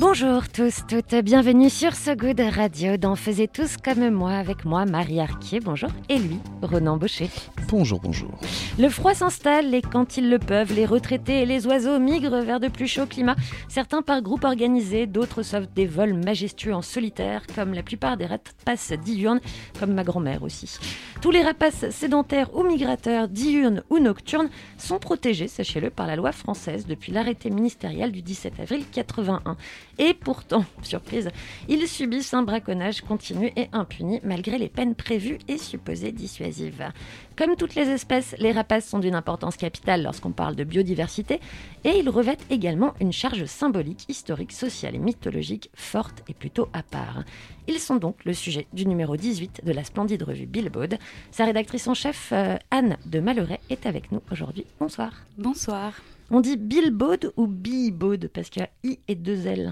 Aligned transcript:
Bonjour 0.00 0.48
tous, 0.48 0.86
toutes, 0.86 1.16
bienvenue 1.24 1.68
sur 1.68 1.96
So 1.96 2.14
Good 2.14 2.38
Radio 2.38 2.96
dans 2.96 3.16
Faisez 3.16 3.48
tous 3.48 3.76
comme 3.76 4.10
moi 4.10 4.30
avec 4.30 4.64
moi 4.64 4.86
Marie 4.86 5.18
Arquier, 5.18 5.58
bonjour, 5.58 5.90
et 6.08 6.20
lui, 6.20 6.38
Ronan 6.62 6.96
Baucher. 6.96 7.28
Bonjour, 7.68 7.98
bonjour. 8.00 8.30
Le 8.78 8.88
froid 8.90 9.12
s'installe 9.14 9.74
et 9.74 9.82
quand 9.82 10.16
ils 10.16 10.30
le 10.30 10.38
peuvent, 10.38 10.72
les 10.72 10.86
retraités 10.86 11.42
et 11.42 11.46
les 11.46 11.66
oiseaux 11.66 11.98
migrent 11.98 12.42
vers 12.42 12.60
de 12.60 12.68
plus 12.68 12.86
chauds 12.86 13.06
climats, 13.06 13.34
certains 13.68 14.02
par 14.02 14.22
groupe 14.22 14.44
organisé, 14.44 15.08
d'autres 15.08 15.42
sauvent 15.42 15.66
des 15.74 15.86
vols 15.86 16.14
majestueux 16.14 16.74
en 16.74 16.82
solitaire, 16.82 17.42
comme 17.56 17.74
la 17.74 17.82
plupart 17.82 18.16
des 18.16 18.26
rapaces 18.26 18.92
diurnes, 19.04 19.40
comme 19.80 19.94
ma 19.94 20.04
grand-mère 20.04 20.44
aussi. 20.44 20.78
Tous 21.20 21.32
les 21.32 21.42
rapaces 21.42 21.90
sédentaires 21.90 22.54
ou 22.54 22.62
migrateurs, 22.62 23.26
diurnes 23.26 23.82
ou 23.90 23.98
nocturnes, 23.98 24.48
sont 24.78 25.00
protégés, 25.00 25.48
sachez-le, 25.48 25.90
par 25.90 26.06
la 26.06 26.14
loi 26.14 26.30
française 26.30 26.86
depuis 26.86 27.10
l'arrêté 27.10 27.50
ministériel 27.50 28.12
du 28.12 28.22
17 28.22 28.60
avril 28.60 28.84
81. 28.92 29.56
Et 29.98 30.14
pourtant, 30.14 30.64
surprise, 30.82 31.30
ils 31.68 31.86
subissent 31.88 32.34
un 32.34 32.42
braconnage 32.42 33.02
continu 33.02 33.52
et 33.56 33.68
impuni 33.72 34.20
malgré 34.22 34.58
les 34.58 34.68
peines 34.68 34.94
prévues 34.94 35.38
et 35.48 35.58
supposées 35.58 36.12
dissuasives. 36.12 36.92
Comme 37.36 37.56
toutes 37.56 37.74
les 37.74 37.88
espèces, 37.88 38.34
les 38.38 38.52
rapaces 38.52 38.88
sont 38.88 38.98
d'une 38.98 39.14
importance 39.14 39.56
capitale 39.56 40.02
lorsqu'on 40.02 40.32
parle 40.32 40.56
de 40.56 40.64
biodiversité 40.64 41.40
et 41.84 41.98
ils 41.98 42.08
revêtent 42.08 42.46
également 42.50 42.94
une 43.00 43.12
charge 43.12 43.44
symbolique, 43.46 44.04
historique, 44.08 44.52
sociale 44.52 44.94
et 44.94 44.98
mythologique 44.98 45.70
forte 45.74 46.22
et 46.28 46.34
plutôt 46.34 46.68
à 46.72 46.82
part. 46.82 47.24
Ils 47.66 47.80
sont 47.80 47.96
donc 47.96 48.24
le 48.24 48.32
sujet 48.32 48.66
du 48.72 48.86
numéro 48.86 49.16
18 49.16 49.62
de 49.64 49.72
la 49.72 49.84
splendide 49.84 50.22
revue 50.22 50.46
Billboard. 50.46 50.98
Sa 51.30 51.44
rédactrice 51.44 51.86
en 51.86 51.94
chef, 51.94 52.30
euh, 52.32 52.56
Anne 52.70 52.96
de 53.06 53.20
Malheureux, 53.20 53.58
est 53.70 53.86
avec 53.86 54.10
nous 54.10 54.22
aujourd'hui. 54.30 54.64
Bonsoir. 54.80 55.12
Bonsoir. 55.36 55.92
On 56.30 56.40
dit 56.40 56.56
Billboard 56.56 57.32
ou 57.36 57.46
Billboard 57.46 58.28
parce 58.28 58.50
qu'il 58.50 58.62
y 58.62 58.64
a 58.64 58.70
I 58.84 58.98
et 59.08 59.14
deux 59.14 59.46
L. 59.46 59.70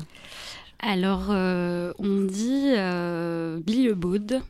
Alors, 0.79 1.29
euh, 1.31 1.93
on 1.99 2.21
dit 2.23 2.73
euh, 2.77 3.61
Billboard. 3.61 4.43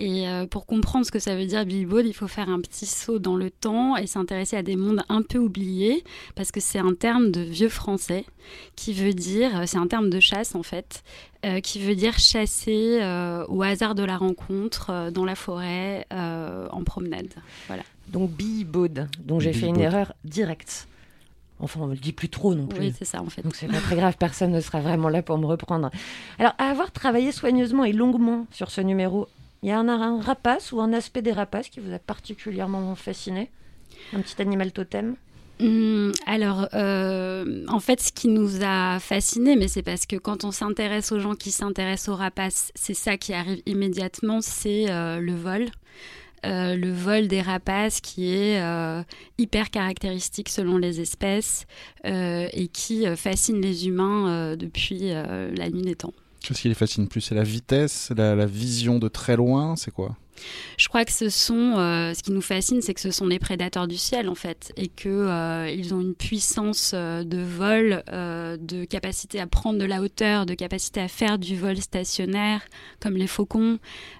Et 0.00 0.28
euh, 0.28 0.46
pour 0.46 0.64
comprendre 0.64 1.04
ce 1.04 1.10
que 1.10 1.18
ça 1.18 1.34
veut 1.34 1.46
dire 1.46 1.66
Billboard, 1.66 2.06
il 2.06 2.12
faut 2.14 2.28
faire 2.28 2.48
un 2.48 2.60
petit 2.60 2.86
saut 2.86 3.18
dans 3.18 3.36
le 3.36 3.50
temps 3.50 3.96
et 3.96 4.06
s'intéresser 4.06 4.56
à 4.56 4.62
des 4.62 4.76
mondes 4.76 5.02
un 5.08 5.22
peu 5.22 5.38
oubliés, 5.38 6.04
parce 6.36 6.52
que 6.52 6.60
c'est 6.60 6.78
un 6.78 6.94
terme 6.94 7.32
de 7.32 7.40
vieux 7.40 7.68
français 7.68 8.24
qui 8.76 8.92
veut 8.92 9.12
dire, 9.12 9.64
c'est 9.66 9.76
un 9.76 9.88
terme 9.88 10.08
de 10.08 10.20
chasse 10.20 10.54
en 10.54 10.62
fait, 10.62 11.02
euh, 11.44 11.58
qui 11.60 11.80
veut 11.80 11.96
dire 11.96 12.16
chasser 12.16 13.00
euh, 13.02 13.44
au 13.48 13.62
hasard 13.62 13.96
de 13.96 14.04
la 14.04 14.16
rencontre 14.16 14.90
euh, 14.90 15.10
dans 15.10 15.24
la 15.24 15.34
forêt, 15.34 16.06
euh, 16.12 16.68
en 16.70 16.84
promenade. 16.84 17.34
Voilà. 17.66 17.82
Donc 18.06 18.30
Billboard. 18.30 19.08
Donc 19.24 19.40
j'ai 19.40 19.52
fait 19.52 19.66
une 19.66 19.80
erreur 19.80 20.12
directe. 20.24 20.86
Enfin, 21.60 21.80
on 21.80 21.86
ne 21.86 21.94
le 21.94 21.98
dit 21.98 22.12
plus 22.12 22.28
trop 22.28 22.54
non 22.54 22.66
plus. 22.66 22.80
Oui, 22.80 22.94
c'est 22.96 23.04
ça 23.04 23.20
en 23.20 23.28
fait. 23.28 23.42
Donc 23.42 23.56
c'est 23.56 23.66
pas 23.66 23.80
très 23.80 23.96
grave, 23.96 24.16
personne 24.18 24.52
ne 24.52 24.60
sera 24.60 24.80
vraiment 24.80 25.08
là 25.08 25.22
pour 25.22 25.38
me 25.38 25.46
reprendre. 25.46 25.90
Alors, 26.38 26.54
à 26.58 26.70
avoir 26.70 26.92
travaillé 26.92 27.32
soigneusement 27.32 27.84
et 27.84 27.92
longuement 27.92 28.46
sur 28.52 28.70
ce 28.70 28.80
numéro, 28.80 29.28
il 29.62 29.68
y 29.68 29.72
a 29.72 29.78
un, 29.78 29.88
un 29.88 30.20
rapace 30.20 30.70
ou 30.72 30.80
un 30.80 30.92
aspect 30.92 31.22
des 31.22 31.32
rapaces 31.32 31.68
qui 31.68 31.80
vous 31.80 31.92
a 31.92 31.98
particulièrement 31.98 32.94
fasciné? 32.94 33.50
Un 34.12 34.20
petit 34.20 34.40
animal 34.40 34.70
totem? 34.70 35.16
Hum, 35.60 36.12
alors, 36.26 36.68
euh, 36.74 37.64
en 37.66 37.80
fait, 37.80 38.00
ce 38.00 38.12
qui 38.12 38.28
nous 38.28 38.62
a 38.62 39.00
fascinés, 39.00 39.56
mais 39.56 39.66
c'est 39.66 39.82
parce 39.82 40.06
que 40.06 40.14
quand 40.14 40.44
on 40.44 40.52
s'intéresse 40.52 41.10
aux 41.10 41.18
gens 41.18 41.34
qui 41.34 41.50
s'intéressent 41.50 42.14
aux 42.14 42.16
rapaces, 42.16 42.70
c'est 42.76 42.94
ça 42.94 43.16
qui 43.16 43.34
arrive 43.34 43.60
immédiatement, 43.66 44.40
c'est 44.40 44.88
euh, 44.88 45.18
le 45.18 45.34
vol. 45.34 45.66
Euh, 46.46 46.76
le 46.76 46.92
vol 46.92 47.28
des 47.28 47.40
rapaces 47.40 48.00
qui 48.00 48.32
est 48.32 48.62
euh, 48.62 49.02
hyper 49.38 49.70
caractéristique 49.70 50.48
selon 50.48 50.78
les 50.78 51.00
espèces 51.00 51.66
euh, 52.04 52.48
et 52.52 52.68
qui 52.68 53.04
fascine 53.16 53.60
les 53.60 53.86
humains 53.88 54.56
depuis 54.56 55.10
la 55.10 55.70
nuit 55.70 55.82
des 55.82 55.96
temps. 55.96 56.12
Qu'est-ce 56.40 56.62
qui 56.62 56.68
les 56.68 56.74
fascine 56.74 57.08
plus 57.08 57.20
C'est 57.20 57.34
la 57.34 57.42
vitesse, 57.42 58.12
la 58.16 58.46
vision 58.46 58.98
de 58.98 59.08
très 59.08 59.36
loin 59.36 59.76
C'est 59.76 59.90
quoi? 59.90 60.16
Je 60.76 60.88
crois 60.88 61.04
que 61.04 61.12
ce 61.12 61.28
sont, 61.28 61.76
euh, 61.78 62.14
ce 62.14 62.22
qui 62.22 62.32
nous 62.32 62.40
fascine, 62.40 62.80
c'est 62.82 62.94
que 62.94 63.00
ce 63.00 63.10
sont 63.10 63.26
des 63.26 63.38
prédateurs 63.38 63.86
du 63.88 63.96
ciel 63.96 64.28
en 64.28 64.34
fait, 64.34 64.72
et 64.76 64.88
que 64.88 65.08
euh, 65.08 65.70
ils 65.70 65.94
ont 65.94 66.00
une 66.00 66.14
puissance 66.14 66.92
euh, 66.94 67.24
de 67.24 67.38
vol, 67.38 68.02
euh, 68.12 68.56
de 68.60 68.84
capacité 68.84 69.40
à 69.40 69.46
prendre 69.46 69.78
de 69.78 69.84
la 69.84 70.00
hauteur, 70.02 70.46
de 70.46 70.54
capacité 70.54 71.00
à 71.00 71.08
faire 71.08 71.38
du 71.38 71.56
vol 71.56 71.76
stationnaire, 71.78 72.62
comme 73.00 73.14
les 73.16 73.26
faucons, 73.26 73.78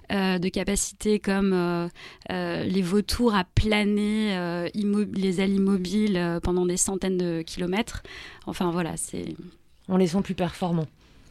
de 0.09 0.49
capacité 0.49 1.19
comme 1.19 1.89
les 2.29 2.81
vautours 2.81 3.35
à 3.35 3.43
planer 3.43 4.69
les 4.73 5.41
ailes 5.41 5.53
immobiles 5.53 6.39
pendant 6.41 6.65
des 6.65 6.77
centaines 6.77 7.17
de 7.17 7.41
kilomètres. 7.43 8.01
Enfin 8.47 8.71
voilà, 8.71 8.97
c'est 8.97 9.35
On 9.87 9.97
les 9.97 10.07
sent 10.07 10.21
plus 10.23 10.35
performants 10.35 10.87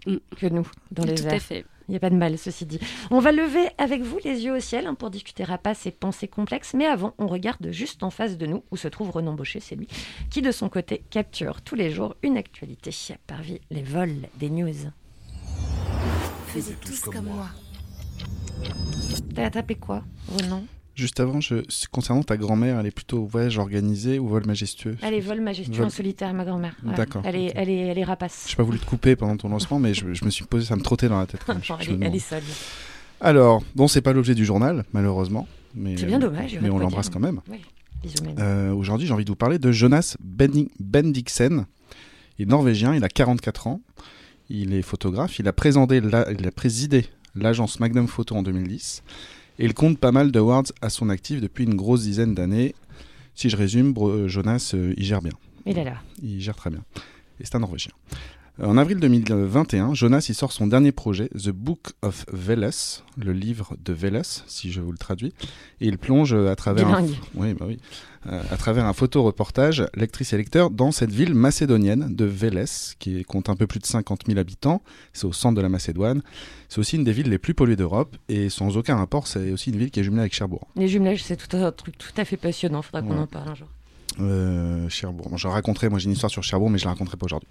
Mm. 0.07 0.17
que 0.37 0.47
nous 0.47 0.67
dans 0.93 1.05
les 1.05 1.15
tout 1.17 1.27
à 1.27 1.35
airs. 1.35 1.43
fait. 1.43 1.65
Il 1.89 1.93
n'y 1.93 1.97
a 1.97 2.01
pas 2.01 2.11
de 2.11 2.17
mal, 2.17 2.37
ceci 2.37 2.67
dit. 2.67 2.79
On 3.11 3.19
va 3.19 3.33
lever 3.33 3.67
avec 3.79 4.03
vous 4.03 4.19
les 4.23 4.45
yeux 4.45 4.55
au 4.55 4.61
ciel 4.61 4.87
hein, 4.87 4.95
pour 4.95 5.09
discuter 5.09 5.43
rapaces 5.43 5.87
et 5.87 5.91
pensées 5.91 6.29
complexes. 6.29 6.75
Mais 6.75 6.85
avant, 6.85 7.15
on 7.19 7.27
regarde 7.27 7.71
juste 7.71 8.03
en 8.03 8.11
face 8.11 8.37
de 8.37 8.45
nous 8.45 8.63
où 8.71 8.77
se 8.77 8.89
trouve 8.89 9.11
Renan 9.11 9.33
Baucher, 9.33 9.61
c'est 9.61 9.75
lui, 9.75 9.89
qui 10.31 10.43
de 10.43 10.53
son 10.53 10.69
côté 10.69 11.03
capture 11.09 11.63
tous 11.63 11.75
les 11.75 11.91
jours 11.91 12.15
une 12.23 12.37
actualité 12.37 12.91
parmi 13.27 13.61
les 13.71 13.83
vols 13.83 14.29
des 14.39 14.51
news. 14.51 14.91
Faisiez 16.49 16.75
tous 16.85 17.01
comme 17.01 17.27
moi. 17.27 17.49
T'as 19.35 19.51
tapé 19.51 19.75
quoi, 19.75 20.05
Renan? 20.29 20.65
Juste 20.99 21.21
avant, 21.21 21.41
je, 21.41 21.55
concernant 21.93 22.25
ta 22.25 22.37
grand-mère, 22.37 22.81
elle 22.81 22.87
est 22.87 22.91
plutôt 22.91 23.25
voyage 23.25 23.57
organisé 23.57 24.19
ou 24.19 24.27
vol 24.27 24.45
majestueux? 24.47 24.97
Allez, 25.03 25.21
vol 25.21 25.41
majestueux 25.41 25.77
Vol- 25.77 25.87
en 25.87 25.91
solitaire, 25.91 26.35
ma 26.35 26.45
grand-mère. 26.45 26.75
D'accord, 26.83 27.23
Elle 27.25 27.37
est, 27.37 27.47
ok. 27.51 27.53
elle 27.55 27.69
est, 27.71 27.79
elle 27.79 27.99
est 27.99 28.05
rapace. 28.05 28.47
Je 28.47 28.53
n'ai 28.53 28.57
pas 28.57 28.63
voulu 28.65 28.81
te 28.81 28.85
couper 28.91 29.15
pendant 29.15 29.37
ton 29.37 29.49
lancement, 29.49 29.79
mais 29.79 29.95
je, 29.95 30.13
je 30.13 30.25
me 30.25 30.31
suis 30.31 30.45
posé, 30.45 30.67
ça 30.67 30.75
me 30.75 30.83
trottait 30.83 31.09
dans 31.09 31.21
la 31.21 31.27
tête. 31.27 31.41
quand 31.47 31.55
même. 31.55 31.63
Elle, 31.81 32.03
est, 32.03 32.07
elle 32.09 32.15
est 32.17 32.19
seule. 32.19 32.43
Alors, 33.21 33.63
bon, 33.77 33.87
c'est 33.87 34.01
pas 34.03 34.13
l'objet 34.13 34.35
du 34.35 34.45
journal, 34.45 34.85
malheureusement. 34.93 35.47
Mais, 35.77 35.97
C'est 35.97 36.07
bien 36.07 36.19
dommage. 36.19 36.51
j'aurais 36.51 36.63
Mais 36.63 36.71
on 36.71 36.79
l'embrasse 36.81 37.11
quand 37.11 37.21
même. 37.21 37.41
Oui. 37.49 37.59
Euh, 38.41 38.73
Aujourd'hui, 38.73 39.07
j'ai 39.07 39.13
envie 39.13 39.25
de 39.25 39.31
vous 39.31 39.37
parler 39.37 39.59
de 39.61 39.71
Jonas 39.71 40.17
Bendi- 40.21 40.71
Bendiksen. 40.81 41.67
Il 42.39 42.43
est 42.43 42.47
norvégien, 42.47 42.95
il 42.95 43.05
a 43.05 43.09
44 43.09 43.69
ans. 43.69 43.81
Il 44.51 44.73
est 44.75 44.83
photographe. 44.83 45.39
Il 45.39 45.47
a, 45.47 45.53
présenté 45.53 46.01
la- 46.01 46.31
il 46.33 46.47
a 46.47 46.51
présidé 46.51 47.07
l'agence 47.37 47.79
Magnum 47.81 48.07
Photo 48.09 48.35
en 48.37 48.43
2010. 48.43 49.03
Et 49.59 49.65
il 49.65 49.75
compte 49.75 49.99
pas 49.99 50.13
mal 50.13 50.31
d'awards 50.31 50.65
à 50.81 50.91
son 50.91 51.09
actif 51.09 51.41
depuis 51.41 51.65
une 51.65 51.75
grosse 51.75 52.03
dizaine 52.03 52.35
d'années. 52.35 52.75
Si 53.35 53.51
je 53.51 53.57
résume, 53.57 53.95
Jonas, 54.27 54.73
euh, 54.75 54.95
il 54.97 55.05
gère 55.05 55.23
bien. 55.23 55.33
Il 55.67 55.79
est 55.79 55.85
là. 55.85 55.97
Il 56.23 56.41
gère 56.41 56.57
très 56.57 56.71
bien. 56.71 56.85
Et 57.41 57.45
c'est 57.45 57.55
un 57.55 57.61
Norvégien. 57.61 57.93
Euh, 58.61 58.67
En 58.67 58.77
avril 58.77 58.99
2021, 58.99 59.95
Jonas 59.95 60.27
il 60.29 60.35
sort 60.35 60.53
son 60.53 60.67
dernier 60.67 60.93
projet, 60.93 61.29
The 61.29 61.51
Book 61.51 61.93
of 62.03 62.25
Veles, 62.33 62.71
le 63.17 63.33
livre 63.33 63.77
de 63.85 63.93
Veles, 63.93 64.23
si 64.47 64.73
je 64.73 64.81
vous 64.81 64.91
le 64.93 64.99
traduis. 64.99 65.33
Et 65.81 65.87
il 65.87 65.99
plonge 65.99 66.33
euh, 66.35 66.51
à 66.51 66.57
travers, 66.57 66.89
un, 66.89 67.05
oui, 67.35 67.55
bah 67.55 67.67
oui, 67.69 67.79
Euh, 68.27 68.43
à 68.51 68.57
travers 68.57 68.85
un 68.85 68.93
photoreportage, 68.93 69.87
lectrice 69.95 70.33
et 70.33 70.37
lecteur, 70.37 70.71
dans 70.71 70.91
cette 70.91 71.13
ville 71.13 71.35
macédonienne 71.35 72.15
de 72.15 72.25
Veles, 72.25 72.65
qui 72.99 73.25
compte 73.25 73.49
un 73.49 73.55
peu 73.55 73.69
plus 73.69 73.79
de 73.79 73.87
50 73.87 74.23
000 74.27 74.39
habitants. 74.41 74.83
C'est 75.13 75.25
au 75.27 75.33
centre 75.33 75.55
de 75.57 75.61
la 75.63 75.69
Macédoine. 75.69 76.23
C'est 76.69 76.81
aussi 76.81 76.97
une 76.97 77.05
des 77.05 77.13
villes 77.13 77.31
les 77.31 77.39
plus 77.39 77.55
polluées 77.55 77.77
d'Europe. 77.77 78.17
Et 78.29 78.51
sans 78.51 78.77
aucun 78.77 78.97
rapport, 78.97 79.29
c'est 79.29 79.53
aussi 79.53 79.71
une 79.71 79.79
ville 79.79 79.91
qui 79.93 80.01
est 80.01 80.03
jumelée 80.05 80.23
avec 80.23 80.35
Cherbourg. 80.35 80.67
Les 80.75 80.89
jumelages, 80.89 81.23
c'est 81.23 81.37
tout 81.37 81.57
un 81.57 81.71
truc 81.71 81.97
tout 81.97 82.11
à 82.17 82.25
fait 82.25 82.37
passionnant. 82.37 82.83
Faudra 82.83 83.03
qu'on 83.03 83.11
Ouais. 83.15 83.19
en 83.21 83.27
parle 83.29 83.51
un 83.51 83.55
jour. 83.55 83.69
Euh, 84.21 84.89
Cherbourg. 84.89 85.37
Je 85.37 85.47
raconterai, 85.47 85.89
moi 85.89 85.99
j'ai 85.99 86.07
une 86.07 86.13
histoire 86.13 86.31
sur 86.31 86.43
Cherbourg, 86.43 86.71
mais 86.71 86.79
je 86.79 86.85
la 86.85 86.91
raconterai 86.91 87.17
pas 87.17 87.27
aujourd'hui. 87.27 87.49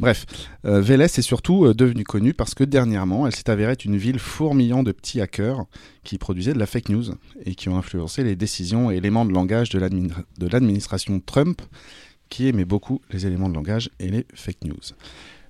Bref, 0.00 0.26
euh, 0.64 0.80
Vélez 0.80 1.04
est 1.04 1.22
surtout 1.22 1.64
euh, 1.64 1.74
devenue 1.74 2.04
connue 2.04 2.34
parce 2.34 2.54
que 2.54 2.64
dernièrement, 2.64 3.26
elle 3.26 3.34
s'est 3.34 3.50
avérée 3.50 3.72
être 3.72 3.84
une 3.84 3.96
ville 3.96 4.18
fourmillant 4.18 4.82
de 4.82 4.92
petits 4.92 5.20
hackers 5.20 5.64
qui 6.04 6.18
produisaient 6.18 6.54
de 6.54 6.58
la 6.58 6.66
fake 6.66 6.88
news 6.88 7.04
et 7.44 7.54
qui 7.54 7.68
ont 7.68 7.76
influencé 7.76 8.24
les 8.24 8.36
décisions 8.36 8.90
et 8.90 8.96
éléments 8.96 9.24
de 9.24 9.32
langage 9.32 9.68
de 9.70 10.48
l'administration 10.48 11.20
Trump, 11.20 11.62
qui 12.28 12.48
aimait 12.48 12.64
beaucoup 12.64 13.00
les 13.10 13.26
éléments 13.26 13.48
de 13.48 13.54
langage 13.54 13.90
et 14.00 14.08
les 14.08 14.26
fake 14.34 14.64
news. 14.64 14.94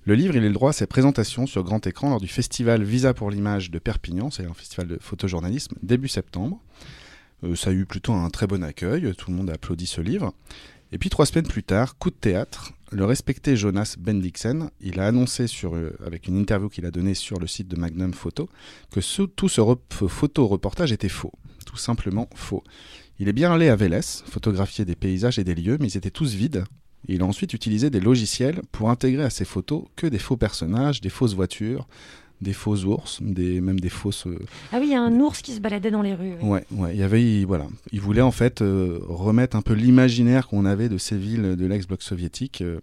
Le 0.05 0.15
livre, 0.15 0.37
il 0.37 0.45
est 0.45 0.49
le 0.49 0.55
droit 0.55 0.71
à 0.71 0.73
ses 0.73 0.87
présentations 0.87 1.47
sur 1.47 1.63
grand 1.65 1.87
écran 1.87 2.11
lors 2.11 2.21
du 2.21 2.29
festival 2.29 2.83
Visa 2.83 3.15
pour 3.15 3.31
l'image 3.31 3.71
de 3.71 3.79
Perpignan, 3.79 4.31
c'est 4.31 4.47
un 4.47 4.55
festival 4.55 4.87
de 4.87 4.99
photojournalisme, 5.01 5.77
début 5.83 6.09
septembre. 6.09 6.61
Euh, 7.45 7.57
ça 7.57 7.71
a 7.71 7.73
eu 7.73 7.87
plutôt 7.87 8.13
un 8.13 8.31
très 8.31 8.47
bon 8.47 8.63
accueil, 8.63 9.15
tout 9.17 9.31
le 9.31 9.37
monde 9.37 9.51
a 9.51 9.55
applaudi 9.55 9.87
ce 9.87 10.01
livre. 10.01 10.33
Et 10.91 10.99
puis 10.99 11.11
trois 11.11 11.27
semaines 11.27 11.47
plus 11.47 11.63
tard, 11.63 11.99
coup 11.99 12.11
de 12.11 12.17
théâtre, 12.17 12.73
le 12.91 13.05
respecté 13.05 13.57
Jonas 13.57 13.97
Bendixen, 13.99 14.71
il 14.81 14.99
a 15.01 15.07
annoncé 15.07 15.45
euh, 15.65 15.91
avec 16.05 16.27
une 16.27 16.39
interview 16.39 16.71
qu'il 16.71 16.87
a 16.87 16.91
donnée 16.91 17.15
sur 17.15 17.39
le 17.39 17.47
site 17.47 17.69
de 17.69 17.77
Magnum 17.77 18.15
Photo 18.15 18.49
que 18.91 19.01
tout 19.27 19.49
ce 19.49 19.61
rep- 19.61 20.07
photo-reportage 20.09 20.93
était 20.93 21.11
faux. 21.11 21.33
Tout 21.67 21.77
simplement 21.77 22.31
faux. 22.35 22.65
Il 23.19 23.29
est 23.29 23.35
bien 23.35 23.53
allé 23.53 23.69
à 23.69 23.77
Vélez, 23.77 24.01
photographier 24.01 24.87
des 24.87 24.97
paysages 24.97 25.39
et 25.39 25.45
des 25.45 25.55
lieux, 25.55 25.77
mais 25.79 25.89
ils 25.89 25.97
étaient 25.99 26.11
tous 26.11 26.33
vides. 26.33 26.65
Il 27.07 27.21
a 27.21 27.27
ensuite 27.27 27.53
utilisé 27.53 27.91
des 27.91 28.01
logiciels 28.01 28.63
pour 28.73 28.89
intégrer 28.89 29.25
à 29.25 29.31
ses 29.31 29.45
photos 29.45 29.85
que 29.95 30.07
des 30.07 30.19
faux 30.19 30.39
personnages, 30.39 31.03
des 31.03 31.11
fausses 31.11 31.35
voitures, 31.35 31.87
des 32.41 32.53
faux 32.53 32.77
ours, 32.85 33.19
des, 33.21 33.61
même 33.61 33.81
des 33.81 33.89
fausses 33.89 34.27
euh, 34.27 34.39
Ah 34.73 34.79
oui, 34.81 34.87
il 34.89 34.93
y 34.93 34.95
a 34.95 35.01
un 35.03 35.19
ours 35.21 35.43
qui 35.43 35.53
se 35.55 35.61
baladait 35.61 35.91
dans 35.91 36.03
les 36.03 36.15
rues. 36.15 36.35
oui. 36.43 36.49
Ouais, 36.49 36.65
ouais, 36.73 36.95
il 36.95 37.01
y 37.01 37.03
avait, 37.03 37.23
il- 37.23 37.47
voilà, 37.47 37.67
il 37.93 38.01
voulait 38.01 38.21
en 38.23 38.31
fait 38.31 38.63
euh, 38.63 38.99
remettre 39.03 39.57
un 39.57 39.63
peu 39.63 39.75
l'imaginaire 39.75 40.47
qu'on 40.49 40.65
avait 40.65 40.89
de 40.89 40.99
ces 40.99 41.17
villes 41.17 41.57
de 41.57 41.67
l'ex-bloc 41.67 42.03
soviétique 42.03 42.63
euh, 42.63 42.79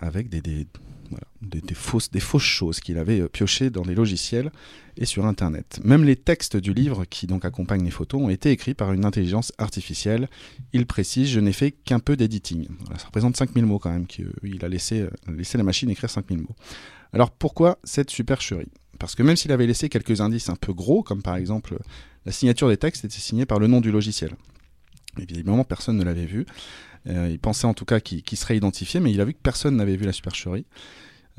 avec 0.00 0.28
des, 0.28 0.40
des, 0.40 0.66
voilà, 1.10 1.26
des, 1.42 1.60
des 1.60 1.74
fausses, 1.74 2.10
des 2.10 2.20
fausses 2.20 2.42
choses 2.42 2.80
qu'il 2.80 2.98
avait 2.98 3.28
piochées 3.28 3.70
dans 3.70 3.82
les 3.82 3.94
logiciels 3.94 4.50
et 4.96 5.04
sur 5.06 5.24
Internet. 5.26 5.80
Même 5.84 6.04
les 6.04 6.16
textes 6.16 6.56
du 6.56 6.74
livre 6.74 7.04
qui 7.04 7.26
donc 7.26 7.44
accompagnent 7.44 7.84
les 7.84 7.90
photos 7.90 8.20
ont 8.22 8.28
été 8.30 8.50
écrits 8.50 8.74
par 8.74 8.92
une 8.92 9.04
intelligence 9.04 9.52
artificielle. 9.58 10.28
Il 10.72 10.86
précise, 10.86 11.28
je 11.30 11.40
n'ai 11.40 11.52
fait 11.52 11.70
qu'un 11.72 12.00
peu 12.00 12.16
d'editing. 12.16 12.66
Voilà, 12.80 12.98
ça 12.98 13.06
représente 13.06 13.36
5000 13.36 13.64
mots 13.66 13.78
quand 13.78 13.90
même, 13.90 14.06
qu'il 14.06 14.28
a 14.62 14.68
laissé, 14.68 15.06
laissé 15.28 15.56
la 15.58 15.64
machine 15.64 15.88
écrire 15.90 16.10
5000 16.10 16.38
mots. 16.38 16.56
Alors 17.12 17.30
pourquoi 17.30 17.78
cette 17.84 18.10
supercherie? 18.10 18.70
Parce 18.98 19.14
que 19.14 19.22
même 19.22 19.36
s'il 19.36 19.52
avait 19.52 19.66
laissé 19.66 19.88
quelques 19.88 20.20
indices 20.20 20.50
un 20.50 20.56
peu 20.56 20.72
gros, 20.72 21.02
comme 21.02 21.22
par 21.22 21.36
exemple 21.36 21.78
la 22.26 22.32
signature 22.32 22.68
des 22.68 22.76
textes 22.76 23.04
était 23.04 23.18
signée 23.18 23.46
par 23.46 23.58
le 23.58 23.66
nom 23.66 23.80
du 23.80 23.90
logiciel. 23.90 24.36
Visiblement, 25.16 25.64
personne 25.64 25.96
ne 25.96 26.04
l'avait 26.04 26.26
vu. 26.26 26.46
Euh, 27.08 27.28
il 27.30 27.38
pensait 27.38 27.66
en 27.66 27.74
tout 27.74 27.84
cas 27.84 27.98
qu'il 28.00 28.38
serait 28.38 28.56
identifié, 28.56 29.00
mais 29.00 29.10
il 29.10 29.20
a 29.20 29.24
vu 29.24 29.32
que 29.32 29.40
personne 29.42 29.76
n'avait 29.76 29.96
vu 29.96 30.04
la 30.04 30.12
supercherie. 30.12 30.66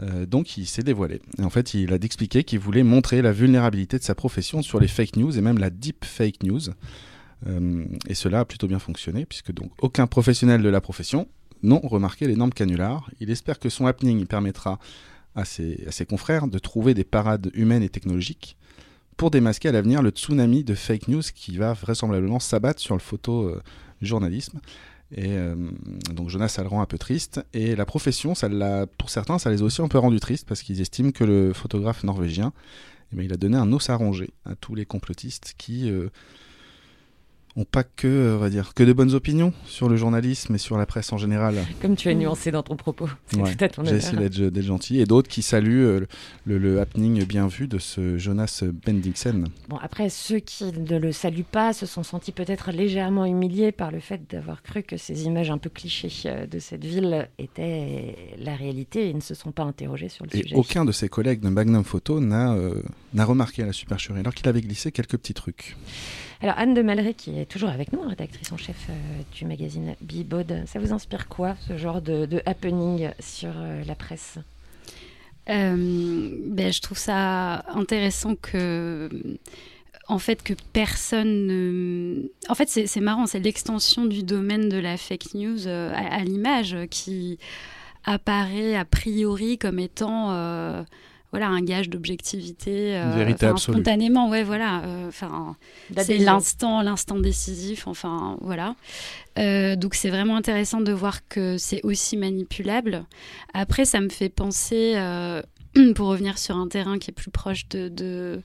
Euh, 0.01 0.25
donc 0.25 0.57
il 0.57 0.65
s'est 0.65 0.83
dévoilé. 0.83 1.21
Et 1.37 1.43
en 1.43 1.49
fait, 1.49 1.73
il 1.73 1.93
a 1.93 1.97
expliqué 1.97 2.43
qu'il 2.43 2.59
voulait 2.59 2.83
montrer 2.83 3.21
la 3.21 3.31
vulnérabilité 3.31 3.99
de 3.99 4.03
sa 4.03 4.15
profession 4.15 4.61
sur 4.61 4.79
les 4.79 4.87
fake 4.87 5.15
news 5.17 5.37
et 5.37 5.41
même 5.41 5.59
la 5.59 5.69
deep 5.69 6.03
fake 6.03 6.43
news. 6.43 6.61
Euh, 7.47 7.85
et 8.07 8.15
cela 8.15 8.41
a 8.41 8.45
plutôt 8.45 8.67
bien 8.67 8.79
fonctionné, 8.79 9.25
puisque 9.25 9.51
donc 9.51 9.71
aucun 9.79 10.07
professionnel 10.07 10.61
de 10.61 10.69
la 10.69 10.81
profession 10.81 11.27
n'ont 11.63 11.79
remarqué 11.79 12.27
l'énorme 12.27 12.51
canular. 12.51 13.09
Il 13.19 13.29
espère 13.29 13.59
que 13.59 13.69
son 13.69 13.85
happening 13.85 14.25
permettra 14.25 14.79
à 15.35 15.45
ses, 15.45 16.05
confrères 16.07 16.47
de 16.47 16.59
trouver 16.59 16.93
des 16.93 17.03
parades 17.03 17.49
humaines 17.53 17.83
et 17.83 17.89
technologiques 17.89 18.57
pour 19.17 19.31
démasquer 19.31 19.69
à 19.69 19.71
l'avenir 19.71 20.01
le 20.01 20.09
tsunami 20.09 20.63
de 20.63 20.75
fake 20.75 21.07
news 21.07 21.21
qui 21.33 21.57
va 21.57 21.73
vraisemblablement 21.73 22.39
s'abattre 22.39 22.79
sur 22.79 22.95
le 22.95 23.01
photojournalisme. 23.01 24.59
Et 25.13 25.33
euh, 25.37 25.55
donc 26.13 26.29
Jonas, 26.29 26.47
ça 26.47 26.63
le 26.63 26.69
rend 26.69 26.81
un 26.81 26.85
peu 26.85 26.97
triste. 26.97 27.41
Et 27.53 27.75
la 27.75 27.85
profession, 27.85 28.33
ça 28.33 28.49
pour 28.97 29.09
certains, 29.09 29.39
ça 29.39 29.49
les 29.49 29.61
a 29.61 29.65
aussi 29.65 29.81
un 29.81 29.87
peu 29.87 29.97
rendus 29.97 30.19
tristes 30.19 30.47
parce 30.47 30.61
qu'ils 30.61 30.81
estiment 30.81 31.11
que 31.11 31.23
le 31.23 31.53
photographe 31.53 32.03
norvégien, 32.03 32.53
eh 33.11 33.17
ben, 33.17 33.23
il 33.23 33.33
a 33.33 33.37
donné 33.37 33.57
un 33.57 33.71
os 33.73 33.89
à 33.89 33.95
ronger 33.95 34.31
à 34.45 34.55
tous 34.55 34.73
les 34.73 34.85
complotistes 34.85 35.53
qui 35.57 35.89
euh, 35.89 36.09
ont 37.57 37.65
pas 37.65 37.83
que, 37.83 38.07
euh, 38.07 38.35
on 38.35 38.39
va 38.39 38.49
dire, 38.49 38.73
que 38.73 38.83
de 38.83 38.93
bonnes 38.93 39.13
opinions 39.13 39.53
sur 39.65 39.89
le 39.89 39.95
journalisme 39.97 40.55
et 40.55 40.57
sur 40.57 40.77
la 40.77 40.85
presse 40.85 41.11
en 41.11 41.17
général. 41.17 41.55
Comme 41.81 41.95
tu 41.95 42.09
es 42.09 42.15
nuancé 42.15 42.51
dans 42.51 42.63
ton 42.63 42.75
propos. 42.75 43.09
C'est 43.27 43.41
Ouais, 43.41 43.55
tout 43.55 43.63
à 43.63 43.67
ton 43.69 43.83
J'ai 43.83 43.89
honneur. 43.91 44.01
essayé 44.03 44.29
d'être, 44.49 44.61
gentil. 44.61 44.99
Et 45.01 45.05
d'autres 45.05 45.27
qui 45.29 45.41
saluent 45.41 45.85
euh, 45.85 46.05
le, 46.45 46.57
le 46.57 46.79
happening 46.79 47.25
bien 47.25 47.47
vu 47.47 47.67
de 47.67 47.77
ce 47.77 48.17
Jonas 48.17 48.63
Bendixen. 48.85 49.47
Bon, 49.69 49.77
après, 49.81 50.09
ceux 50.09 50.39
qui 50.39 50.63
ne 50.65 50.97
le 50.97 51.11
saluent 51.11 51.43
pas 51.43 51.73
se 51.73 51.85
sont 51.85 52.03
sentis 52.03 52.31
peut-être 52.31 52.71
légèrement 52.71 53.25
humiliés 53.25 53.71
par 53.71 53.91
le 53.91 53.99
fait 53.99 54.21
d'avoir 54.29 54.63
cru 54.63 54.83
que 54.83 54.97
ces 54.97 55.23
images 55.25 55.51
un 55.51 55.57
peu 55.57 55.69
clichés 55.69 56.09
euh, 56.27 56.45
de 56.47 56.59
cette 56.59 56.85
ville 56.85 57.27
étaient 57.37 58.15
la 58.39 58.55
réalité 58.55 59.09
et 59.09 59.13
ne 59.13 59.19
se 59.21 59.33
sont 59.35 59.51
pas 59.51 59.63
interrogés 59.63 60.09
sur 60.09 60.25
le 60.25 60.35
Et 60.35 60.43
sujet. 60.43 60.55
aucun 60.55 60.85
de 60.85 60.91
ses 60.91 61.09
collègues 61.09 61.41
de 61.41 61.49
Magnum 61.49 61.83
Photo 61.83 62.19
n'a, 62.19 62.53
euh, 62.53 62.81
n'a 63.13 63.25
remarqué 63.25 63.63
la 63.65 63.73
supercherie, 63.73 64.19
alors 64.19 64.33
qu'il 64.33 64.47
avait 64.47 64.61
glissé 64.61 64.91
quelques 64.91 65.17
petits 65.17 65.33
trucs. 65.33 65.75
Alors, 66.41 66.55
Anne 66.57 66.73
de 66.73 66.81
Malray, 66.81 67.13
qui 67.13 67.37
est 67.39 67.45
toujours 67.45 67.69
avec 67.69 67.93
nous, 67.93 68.01
rédactrice 68.01 68.51
en 68.51 68.57
chef 68.57 68.87
euh, 68.89 68.93
du 69.35 69.45
magazine 69.45 69.95
Bibode, 70.01 70.63
ça 70.65 70.79
vous 70.79 70.91
inspire 70.93 71.27
quoi, 71.27 71.55
ce 71.67 71.77
genre 71.77 72.01
de, 72.01 72.25
de 72.25 72.41
happening 72.45 73.09
sur 73.19 73.51
euh, 73.55 73.83
la 73.85 73.95
presse? 73.95 74.37
Euh, 75.49 76.29
ben, 76.47 76.71
je 76.71 76.81
trouve 76.81 76.97
ça 76.97 77.63
intéressant 77.75 78.35
que, 78.35 79.09
en 80.07 80.19
fait, 80.19 80.41
que 80.43 80.53
personne. 80.73 81.47
ne- 81.47 82.23
En 82.49 82.55
fait, 82.55 82.69
c'est 82.69 82.99
marrant, 83.01 83.25
c'est 83.27 83.39
l'extension 83.39 84.05
du 84.05 84.23
domaine 84.23 84.69
de 84.69 84.77
la 84.77 84.97
fake 84.97 85.33
news 85.35 85.67
euh, 85.67 85.91
à, 85.93 86.15
à 86.15 86.23
l'image 86.23 86.75
qui 86.89 87.37
apparaît 88.03 88.75
a 88.75 88.85
priori 88.85 89.57
comme 89.57 89.79
étant. 89.79 90.31
euh, 90.31 90.83
voilà 91.31 91.47
un 91.47 91.61
gage 91.61 91.89
d'objectivité 91.89 92.99
enfin, 93.01 93.51
absolue. 93.51 93.75
spontanément 93.77 94.29
ouais 94.29 94.43
voilà 94.43 94.83
euh, 94.83 95.07
enfin 95.07 95.55
c'est 95.97 96.17
l'instant 96.17 96.81
l'instant 96.81 97.19
décisif 97.19 97.87
enfin 97.87 98.37
voilà. 98.41 98.75
Euh, 99.39 99.75
donc 99.75 99.95
c'est 99.95 100.09
vraiment 100.09 100.35
intéressant 100.35 100.81
de 100.81 100.91
voir 100.91 101.27
que 101.27 101.57
c'est 101.57 101.81
aussi 101.83 102.17
manipulable. 102.17 103.05
Après 103.53 103.85
ça 103.85 104.01
me 104.01 104.09
fait 104.09 104.29
penser 104.29 104.93
euh, 104.95 105.41
pour 105.95 106.07
revenir 106.07 106.37
sur 106.37 106.57
un 106.57 106.67
terrain 106.67 106.99
qui 106.99 107.11
est 107.11 107.13
plus 107.13 107.31
proche 107.31 107.67
de, 107.69 107.87
de, 107.87 108.41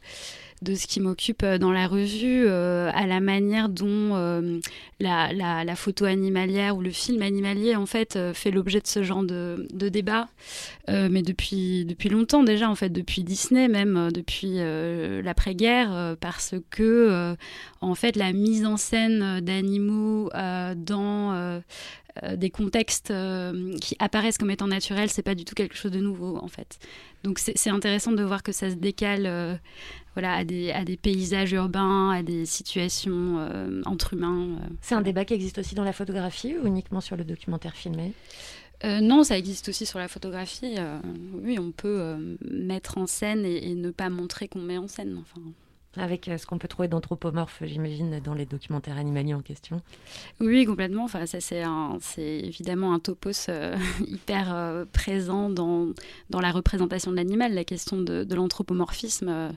de 0.63 0.75
ce 0.75 0.87
qui 0.87 1.01
m'occupe 1.01 1.43
euh, 1.43 1.59
dans 1.59 1.73
la 1.73 1.87
revue, 1.87 2.47
euh, 2.47 2.91
à 2.95 3.07
la 3.07 3.21
manière 3.21 3.69
dont 3.69 4.15
euh, 4.15 4.59
la, 5.01 5.77
photo 5.77 6.07
animalière 6.07 6.77
ou 6.77 6.81
le 6.81 6.91
film 6.91 7.21
animalier 7.21 7.77
en 7.77 7.85
fait 7.85 8.19
fait 8.33 8.51
l'objet 8.51 8.81
de 8.81 8.87
ce 8.87 9.03
genre 9.03 9.23
de, 9.23 9.67
débat, 9.73 10.29
mais 10.89 11.21
depuis, 11.21 11.85
depuis 11.85 12.09
longtemps 12.09 12.43
déjà 12.43 12.71
en 12.71 12.75
fait, 12.75 12.89
depuis 12.89 13.23
Disney 13.23 13.69
même, 13.69 14.11
depuis 14.11 14.57
l'après-guerre, 15.23 16.17
parce 16.19 16.55
que 16.71 17.37
en 17.83 17.95
fait 17.95 18.17
la 18.17 18.33
mise 18.33 18.65
en 18.65 18.79
scène 18.79 19.41
d'animaux 19.41 20.31
dans 20.77 21.61
des 22.37 22.51
contextes 22.51 23.11
euh, 23.11 23.77
qui 23.79 23.97
apparaissent 23.99 24.39
comme 24.39 24.51
étant 24.51 24.67
naturels, 24.69 25.11
c'est 25.11 25.23
pas 25.23 25.35
du 25.35 25.45
tout 25.45 25.55
quelque 25.55 25.77
chose 25.77 25.93
de 25.93 26.01
nouveau 26.01 26.39
en 26.39 26.49
fait. 26.49 26.79
Donc 27.25 27.39
c'est 27.39 27.71
intéressant 27.71 28.13
de 28.13 28.23
voir 28.23 28.43
que 28.43 28.53
ça 28.53 28.71
se 28.71 28.77
décale 28.77 29.27
euh, 29.27 29.55
voilà, 30.15 30.35
à, 30.35 30.45
des, 30.45 30.71
à 30.71 30.85
des 30.85 30.97
paysages 30.97 31.53
urbains, 31.53 32.11
à 32.11 32.23
des 32.23 32.47
situations 32.47 33.39
euh, 33.39 33.83
entre 33.85 34.15
humains. 34.15 34.59
euh, 34.61 34.69
C'est 34.81 34.95
un 34.95 35.03
débat 35.03 35.25
qui 35.25 35.35
existe 35.35 35.59
aussi 35.59 35.75
dans 35.75 35.85
la 35.85 35.93
photographie 35.93 36.55
ou 36.57 36.67
uniquement 36.67 37.01
sur 37.01 37.17
le 37.17 37.25
documentaire 37.25 37.75
filmé? 37.75 38.13
Euh, 38.85 39.01
non, 39.01 39.25
ça 39.25 39.37
existe 39.39 39.69
aussi 39.71 39.87
sur 39.87 39.99
la 39.99 40.07
photographie. 40.07 40.75
euh, 40.79 40.99
oui, 41.43 41.59
on 41.59 41.73
peut 41.73 41.99
euh, 42.01 42.37
mettre 42.51 42.99
en 42.99 43.07
scène 43.07 43.45
et, 43.45 43.71
et 43.71 43.75
ne 43.75 43.91
pas 43.91 44.11
montrer 44.11 44.49
qu'on 44.49 44.61
met 44.61 44.79
en 44.79 44.87
scène. 44.87 45.19
Enfin, 45.21 45.41
Avec 45.97 46.29
euh, 46.29 46.37
ce 46.37 46.47
qu'on 46.47 46.59
peut 46.59 46.69
trouver 46.69 46.89
d'anthropomorphe, 46.89 47.63
j'imagine, 47.63 48.21
dans 48.21 48.35
les 48.35 48.45
documentaires 48.45 48.99
animaliers 48.99 49.35
en 49.35 49.41
question. 49.41 49.81
Oui, 50.41 50.65
complètement. 50.67 51.05
Enfin, 51.05 51.25
ça, 51.27 51.41
c'est, 51.41 51.65
évidemment 52.19 52.93
un 52.93 52.99
topos 52.99 53.49
euh, 53.49 53.77
hyper 54.07 54.55
euh, 54.55 54.85
présent 54.93 55.49
dans, 55.49 55.89
la 56.31 56.53
représentation 56.53 57.11
de 57.11 57.17
l'animal, 57.17 57.55
la 57.55 57.65
question 57.65 57.97
de, 57.97 58.35
l'anthropomorphisme. 58.35 59.55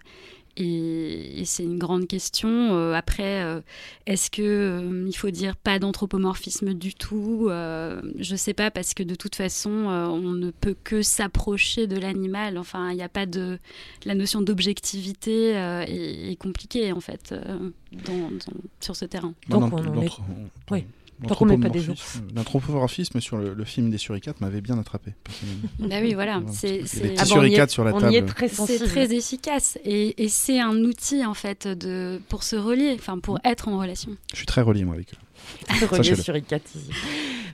Et, 0.58 1.42
et 1.42 1.46
c'est 1.46 1.64
une 1.64 1.78
grande 1.78 2.08
question. 2.08 2.50
Euh, 2.74 2.94
après, 2.94 3.42
euh, 3.44 3.62
est-ce 4.06 4.30
que 4.32 4.42
euh, 4.42 5.06
il 5.08 5.14
faut 5.16 5.30
dire 5.30 5.56
pas 5.56 5.80
d'anthropomorphisme 5.80 6.74
du 6.74 6.94
tout? 6.94 7.48
Euh, 7.50 8.02
Je 8.18 8.36
sais 8.36 8.54
pas 8.54 8.72
parce 8.72 8.94
que 8.94 9.04
de 9.04 9.16
toute 9.16 9.36
façon, 9.36 9.70
euh, 9.90 10.08
on 10.08 10.32
ne 10.34 10.52
peut 10.52 10.76
que 10.84 11.02
s'approcher 11.02 11.88
de 11.88 11.98
l'animal. 11.98 12.58
Enfin, 12.58 12.92
il 12.92 12.96
n'y 12.96 13.04
a 13.04 13.10
pas 13.10 13.26
de 13.26 13.58
la 14.06 14.16
notion 14.16 14.42
d'objectivité 14.42 15.56
euh, 15.58 15.84
est, 15.88 16.32
est 16.32 16.36
compliquée 16.36 16.92
en 16.92 17.00
fait 17.00 17.32
euh, 17.32 17.70
dans- 18.06 18.30
dans- 18.32 18.62
sur 18.80 18.96
ce 18.96 19.06
terrain. 19.06 19.34
Donc, 19.50 19.72
on 19.74 20.02
est- 20.02 20.10
Oui. 20.72 20.86
Tant 21.28 21.36
qu'on 21.36 21.46
met 21.46 21.58
pas 21.58 21.70
des 21.70 21.82
l'anthropomorphisme- 22.36 23.20
sur 23.20 23.38
le, 23.38 23.54
le 23.54 23.64
film 23.66 23.90
des 23.90 23.98
suricates 23.98 24.40
m'avait 24.42 24.62
bien 24.62 24.78
attrapé. 24.80 25.14
personnellement. 25.24 25.70
Bah 25.80 25.96
oui, 26.02 26.14
voilà. 26.14 26.40
Voilà, 26.40 26.52
C'est, 26.54 26.82
Ah 26.84 26.84
petits 26.86 27.02
on 27.04 27.18
y 27.18 27.22
est- 27.22 27.26
suricates 27.26 27.70
sur 27.72 27.84
la 27.84 27.94
on 27.94 28.00
table. 28.00 28.14
y 28.14 28.18
est 28.18 28.26
très 28.26 28.48
C'est 28.48 28.80
très 28.80 29.14
efficace 29.14 29.78
et, 29.84 30.24
et 30.24 30.30
c'est 30.30 30.60
un 30.60 30.76
outil 30.84 31.26
en 31.26 31.34
fait 31.34 31.68
de 31.68 32.22
pour 32.30 32.44
se 32.44 32.56
relier, 32.56 32.96
enfin 32.98 33.20
pour 33.20 33.40
être 33.44 33.68
en 33.68 33.78
relation. 33.80 34.12
Je 34.32 34.38
suis 34.38 34.46
très 34.46 34.62
relié 34.62 34.86
moi 34.86 34.96
avec 34.96 35.14
eux. 35.14 35.18
Relié 35.90 36.16
sur 36.16 36.36
Icat 36.36 36.60
ici. 36.76 36.92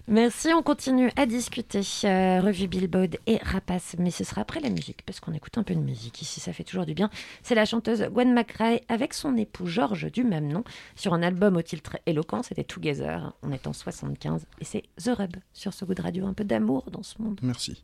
Merci, 0.08 0.50
on 0.54 0.62
continue 0.62 1.10
à 1.16 1.26
discuter. 1.26 1.82
Euh, 2.04 2.40
revue 2.40 2.68
Billboard 2.68 3.18
et 3.26 3.38
Rapace, 3.38 3.96
mais 3.98 4.12
ce 4.12 4.24
sera 4.24 4.42
après 4.42 4.60
la 4.60 4.70
musique, 4.70 5.02
parce 5.04 5.20
qu'on 5.20 5.34
écoute 5.34 5.58
un 5.58 5.64
peu 5.64 5.74
de 5.74 5.80
musique 5.80 6.22
ici, 6.22 6.40
ça 6.40 6.54
fait 6.54 6.64
toujours 6.64 6.86
du 6.86 6.94
bien. 6.94 7.10
C'est 7.42 7.56
la 7.56 7.66
chanteuse 7.66 8.04
Gwen 8.12 8.32
McRae 8.32 8.82
avec 8.88 9.16
son 9.16 9.36
époux 9.36 9.66
George 9.66 10.12
du 10.12 10.24
même 10.24 10.48
nom, 10.48 10.64
sur 10.96 11.16
un 11.16 11.24
album 11.24 11.58
au 11.58 11.62
titre 11.64 11.98
éloquent, 12.06 12.44
c'était 12.44 12.64
Together, 12.64 13.34
on 13.42 13.52
est 13.52 13.66
en 13.66 13.74
75, 13.74 14.46
et 14.62 14.66
c'est 14.66 14.84
The 15.04 15.10
Rub 15.18 15.36
sur 15.54 15.74
ce 15.74 15.86
goût 15.86 15.96
de 15.96 16.04
radio, 16.04 16.28
un 16.28 16.34
peu 16.34 16.44
d'amour 16.44 16.92
dans 16.92 17.04
ce 17.04 17.20
monde. 17.20 17.40
Merci. 17.42 17.84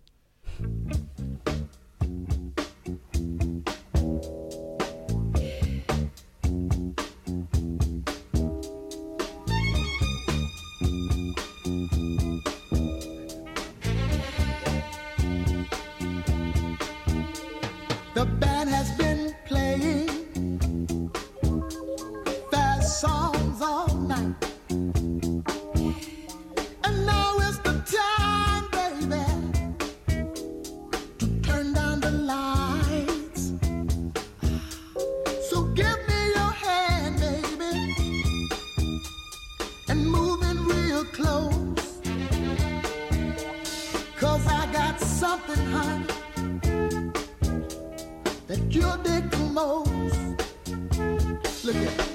Songs 23.01 23.60
all 23.63 23.88
night. 23.96 24.36
And 26.84 27.05
now 27.08 27.36
is 27.48 27.58
the 27.67 27.74
time, 28.00 28.65
baby, 28.77 29.25
to 31.17 31.25
turn 31.41 31.74
down 31.74 32.00
the 32.00 32.12
lights. 32.12 33.43
So 35.50 35.63
give 35.79 36.00
me 36.10 36.20
your 36.38 36.53
hand, 36.65 37.20
baby, 37.25 37.74
and 39.89 40.00
move 40.05 40.43
in 40.43 40.58
real 40.63 41.03
close. 41.05 42.01
Cause 44.20 44.46
I 44.46 44.72
got 44.72 45.00
something, 45.00 45.63
that 48.48 48.62
you'll 48.70 48.98
the 48.98 49.38
most. 49.60 50.20
Look 51.65 52.11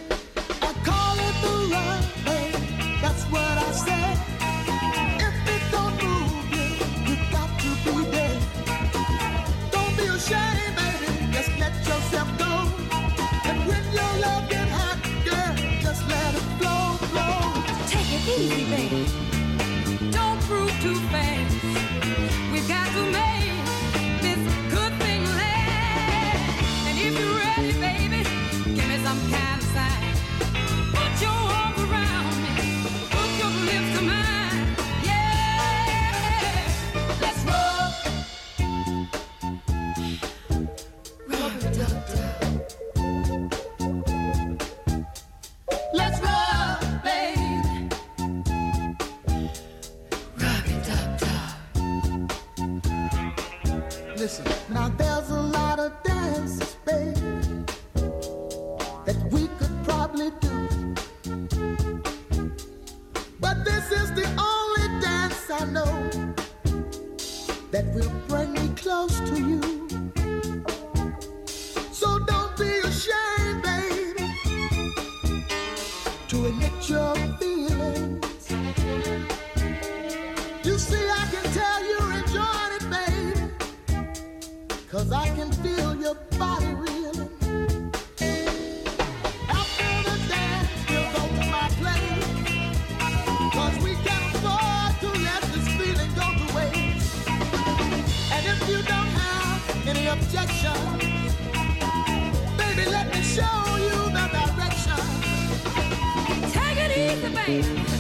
life. 107.49 107.96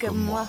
Comme 0.00 0.16
moi. 0.16 0.46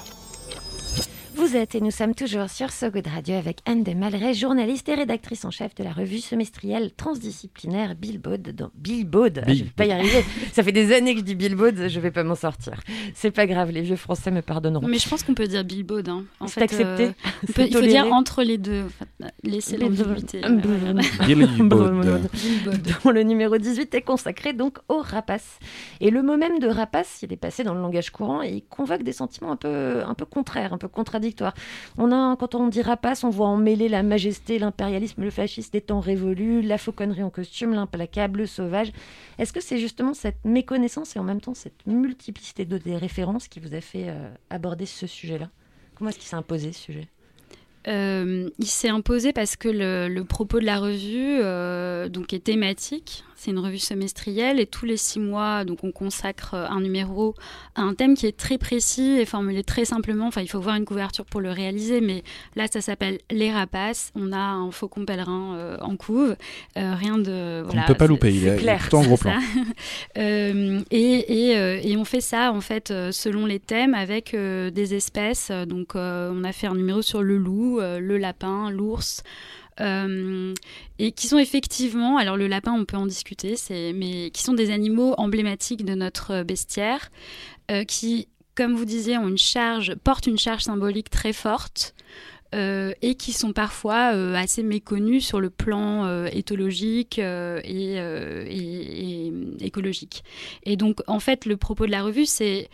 Vous 1.51 1.57
êtes 1.57 1.75
et 1.75 1.81
nous 1.81 1.91
sommes 1.91 2.15
toujours 2.15 2.49
sur 2.49 2.71
So 2.71 2.89
Good 2.91 3.07
Radio 3.07 3.35
avec 3.35 3.57
Anne 3.65 3.83
de 3.83 3.91
Malray, 3.93 4.33
journaliste 4.33 4.87
et 4.87 4.95
rédactrice 4.95 5.43
en 5.43 5.51
chef 5.51 5.75
de 5.75 5.83
la 5.83 5.91
revue 5.91 6.19
semestrielle 6.19 6.93
transdisciplinaire 6.93 7.93
Billboard. 7.95 8.51
Dans... 8.55 8.69
Billboard, 8.73 9.41
je 9.47 9.65
vais 9.65 9.69
pas 9.75 9.85
y 9.85 9.91
arriver. 9.91 10.23
Ça 10.53 10.63
fait 10.63 10.71
des 10.71 10.93
années 10.93 11.13
que 11.13 11.19
je 11.19 11.25
dis 11.25 11.35
Billboard, 11.35 11.89
je 11.89 11.99
vais 11.99 12.11
pas 12.11 12.23
m'en 12.23 12.35
sortir. 12.35 12.79
C'est 13.13 13.31
pas 13.31 13.47
grave, 13.47 13.71
les 13.71 13.81
vieux 13.81 13.97
français 13.97 14.31
me 14.31 14.41
pardonneront. 14.41 14.87
Mais 14.87 14.97
je 14.97 15.09
pense 15.09 15.23
qu'on 15.23 15.33
peut 15.33 15.47
dire 15.47 15.65
Billboard. 15.65 16.07
Hein. 16.07 16.23
En 16.39 16.47
fait, 16.47 16.61
accepté. 16.61 17.03
euh, 17.07 17.11
on 17.43 17.51
peut- 17.51 17.65
il 17.67 17.73
faut 17.75 17.81
dire 17.81 18.05
entre 18.13 18.43
les 18.43 18.57
deux. 18.57 18.83
En 18.85 18.89
fait, 19.25 19.33
laisser 19.43 19.75
l'ambiguïté. 19.75 20.39
Billboard. 21.25 22.29
dont 23.03 23.11
le 23.11 23.23
numéro 23.23 23.57
18 23.57 23.93
est 23.93 24.01
consacré 24.03 24.53
donc 24.53 24.77
au 24.87 24.99
rapace. 24.99 25.59
Et 25.99 26.11
le 26.11 26.23
mot 26.23 26.37
même 26.37 26.59
de 26.59 26.67
rapace, 26.67 27.19
il 27.23 27.33
est 27.33 27.37
passé 27.37 27.65
dans 27.65 27.73
le 27.73 27.81
langage 27.81 28.09
courant 28.09 28.41
et 28.41 28.51
il 28.53 28.61
convoque 28.63 29.03
des 29.03 29.11
sentiments 29.11 29.51
un 29.51 29.57
peu, 29.57 30.01
un 30.07 30.13
peu 30.13 30.23
contraires, 30.25 30.71
un 30.71 30.77
peu 30.77 30.87
contradictoires. 30.87 31.40
On 31.97 32.11
a, 32.11 32.35
quand 32.35 32.55
on 32.55 32.67
dit 32.67 32.81
rapace, 32.81 33.23
on 33.23 33.29
voit 33.29 33.47
en 33.47 33.57
mêler 33.57 33.89
la 33.89 34.03
majesté, 34.03 34.59
l'impérialisme, 34.59 35.21
le 35.21 35.29
fascisme 35.29 35.71
des 35.71 35.81
temps 35.81 35.99
révolus, 35.99 36.61
la 36.61 36.77
fauconnerie 36.77 37.23
en 37.23 37.29
costume, 37.29 37.73
l'implacable, 37.73 38.39
le 38.39 38.45
sauvage. 38.45 38.91
Est-ce 39.37 39.53
que 39.53 39.61
c'est 39.61 39.77
justement 39.77 40.13
cette 40.13 40.43
méconnaissance 40.45 41.15
et 41.15 41.19
en 41.19 41.23
même 41.23 41.41
temps 41.41 41.53
cette 41.53 41.85
multiplicité 41.85 42.65
de 42.65 42.77
des 42.77 42.97
références 42.97 43.47
qui 43.47 43.59
vous 43.59 43.73
a 43.73 43.81
fait 43.81 44.09
euh, 44.09 44.29
aborder 44.49 44.85
ce 44.85 45.07
sujet-là? 45.07 45.49
Comment 45.95 46.09
est-ce 46.09 46.19
qu'il 46.19 46.27
s'est 46.27 46.35
imposé 46.35 46.71
ce 46.71 46.81
sujet? 46.81 47.07
Euh, 47.87 48.49
il 48.59 48.67
s'est 48.67 48.89
imposé 48.89 49.33
parce 49.33 49.55
que 49.55 49.67
le, 49.67 50.07
le 50.07 50.23
propos 50.23 50.59
de 50.59 50.65
la 50.65 50.79
revue 50.79 51.39
euh, 51.41 52.09
donc 52.09 52.33
est 52.33 52.43
thématique. 52.43 53.23
C'est 53.43 53.49
une 53.49 53.57
revue 53.57 53.79
semestrielle 53.79 54.59
et 54.59 54.67
tous 54.67 54.85
les 54.85 54.97
six 54.97 55.19
mois, 55.19 55.65
donc 55.65 55.83
on 55.83 55.91
consacre 55.91 56.53
euh, 56.53 56.67
un 56.69 56.79
numéro 56.79 57.33
à 57.73 57.81
un 57.81 57.95
thème 57.95 58.13
qui 58.13 58.27
est 58.27 58.37
très 58.37 58.59
précis 58.59 59.17
et 59.19 59.25
formulé 59.25 59.63
très 59.63 59.83
simplement. 59.83 60.27
Enfin, 60.27 60.41
il 60.41 60.47
faut 60.47 60.59
voir 60.59 60.75
une 60.75 60.85
couverture 60.85 61.25
pour 61.25 61.41
le 61.41 61.49
réaliser, 61.49 62.01
mais 62.01 62.23
là, 62.55 62.67
ça 62.71 62.81
s'appelle 62.81 63.17
Les 63.31 63.51
Rapaces. 63.51 64.11
On 64.13 64.31
a 64.31 64.37
un 64.37 64.69
faucon 64.69 65.05
pèlerin 65.05 65.55
euh, 65.55 65.77
en 65.81 65.95
couve. 65.95 66.35
Euh, 66.77 66.93
rien 66.93 67.17
de. 67.17 67.63
On 67.67 67.75
ne 67.75 67.87
peut 67.87 67.95
pas 67.95 68.05
louper, 68.05 68.31
il 68.31 68.41
c'est 68.41 68.47
est 68.49 68.57
clair, 68.57 68.87
tout 68.87 68.97
en 68.97 69.01
gros 69.01 69.17
plan. 69.17 69.33
et, 70.15 70.51
et, 70.91 71.89
et 71.89 71.97
on 71.97 72.05
fait 72.05 72.21
ça 72.21 72.51
en 72.51 72.61
fait 72.61 72.93
selon 73.11 73.47
les 73.47 73.59
thèmes 73.59 73.95
avec 73.95 74.35
des 74.35 74.93
espèces. 74.93 75.49
Donc 75.49 75.95
on 75.95 76.43
a 76.43 76.51
fait 76.51 76.67
un 76.67 76.75
numéro 76.75 77.01
sur 77.01 77.23
le 77.23 77.37
loup, 77.37 77.79
le 77.79 78.17
lapin, 78.19 78.69
l'ours. 78.69 79.23
Euh, 79.79 80.53
et 80.99 81.11
qui 81.11 81.27
sont 81.27 81.37
effectivement, 81.37 82.17
alors 82.17 82.37
le 82.37 82.47
lapin 82.47 82.73
on 82.73 82.85
peut 82.85 82.97
en 82.97 83.05
discuter, 83.05 83.55
mais 83.69 84.29
qui 84.31 84.43
sont 84.43 84.53
des 84.53 84.71
animaux 84.71 85.13
emblématiques 85.17 85.85
de 85.85 85.95
notre 85.95 86.43
bestiaire, 86.43 87.09
euh, 87.71 87.83
qui, 87.83 88.27
comme 88.55 88.75
vous 88.75 88.85
disiez, 88.85 89.17
ont 89.17 89.29
une 89.29 89.37
charge, 89.37 89.95
portent 89.95 90.27
une 90.27 90.37
charge 90.37 90.63
symbolique 90.63 91.09
très 91.09 91.33
forte. 91.33 91.95
euh, 92.53 92.91
et 93.01 93.15
qui 93.15 93.31
sont 93.31 93.53
parfois 93.53 94.07
assez 94.07 94.61
méconnus 94.61 95.25
sur 95.25 95.39
le 95.39 95.49
plan 95.49 96.25
éthologique 96.25 97.17
et, 97.17 97.97
écologique. 99.61 100.25
Et 100.63 100.75
donc, 100.75 100.99
en 101.07 101.21
fait, 101.21 101.45
le 101.45 101.55
propos 101.55 101.85
de 101.85 101.91
la 101.91 102.03
revue, 102.03 102.25
c'est 102.25 102.69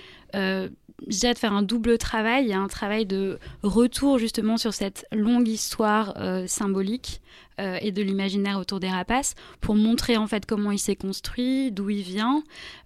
je 1.05 1.19
dirais 1.19 1.33
de 1.33 1.39
faire 1.39 1.53
un 1.53 1.61
double 1.61 1.97
travail. 1.97 2.53
Un 2.53 2.67
travail 2.67 3.05
de 3.05 3.39
retour 3.63 4.17
justement 4.17 4.57
sur 4.57 4.73
cette 4.73 5.05
longue 5.11 5.47
histoire 5.47 6.15
euh, 6.17 6.47
symbolique 6.47 7.21
euh, 7.59 7.77
et 7.81 7.91
de 7.91 8.01
l'imaginaire 8.01 8.57
autour 8.57 8.79
des 8.79 8.89
rapaces 8.89 9.35
pour 9.61 9.75
montrer 9.75 10.17
en 10.17 10.27
fait 10.27 10.45
comment 10.45 10.71
il 10.71 10.79
s'est 10.79 10.95
construit, 10.95 11.71
d'où 11.71 11.89
il 11.89 12.01
vient, 12.01 12.43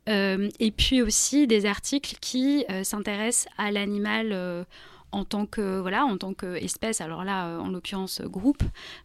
euh, 0.10 0.50
et 0.60 0.72
puis 0.72 1.02
aussi 1.02 1.48
des 1.48 1.66
articles 1.66 2.18
qui 2.20 2.66
s'intéressent 2.84 3.52
à 3.58 3.72
l'animal. 3.72 4.66
en 5.14 5.26
tant 5.26 5.46
que 5.46 5.82
voilà 5.82 6.06
en 6.06 6.18
tant 6.18 6.34
qu'espèce 6.34 7.02
alors 7.02 7.26
là 7.26 7.60
en 7.60 7.68
l'occurrence 7.68 8.22
groupe 8.22 8.64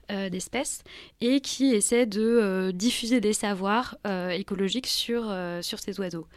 d'espèces 0.09 0.85
et 1.21 1.41
qui 1.41 1.75
essaie 1.75 2.07
de 2.07 2.71
diffuser 2.73 3.21
des 3.21 3.33
savoirs 3.33 3.97
écologiques 4.31 4.87
sur 4.87 5.35
sur 5.63 5.81
ces 5.81 5.99
oiseaux 5.99 6.29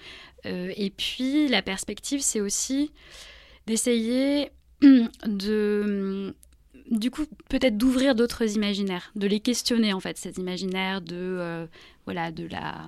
et 0.45 0.89
puis 0.95 1.47
la 1.47 1.61
perspective 1.61 2.21
c'est 2.21 2.41
aussi 2.41 2.91
d'essayer 3.67 4.51
de 5.27 6.33
du 6.89 7.11
coup 7.11 7.25
peut-être 7.49 7.77
d'ouvrir 7.77 8.15
d'autres 8.15 8.55
imaginaires 8.55 9.11
de 9.15 9.27
les 9.27 9.39
questionner 9.39 9.93
en 9.93 9.99
fait 9.99 10.17
ces 10.17 10.39
imaginaires 10.39 11.01
de 11.01 11.15
euh, 11.15 11.67
voilà 12.05 12.31
de 12.31 12.47
la 12.47 12.85
euh, 12.85 12.87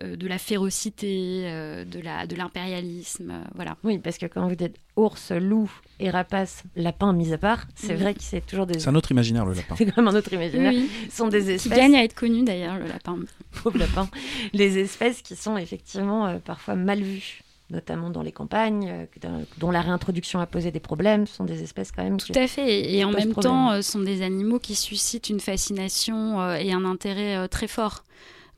de 0.00 0.26
la 0.26 0.38
férocité 0.38 1.42
euh, 1.44 1.84
de 1.84 2.00
la 2.00 2.26
de 2.26 2.34
l'impérialisme 2.34 3.30
euh, 3.30 3.44
voilà 3.54 3.76
Oui, 3.84 3.98
parce 3.98 4.16
que 4.18 4.26
quand 4.26 4.48
vous 4.48 4.54
dites 4.54 4.76
ours, 4.96 5.30
loup 5.32 5.70
et 6.00 6.08
rapace, 6.10 6.62
lapin 6.76 7.12
mis 7.12 7.32
à 7.32 7.38
part, 7.38 7.66
c'est 7.74 7.94
vrai 7.94 8.14
que 8.14 8.22
c'est 8.22 8.44
toujours 8.46 8.66
des. 8.66 8.78
C'est 8.78 8.88
un 8.88 8.94
autre 8.94 9.10
imaginaire, 9.12 9.44
le 9.44 9.52
lapin. 9.54 9.74
C'est 9.78 9.86
quand 9.86 9.98
même 10.02 10.08
un 10.08 10.18
autre 10.18 10.32
imaginaire. 10.32 10.72
Oui, 10.72 10.88
Ce 11.10 11.16
sont 11.18 11.28
des 11.28 11.42
qui 11.44 11.50
espèces. 11.52 11.72
gagne 11.78 11.94
à 11.96 12.04
être 12.04 12.14
connu 12.14 12.42
d'ailleurs 12.44 12.78
le 12.78 12.86
lapin 12.86 13.18
pauvre 13.62 13.78
lapin, 13.78 14.08
les 14.52 14.78
espèces 14.78 15.20
qui 15.22 15.36
sont 15.36 15.56
effectivement 15.58 16.26
euh, 16.26 16.38
parfois 16.38 16.74
mal 16.74 17.00
vues, 17.02 17.42
notamment 17.70 18.10
dans 18.10 18.22
les 18.22 18.32
campagnes, 18.32 18.88
euh, 18.88 19.06
dans- 19.20 19.44
dont 19.58 19.70
la 19.70 19.80
réintroduction 19.82 20.40
a 20.40 20.46
posé 20.46 20.70
des 20.70 20.80
problèmes. 20.80 21.26
Ce 21.26 21.36
sont 21.36 21.44
des 21.44 21.62
espèces 21.62 21.92
quand 21.92 22.02
même 22.02 22.16
qui 22.16 22.32
Tout 22.32 22.38
à 22.38 22.46
fait. 22.46 22.68
Et, 22.80 22.98
et 22.98 23.04
en 23.04 23.10
même 23.12 23.30
problème. 23.32 23.52
temps, 23.52 23.70
euh, 23.72 23.82
ce 23.82 23.92
sont 23.92 24.00
des 24.00 24.22
animaux 24.22 24.58
qui 24.58 24.74
suscitent 24.74 25.28
une 25.28 25.40
fascination 25.40 26.40
euh, 26.40 26.54
et 26.54 26.72
un 26.72 26.84
intérêt 26.84 27.36
euh, 27.36 27.46
très 27.46 27.68
fort. 27.68 28.04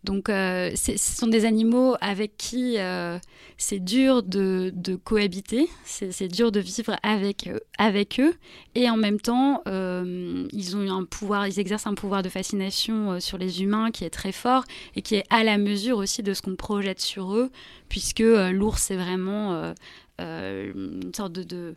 Donc, 0.04 0.28
euh, 0.28 0.70
ce 0.76 0.96
sont 0.98 1.26
des 1.28 1.46
animaux 1.46 1.96
avec 2.02 2.36
qui 2.36 2.78
euh, 2.78 3.18
c'est 3.56 3.78
dur 3.82 4.22
de, 4.22 4.70
cohabiter, 5.02 5.68
c'est 5.84 6.28
dur 6.28 6.52
de 6.52 6.60
vivre 6.60 6.96
avec, 7.02 7.48
eux- 7.48 7.60
avec 7.78 8.20
eux. 8.20 8.34
Et 8.74 8.90
en 8.90 8.98
même 8.98 9.18
temps, 9.18 9.62
euh, 9.66 10.46
ils 10.52 10.76
ont 10.76 10.90
un 10.92 11.04
pouvoir, 11.04 11.48
ils 11.48 11.58
exercent 11.58 11.86
un 11.86 11.94
pouvoir 11.94 12.22
de 12.22 12.28
fascination 12.28 13.12
euh, 13.12 13.20
sur 13.20 13.38
les 13.38 13.62
humains 13.62 13.90
qui 13.90 14.04
est 14.04 14.10
très 14.10 14.32
fort 14.32 14.64
et 14.94 15.00
qui 15.00 15.14
est 15.14 15.24
à 15.30 15.42
la 15.42 15.56
mesure 15.56 15.96
aussi 15.96 16.22
de 16.22 16.34
ce 16.34 16.42
qu'on 16.42 16.54
projette 16.54 17.00
sur 17.00 17.34
eux, 17.34 17.50
puisque 17.88 18.20
euh, 18.20 18.50
l'ours, 18.50 18.82
c'est 18.82 18.96
vraiment 18.96 19.54
euh, 19.54 19.72
euh, 20.20 20.70
une 20.74 21.14
sorte 21.14 21.32
de- 21.32 21.74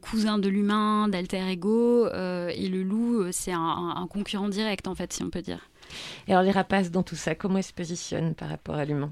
cousin 0.00 0.38
de 0.38 0.48
l'humain, 0.48 1.08
d'alter 1.08 1.40
ego, 1.50 2.06
euh, 2.06 2.50
et 2.54 2.68
le 2.68 2.82
loup, 2.84 3.20
euh, 3.22 3.30
c'est 3.32 3.52
un 3.52 4.06
concurrent 4.10 4.48
direct, 4.48 4.86
en 4.86 4.94
fait, 4.94 5.12
si 5.12 5.22
on 5.24 5.30
peut 5.30 5.42
dire. 5.42 5.68
Et 6.28 6.32
alors 6.32 6.42
les 6.42 6.50
rapaces 6.50 6.90
dans 6.90 7.02
tout 7.02 7.16
ça, 7.16 7.34
comment 7.34 7.58
ils 7.58 7.64
se 7.64 7.72
positionnent 7.72 8.34
par 8.34 8.48
rapport 8.48 8.76
à 8.76 8.84
l'humain? 8.84 9.10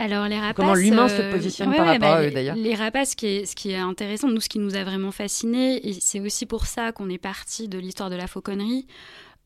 Alors, 0.00 0.28
les 0.28 0.38
rapaces... 0.38 0.54
Comment 0.54 0.74
l'humain 0.74 1.08
euh, 1.10 1.30
se 1.30 1.34
positionne 1.34 1.74
par 1.74 1.86
rapport 1.86 2.08
à 2.08 2.22
eux, 2.22 2.30
d'ailleurs? 2.30 2.54
Les 2.54 2.76
rapaces, 2.76 3.10
ce 3.10 3.16
qui, 3.16 3.26
est, 3.26 3.46
ce 3.46 3.56
qui 3.56 3.72
est 3.72 3.76
intéressant, 3.76 4.28
nous, 4.28 4.40
ce 4.40 4.48
qui 4.48 4.60
nous 4.60 4.76
a 4.76 4.84
vraiment 4.84 5.10
fascinés, 5.10 5.88
et 5.88 5.92
c'est 5.92 6.20
aussi 6.20 6.46
pour 6.46 6.66
ça 6.66 6.92
qu'on 6.92 7.10
est 7.10 7.18
parti 7.18 7.66
de 7.66 7.78
l'histoire 7.78 8.08
de 8.08 8.14
la 8.14 8.28
fauconnerie, 8.28 8.86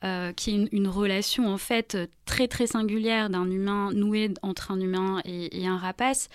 euh, 0.05 0.31
qui 0.35 0.51
est 0.51 0.55
une, 0.57 0.69
une 0.73 0.89
relation, 0.89 1.49
en 1.51 1.57
fait, 1.57 1.97
très, 2.27 2.49
très 2.49 2.67
singulière 2.67 3.31
d'un 3.31 3.51
humain 3.51 3.93
noué 3.95 4.35
entre 4.43 4.73
un 4.73 4.81
humain 4.81 5.23
et, 5.25 5.63
et 5.63 5.67
un 5.67 5.79
rapace, 5.79 6.29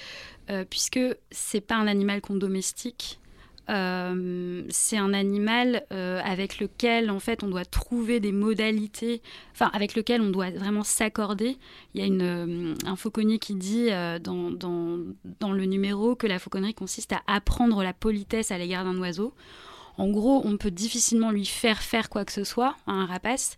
euh, 0.49 0.65
puisque 0.67 0.99
c'est 1.29 1.61
pas 1.61 1.75
un 1.75 1.85
animal 1.85 2.19
qu'on 2.21 2.37
domestique, 2.37 3.19
Euh, 3.69 4.63
c'est 4.69 4.97
un 4.97 5.13
animal 5.13 5.85
euh, 5.91 6.21
avec 6.23 6.59
lequel 6.59 7.11
en 7.11 7.19
fait 7.19 7.43
on 7.43 7.49
doit 7.49 7.65
trouver 7.65 8.21
des 8.21 8.31
modalités, 8.31 9.21
enfin 9.51 9.69
avec 9.73 9.95
lequel 9.95 10.21
on 10.21 10.29
doit 10.29 10.51
vraiment 10.51 10.83
s'accorder. 10.83 11.57
Il 11.93 12.01
y 12.01 12.03
a 12.03 12.07
une, 12.07 12.21
euh, 12.21 12.75
un 12.85 12.95
fauconnier 12.95 13.39
qui 13.39 13.55
dit 13.55 13.89
dans, 14.21 14.51
dans 14.51 15.51
le 15.51 15.65
numéro 15.65 16.15
que 16.15 16.27
la 16.27 16.39
fauconnerie 16.39 16.73
consiste 16.73 17.13
à 17.13 17.21
apprendre 17.27 17.83
la 17.83 17.93
politesse 17.93 18.51
à 18.51 18.57
l'égard 18.57 18.85
d'un 18.85 18.97
oiseau. 18.99 19.33
En 19.97 20.09
gros, 20.09 20.41
on 20.45 20.57
peut 20.57 20.71
difficilement 20.71 21.31
lui 21.31 21.45
faire 21.45 21.81
faire 21.81 22.09
quoi 22.09 22.23
que 22.23 22.31
ce 22.31 22.43
soit 22.43 22.75
à 22.85 22.91
un 22.91 23.05
rapace. 23.05 23.57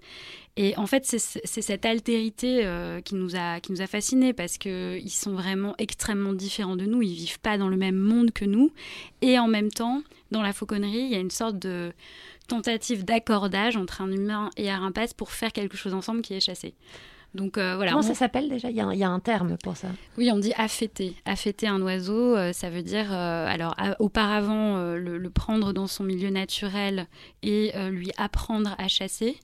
Et 0.62 0.76
en 0.76 0.88
fait, 0.88 1.06
c'est 1.06 1.62
cette 1.62 1.86
altérité 1.86 2.66
euh, 2.66 3.00
qui 3.00 3.16
nous 3.16 3.38
a 3.38 3.62
qui 3.62 3.72
nous 3.72 3.82
a 3.82 3.88
fascinés 3.88 4.34
parce 4.34 4.58
que 4.58 4.98
ils 4.98 5.10
sont 5.10 5.32
vraiment 5.32 5.74
extrêmement 5.78 6.34
différents 6.34 6.76
de 6.76 6.86
nous. 6.86 7.02
Ils 7.02 7.14
vivent 7.14 7.40
pas 7.40 7.58
dans 7.58 7.70
le 7.70 7.78
même 7.78 7.96
monde 7.96 8.32
que 8.32 8.44
nous. 8.44 8.74
Et 9.22 9.40
en 9.40 9.48
même 9.48 9.72
temps, 9.72 10.04
dans 10.32 10.42
la 10.42 10.52
fauconnerie, 10.52 11.00
il 11.00 11.12
y 11.12 11.16
a 11.16 11.20
une 11.20 11.32
sorte 11.32 11.58
de 11.60 11.94
tentative 12.50 13.06
d'accordage 13.06 13.78
entre 13.78 14.02
un 14.02 14.12
humain 14.12 14.50
et 14.58 14.70
un 14.70 14.80
rapace 14.80 15.14
pour 15.14 15.32
faire 15.32 15.54
quelque 15.54 15.78
chose 15.78 15.94
ensemble 15.94 16.22
qui 16.22 16.34
est 16.34 16.42
chassé. 16.42 16.74
Donc 17.36 17.58
euh, 17.58 17.76
voilà. 17.76 17.92
Comment 17.92 18.04
on- 18.04 18.08
ça 18.08 18.16
s'appelle 18.16 18.50
déjà? 18.50 18.70
Il 18.72 18.76
y, 18.76 18.82
a 18.82 18.88
un, 18.88 18.94
il 18.94 19.00
y 19.00 19.04
a 19.04 19.10
un 19.10 19.20
terme 19.20 19.56
pour 19.64 19.78
ça. 19.78 19.90
oui, 20.18 20.30
on 20.34 20.38
dit 20.40 20.54
affêter. 20.58 21.14
Affêter 21.26 21.68
un 21.68 21.82
oiseau, 21.82 22.36
euh, 22.36 22.54
ça 22.54 22.70
veut 22.70 22.82
dire, 22.82 23.08
euh, 23.12 23.46
alors 23.48 23.76
auparavant, 24.00 24.78
le, 24.96 25.18
le 25.18 25.30
prendre 25.30 25.72
dans 25.74 25.88
son 25.88 26.04
milieu 26.04 26.30
naturel 26.32 27.08
et 27.44 27.72
lui 27.92 28.12
apprendre 28.18 28.74
à 28.78 28.88
chasser 28.88 29.38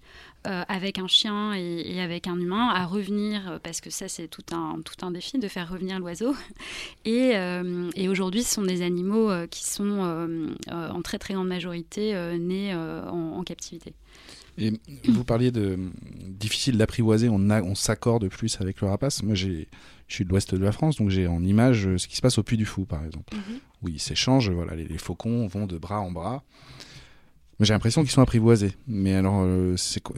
euh, 0.48 0.64
avec 0.68 1.00
un 1.00 1.08
chien 1.08 1.54
et, 1.56 1.96
et 1.96 2.02
avec 2.02 2.28
un 2.28 2.40
humain, 2.40 2.70
à 2.70 2.86
revenir, 2.86 3.60
parce 3.64 3.82
que 3.82 3.90
ça 3.90 4.08
c'est 4.08 4.28
tout 4.28 4.44
un, 4.52 4.80
tout 4.86 5.04
un 5.06 5.10
défi 5.12 5.38
de 5.40 5.48
faire 5.48 5.70
revenir 5.70 6.00
l'oiseau. 6.00 6.36
Et, 7.06 7.32
euh, 7.36 7.90
et 7.96 8.10
aujourd'hui, 8.10 8.42
ce 8.44 8.54
sont 8.56 8.62
des 8.64 8.82
animaux 8.82 9.30
euh, 9.30 9.46
qui 9.48 9.64
sont 9.64 10.48
en 10.72 11.02
très 11.04 11.20
très 11.20 11.34
grande 11.36 11.48
majorité 11.48 12.14
nés 12.40 12.74
en, 12.76 13.38
en 13.38 13.44
captivité. 13.44 13.94
Et 14.58 14.74
vous 15.08 15.24
parliez 15.24 15.52
de 15.52 15.78
difficile 16.30 16.78
d'apprivoiser, 16.78 17.28
on, 17.30 17.50
a- 17.50 17.62
on 17.62 17.76
s'accorde 17.76 18.28
plus 18.30 18.60
avec 18.62 18.80
le 18.82 18.88
rapace. 18.88 19.22
Moi, 19.24 19.36
j'ai, 19.36 19.68
je 20.08 20.14
suis 20.16 20.24
de 20.26 20.30
l'ouest 20.30 20.56
de 20.56 20.64
la 20.64 20.72
France, 20.72 20.96
donc 20.98 21.10
j'ai 21.10 21.28
en 21.28 21.44
image 21.44 21.88
euh, 21.88 21.98
ce 21.98 22.08
qui 22.08 22.16
se 22.16 22.22
passe 22.22 22.38
au 22.38 22.44
Puy 22.44 22.56
du 22.58 22.66
Fou, 22.66 22.86
par 22.86 23.04
exemple, 23.04 23.36
où 23.82 23.90
ils 23.90 24.00
s'échangent. 24.00 24.50
Voilà, 24.50 24.76
les, 24.76 24.86
les 24.88 24.98
faucons 24.98 25.46
vont 25.48 25.66
de 25.68 25.78
bras 25.78 26.00
en 26.00 26.12
bras. 26.12 26.44
Mais 27.58 27.66
j'ai 27.66 27.74
l'impression 27.74 28.02
qu'ils 28.02 28.12
sont 28.12 28.22
apprivoisés. 28.22 28.74
Mais 28.86 29.14
alors, 29.14 29.42
euh, 29.46 29.78
c'est 29.78 30.02
quoi 30.02 30.18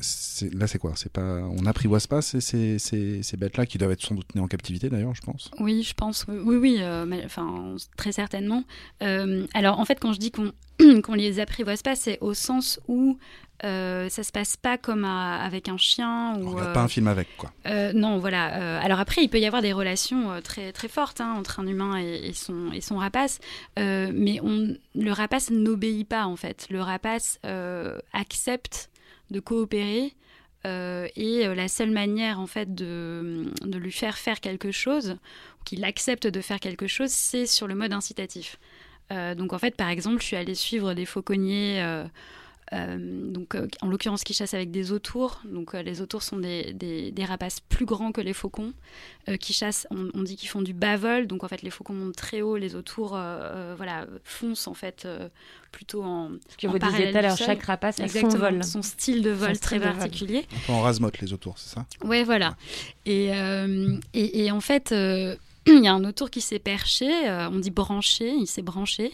Là, 0.53 0.65
c'est 0.65 0.79
quoi? 0.79 0.93
C'est 0.95 1.11
pas, 1.11 1.41
on 1.43 1.61
n'apprivoise 1.61 2.07
pas 2.07 2.23
ces, 2.23 2.41
ces, 2.41 2.79
ces, 2.79 3.21
ces 3.21 3.37
bêtes-là 3.37 3.67
qui 3.67 3.77
doivent 3.77 3.91
être 3.91 4.01
sans 4.01 4.15
doute 4.15 4.33
nées 4.33 4.41
en 4.41 4.47
captivité, 4.47 4.89
d'ailleurs, 4.89 5.13
je 5.13 5.21
pense? 5.21 5.51
Oui, 5.59 5.83
je 5.83 5.93
pense. 5.93 6.25
Oui, 6.27 6.55
oui, 6.55 6.77
euh, 6.79 7.05
mais- 7.05 7.23
enfin, 7.25 7.75
très 7.95 8.11
certainement. 8.11 8.63
Euh, 9.03 9.45
alors, 9.53 9.79
en 9.79 9.85
fait, 9.85 9.99
quand 9.99 10.13
je 10.13 10.19
dis 10.19 10.31
qu'on 10.31 10.51
qu'on 11.03 11.13
les 11.13 11.39
apprivoise 11.39 11.83
pas, 11.83 11.95
c'est 11.95 12.17
au 12.21 12.33
sens 12.33 12.79
où 12.87 13.19
euh, 13.63 14.07
ça 14.09 14.23
se 14.23 14.31
passe 14.31 14.55
pas 14.55 14.77
comme 14.77 15.03
à- 15.03 15.37
avec 15.43 15.67
un 15.67 15.77
chien 15.77 16.35
On 16.37 16.51
regarde 16.51 16.69
euh, 16.69 16.73
pas 16.73 16.81
un 16.81 16.87
film 16.87 17.07
avec, 17.07 17.27
quoi. 17.37 17.51
euh, 17.65 17.91
non, 17.93 18.19
voilà. 18.19 18.55
Euh, 18.61 18.79
alors 18.83 18.99
après, 18.99 19.23
il 19.23 19.29
peut 19.29 19.39
y 19.39 19.45
avoir 19.45 19.61
des 19.63 19.73
relations 19.73 20.39
très 20.43 20.71
très 20.71 20.87
fortes 20.87 21.21
hein, 21.21 21.33
entre 21.37 21.59
un 21.59 21.65
humain 21.67 21.97
et, 21.99 22.27
et 22.27 22.33
son 22.33 22.71
et 22.71 22.81
son 22.81 22.97
rapace, 22.97 23.39
mais 23.77 24.39
on, 24.43 24.75
le 24.95 25.11
rapace 25.11 25.49
n'obéit 25.49 26.07
pas 26.07 26.25
en 26.25 26.35
fait. 26.35 26.67
Le 26.69 26.81
rapace 26.81 27.39
accepte 28.13 28.89
de 29.31 29.39
coopérer. 29.39 30.13
et 30.65 31.47
la 31.55 31.67
seule 31.67 31.91
manière 31.91 32.39
en 32.39 32.47
fait 32.47 32.73
de, 32.75 33.51
de 33.63 33.77
lui 33.77 33.91
faire 33.91 34.17
faire 34.17 34.39
quelque 34.39 34.71
chose, 34.71 35.17
ou 35.59 35.63
qu'il 35.63 35.83
accepte 35.85 36.27
de 36.27 36.41
faire 36.41 36.59
quelque 36.59 36.87
chose, 36.87 37.09
c'est 37.11 37.45
sur 37.45 37.67
le 37.67 37.75
mode 37.75 37.93
incitatif. 37.93 38.57
Donc 39.09 39.53
en 39.53 39.57
fait, 39.59 39.75
par 39.75 39.89
exemple, 39.89 40.19
je 40.21 40.25
suis 40.25 40.35
allée 40.35 40.55
suivre 40.55 40.93
des 40.93 41.05
fauconniers 41.05 41.81
donc, 42.71 43.55
euh, 43.55 43.67
en 43.81 43.87
l'occurrence, 43.87 44.23
qui 44.23 44.33
chassent 44.33 44.53
avec 44.53 44.71
des 44.71 44.91
autours. 44.91 45.41
Donc, 45.45 45.73
euh, 45.73 45.81
les 45.81 46.01
autours 46.01 46.23
sont 46.23 46.37
des, 46.37 46.73
des- 46.73 47.11
des 47.11 47.25
rapaces 47.25 47.59
plus 47.61 47.85
grands 47.85 48.11
que 48.11 48.21
les 48.21 48.33
faucons, 48.33 48.73
euh, 49.29 49.37
qui 49.37 49.53
chassent. 49.53 49.87
On, 49.91 50.09
on 50.13 50.23
dit 50.23 50.35
qu'ils 50.35 50.49
font 50.49 50.61
du 50.61 50.73
bas 50.73 50.97
vol. 50.97 51.27
Donc, 51.27 51.43
en 51.43 51.47
fait, 51.47 51.61
les 51.61 51.69
faucons 51.69 51.93
montent 51.93 52.15
très 52.15 52.41
haut, 52.41 52.57
les 52.57 52.75
autours, 52.75 53.15
euh, 53.15 53.19
euh, 53.19 53.73
voilà, 53.77 54.05
foncent 54.23 54.67
en 54.67 54.73
fait 54.73 55.03
euh, 55.05 55.29
plutôt 55.71 56.03
en. 56.03 56.31
Ce 56.49 56.57
que 56.57 56.67
en 56.67 56.71
vous 56.71 56.79
disiez 56.79 57.11
tout 57.11 57.17
à 57.17 57.21
l'heure, 57.21 57.37
chaque 57.37 57.63
rapace 57.63 57.99
a 57.99 58.07
son 58.07 58.27
vol. 58.29 58.63
son 58.63 58.81
style 58.81 59.21
de 59.21 59.31
vol 59.31 59.55
Son 59.55 59.61
très 59.61 59.79
de 59.79 59.83
vol. 59.85 59.93
particulier. 59.97 60.45
Un 60.55 60.59
peu 60.65 60.71
en 60.73 60.81
rasemote, 60.81 61.19
les 61.19 61.31
autours, 61.33 61.57
c'est 61.57 61.73
ça? 61.73 61.85
Ouais, 62.03 62.23
voilà. 62.23 62.57
Et, 63.05 63.33
euh, 63.33 63.97
et, 64.13 64.45
et 64.45 64.51
en 64.51 64.59
fait, 64.61 64.91
euh, 64.91 65.35
il 65.79 65.83
y 65.83 65.87
a 65.87 65.93
un 65.93 66.03
autour 66.05 66.29
qui 66.29 66.41
s'est 66.41 66.59
perché, 66.59 67.27
euh, 67.27 67.49
on 67.49 67.59
dit 67.59 67.71
branché, 67.71 68.29
il 68.29 68.47
s'est 68.47 68.61
branché. 68.61 69.11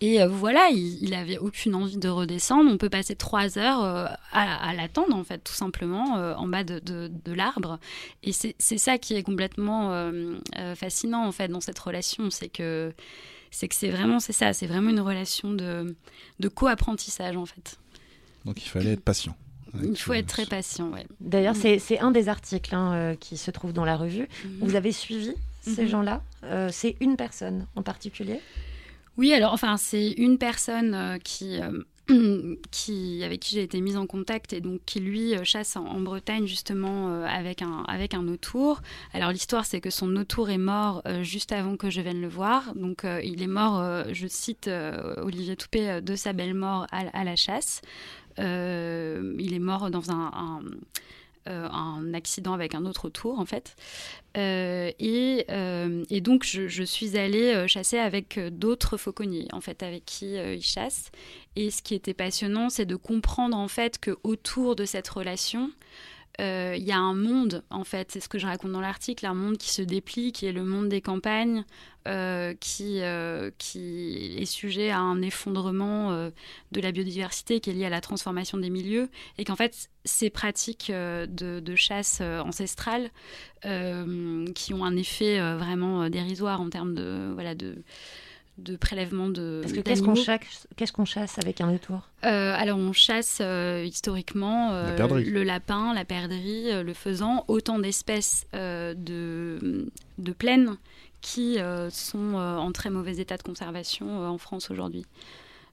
Et 0.00 0.20
euh, 0.22 0.28
voilà, 0.28 0.68
il, 0.72 0.98
il 1.02 1.14
avait 1.14 1.38
aucune 1.38 1.74
envie 1.74 1.96
de 1.98 2.08
redescendre. 2.08 2.70
On 2.70 2.76
peut 2.78 2.88
passer 2.90 3.14
trois 3.14 3.58
heures 3.58 3.84
euh, 3.84 4.06
à, 4.32 4.68
à 4.70 4.74
l'attendre, 4.74 5.14
en 5.14 5.24
fait, 5.24 5.38
tout 5.44 5.52
simplement, 5.52 6.16
euh, 6.16 6.34
en 6.34 6.46
bas 6.48 6.64
de, 6.64 6.78
de, 6.78 7.10
de 7.24 7.32
l'arbre. 7.32 7.78
Et 8.22 8.32
c'est 8.32 8.54
ça 8.78 8.98
qui 8.98 9.14
est 9.14 9.22
complètement 9.22 9.92
euh, 9.92 10.36
euh, 10.58 10.74
fascinant, 10.74 11.26
en 11.26 11.32
fait, 11.32 11.48
dans 11.48 11.60
cette 11.60 11.78
relation. 11.78 12.30
C'est 12.30 12.48
que 12.48 12.92
c'est 13.52 13.66
que 13.68 13.74
c'est 13.74 13.90
vraiment, 13.90 14.20
c'est 14.20 14.32
ça, 14.32 14.52
c'est 14.52 14.66
vraiment 14.68 14.90
une 14.90 15.00
relation 15.00 15.52
de, 15.52 15.96
de 16.38 16.48
co-apprentissage, 16.48 17.36
en 17.36 17.46
fait. 17.46 17.78
Donc 18.44 18.64
il 18.64 18.68
fallait 18.68 18.92
être 18.92 19.02
patient. 19.02 19.36
Il 19.82 19.96
faut 19.96 20.12
être 20.14 20.26
très 20.26 20.46
patient, 20.46 20.88
ouais. 20.90 21.04
D'ailleurs, 21.20 21.54
Mm. 21.54 21.78
c'est 21.78 21.98
un 22.00 22.10
des 22.10 22.28
articles 22.28 22.74
hein, 22.74 23.14
qui 23.20 23.36
se 23.36 23.50
trouve 23.50 23.72
dans 23.72 23.84
la 23.84 23.96
revue. 23.96 24.28
Vous 24.60 24.74
avez 24.76 24.92
suivi 24.92 25.32
ces 25.60 25.82
Mhm. 25.82 25.88
gens-là 25.88 26.22
Euh, 26.44 26.68
C'est 26.72 26.96
une 27.00 27.16
personne 27.16 27.66
en 27.76 27.82
particulier 27.82 28.40
Oui, 29.16 29.32
alors 29.34 29.52
enfin, 29.52 29.76
c'est 29.76 30.12
une 30.12 30.38
personne 30.38 30.94
euh, 30.94 31.18
qui, 31.18 31.60
euh, 31.60 31.82
qui, 32.70 33.22
avec 33.22 33.40
qui 33.40 33.54
j'ai 33.56 33.62
été 33.62 33.80
mise 33.80 33.96
en 33.96 34.06
contact 34.06 34.52
et 34.52 34.60
donc 34.60 34.80
qui 34.86 34.98
lui 35.00 35.34
chasse 35.44 35.76
en, 35.76 35.84
en 35.84 36.00
Bretagne 36.00 36.46
justement 36.46 37.08
euh, 37.10 37.26
avec 37.26 37.60
un 37.62 37.84
avec 37.86 38.14
un 38.14 38.26
autour. 38.28 38.80
Alors 39.12 39.30
l'histoire 39.30 39.64
c'est 39.66 39.80
que 39.80 39.90
son 39.90 40.16
autour 40.16 40.48
est 40.50 40.58
mort 40.58 41.02
euh, 41.06 41.22
juste 41.22 41.52
avant 41.52 41.76
que 41.76 41.90
je 41.90 42.00
vienne 42.00 42.20
le 42.20 42.28
voir. 42.28 42.74
Donc 42.74 43.04
euh, 43.04 43.20
il 43.22 43.42
est 43.42 43.46
mort, 43.46 44.04
je 44.12 44.26
cite 44.26 44.68
Olivier 45.18 45.56
Toupé, 45.56 46.00
de 46.00 46.16
sa 46.16 46.32
belle 46.32 46.54
mort 46.54 46.86
à, 46.90 47.00
à 47.12 47.22
la 47.24 47.36
chasse. 47.36 47.82
Il 48.38 49.52
est 49.52 49.58
mort 49.60 49.90
dans 49.90 50.10
un, 50.10 50.30
un, 50.34 50.60
euh, 51.48 51.68
un 51.70 52.12
accident 52.12 52.52
avec 52.52 52.74
un 52.74 52.84
autre 52.84 53.08
tour 53.08 53.38
en 53.38 53.46
fait. 53.46 53.74
Euh, 54.36 54.92
et, 54.98 55.46
euh, 55.48 56.04
et 56.10 56.20
donc 56.20 56.44
je, 56.44 56.68
je 56.68 56.82
suis 56.82 57.16
allée 57.16 57.66
chasser 57.66 57.98
avec 57.98 58.38
d'autres 58.50 58.98
fauconniers 58.98 59.48
en 59.52 59.62
fait 59.62 59.82
avec 59.82 60.04
qui 60.04 60.34
ils 60.34 60.62
chassent. 60.62 61.10
Et 61.56 61.70
ce 61.70 61.82
qui 61.82 61.94
était 61.94 62.14
passionnant, 62.14 62.68
c'est 62.68 62.84
de 62.84 62.96
comprendre 62.96 63.56
en 63.56 63.68
fait 63.68 63.98
que 63.98 64.18
autour 64.22 64.76
de 64.76 64.84
cette 64.84 65.08
relation, 65.08 65.70
il 66.40 66.82
y 66.82 66.92
a 66.92 66.98
un 66.98 67.14
monde 67.14 67.62
en 67.70 67.84
fait, 67.84 68.12
c'est 68.12 68.20
ce 68.20 68.28
que 68.28 68.38
je 68.38 68.46
raconte 68.46 68.72
dans 68.72 68.80
l'article, 68.80 69.26
un 69.26 69.34
monde 69.34 69.58
qui 69.58 69.70
se 69.70 69.82
déplie, 69.82 70.32
qui 70.32 70.46
est 70.46 70.52
le 70.52 70.64
monde 70.64 70.88
des 70.88 71.00
campagnes, 71.00 71.64
euh, 72.08 72.54
qui, 72.58 73.02
euh, 73.02 73.50
qui 73.58 74.36
est 74.38 74.46
sujet 74.46 74.90
à 74.90 75.00
un 75.00 75.20
effondrement 75.20 76.12
euh, 76.12 76.30
de 76.72 76.80
la 76.80 76.92
biodiversité 76.92 77.60
qui 77.60 77.70
est 77.70 77.74
lié 77.74 77.84
à 77.84 77.90
la 77.90 78.00
transformation 78.00 78.56
des 78.56 78.70
milieux, 78.70 79.10
et 79.36 79.44
qu'en 79.44 79.56
fait 79.56 79.90
ces 80.04 80.30
pratiques 80.30 80.90
euh, 80.90 81.26
de, 81.26 81.76
chasse 81.76 82.20
euh, 82.22 82.40
ancestrale 82.40 83.10
euh, 83.66 84.46
qui 84.54 84.72
ont 84.72 84.84
un 84.84 84.96
effet 84.96 85.38
euh, 85.38 85.56
vraiment 85.56 86.02
euh, 86.02 86.08
dérisoire 86.08 86.60
en 86.60 86.70
termes 86.70 86.94
de 86.94 87.30
voilà 87.34 87.54
de 87.54 87.82
de 88.60 88.76
prélèvement 88.76 89.28
de 89.28 89.60
Parce 89.62 89.72
que 89.72 89.80
qu'est-ce 89.80 90.92
qu'on 90.92 91.04
chasse, 91.04 91.38
avec 91.38 91.60
un 91.60 91.74
autour 91.74 92.08
Euh, 92.24 92.54
alors 92.56 92.78
on 92.78 92.92
chasse 92.92 93.38
euh, 93.40 93.84
historiquement 93.86 94.72
euh, 94.72 94.96
La 94.96 95.06
le 95.06 95.42
lapin, 95.42 95.94
la 95.94 96.04
perdrix, 96.04 96.70
euh, 96.70 96.82
le 96.82 96.94
faisan, 96.94 97.44
autant 97.48 97.78
d'espèces 97.78 98.46
euh, 98.54 98.94
de, 98.94 99.90
de 100.18 100.32
plaine 100.32 100.76
qui 101.20 101.58
euh, 101.58 101.90
sont 101.90 102.34
euh, 102.34 102.56
en 102.56 102.72
très 102.72 102.90
mauvais 102.90 103.18
état 103.18 103.36
de 103.36 103.42
conservation 103.42 104.22
euh, 104.22 104.28
en 104.28 104.38
France 104.38 104.70
aujourd'hui. 104.70 105.04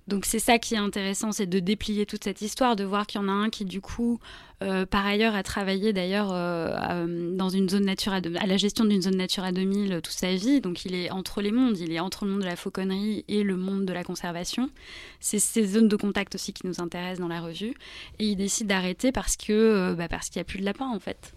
Donc 0.07 0.25
c'est 0.25 0.39
ça 0.39 0.57
qui 0.57 0.75
est 0.75 0.77
intéressant, 0.77 1.33
c'est 1.33 1.47
de 1.47 1.59
déplier 1.59 2.05
toute 2.05 2.23
cette 2.23 2.41
histoire, 2.41 2.77
de 2.77 2.85
voir 2.85 3.07
qu'il 3.07 3.19
y 3.19 3.23
en 3.23 3.27
a 3.27 3.31
un 3.31 3.49
qui 3.49 3.65
du 3.65 3.81
coup, 3.81 4.19
euh, 4.63 4.85
par 4.85 5.05
ailleurs, 5.05 5.35
a 5.35 5.43
travaillé 5.43 5.91
d'ailleurs 5.91 6.29
euh, 6.31 7.35
dans 7.35 7.49
une 7.49 7.67
zone 7.67 7.85
Natura, 7.85 8.21
à 8.39 8.47
la 8.47 8.57
gestion 8.57 8.85
d'une 8.85 9.01
zone 9.01 9.17
Natura 9.17 9.51
2000 9.51 9.99
toute 10.01 10.13
sa 10.13 10.33
vie. 10.33 10.61
Donc 10.61 10.85
il 10.85 10.95
est 10.95 11.11
entre 11.11 11.41
les 11.41 11.51
mondes, 11.51 11.77
il 11.77 11.91
est 11.91 11.99
entre 11.99 12.23
le 12.23 12.31
monde 12.31 12.41
de 12.41 12.45
la 12.45 12.55
fauconnerie 12.55 13.25
et 13.27 13.43
le 13.43 13.57
monde 13.57 13.85
de 13.85 13.91
la 13.91 14.05
conservation. 14.05 14.69
C'est 15.19 15.39
ces 15.39 15.65
zones 15.65 15.89
de 15.89 15.95
contact 15.97 16.35
aussi 16.35 16.53
qui 16.53 16.65
nous 16.65 16.79
intéressent 16.79 17.19
dans 17.19 17.27
la 17.27 17.41
revue. 17.41 17.73
Et 18.19 18.27
il 18.27 18.37
décide 18.37 18.67
d'arrêter 18.67 19.11
parce 19.11 19.35
que 19.35 19.51
euh, 19.51 19.93
bah, 19.93 20.07
parce 20.07 20.29
qu'il 20.29 20.39
n'y 20.39 20.41
a 20.41 20.45
plus 20.45 20.59
de 20.59 20.65
lapin 20.65 20.87
en 20.87 20.99
fait. 20.99 21.33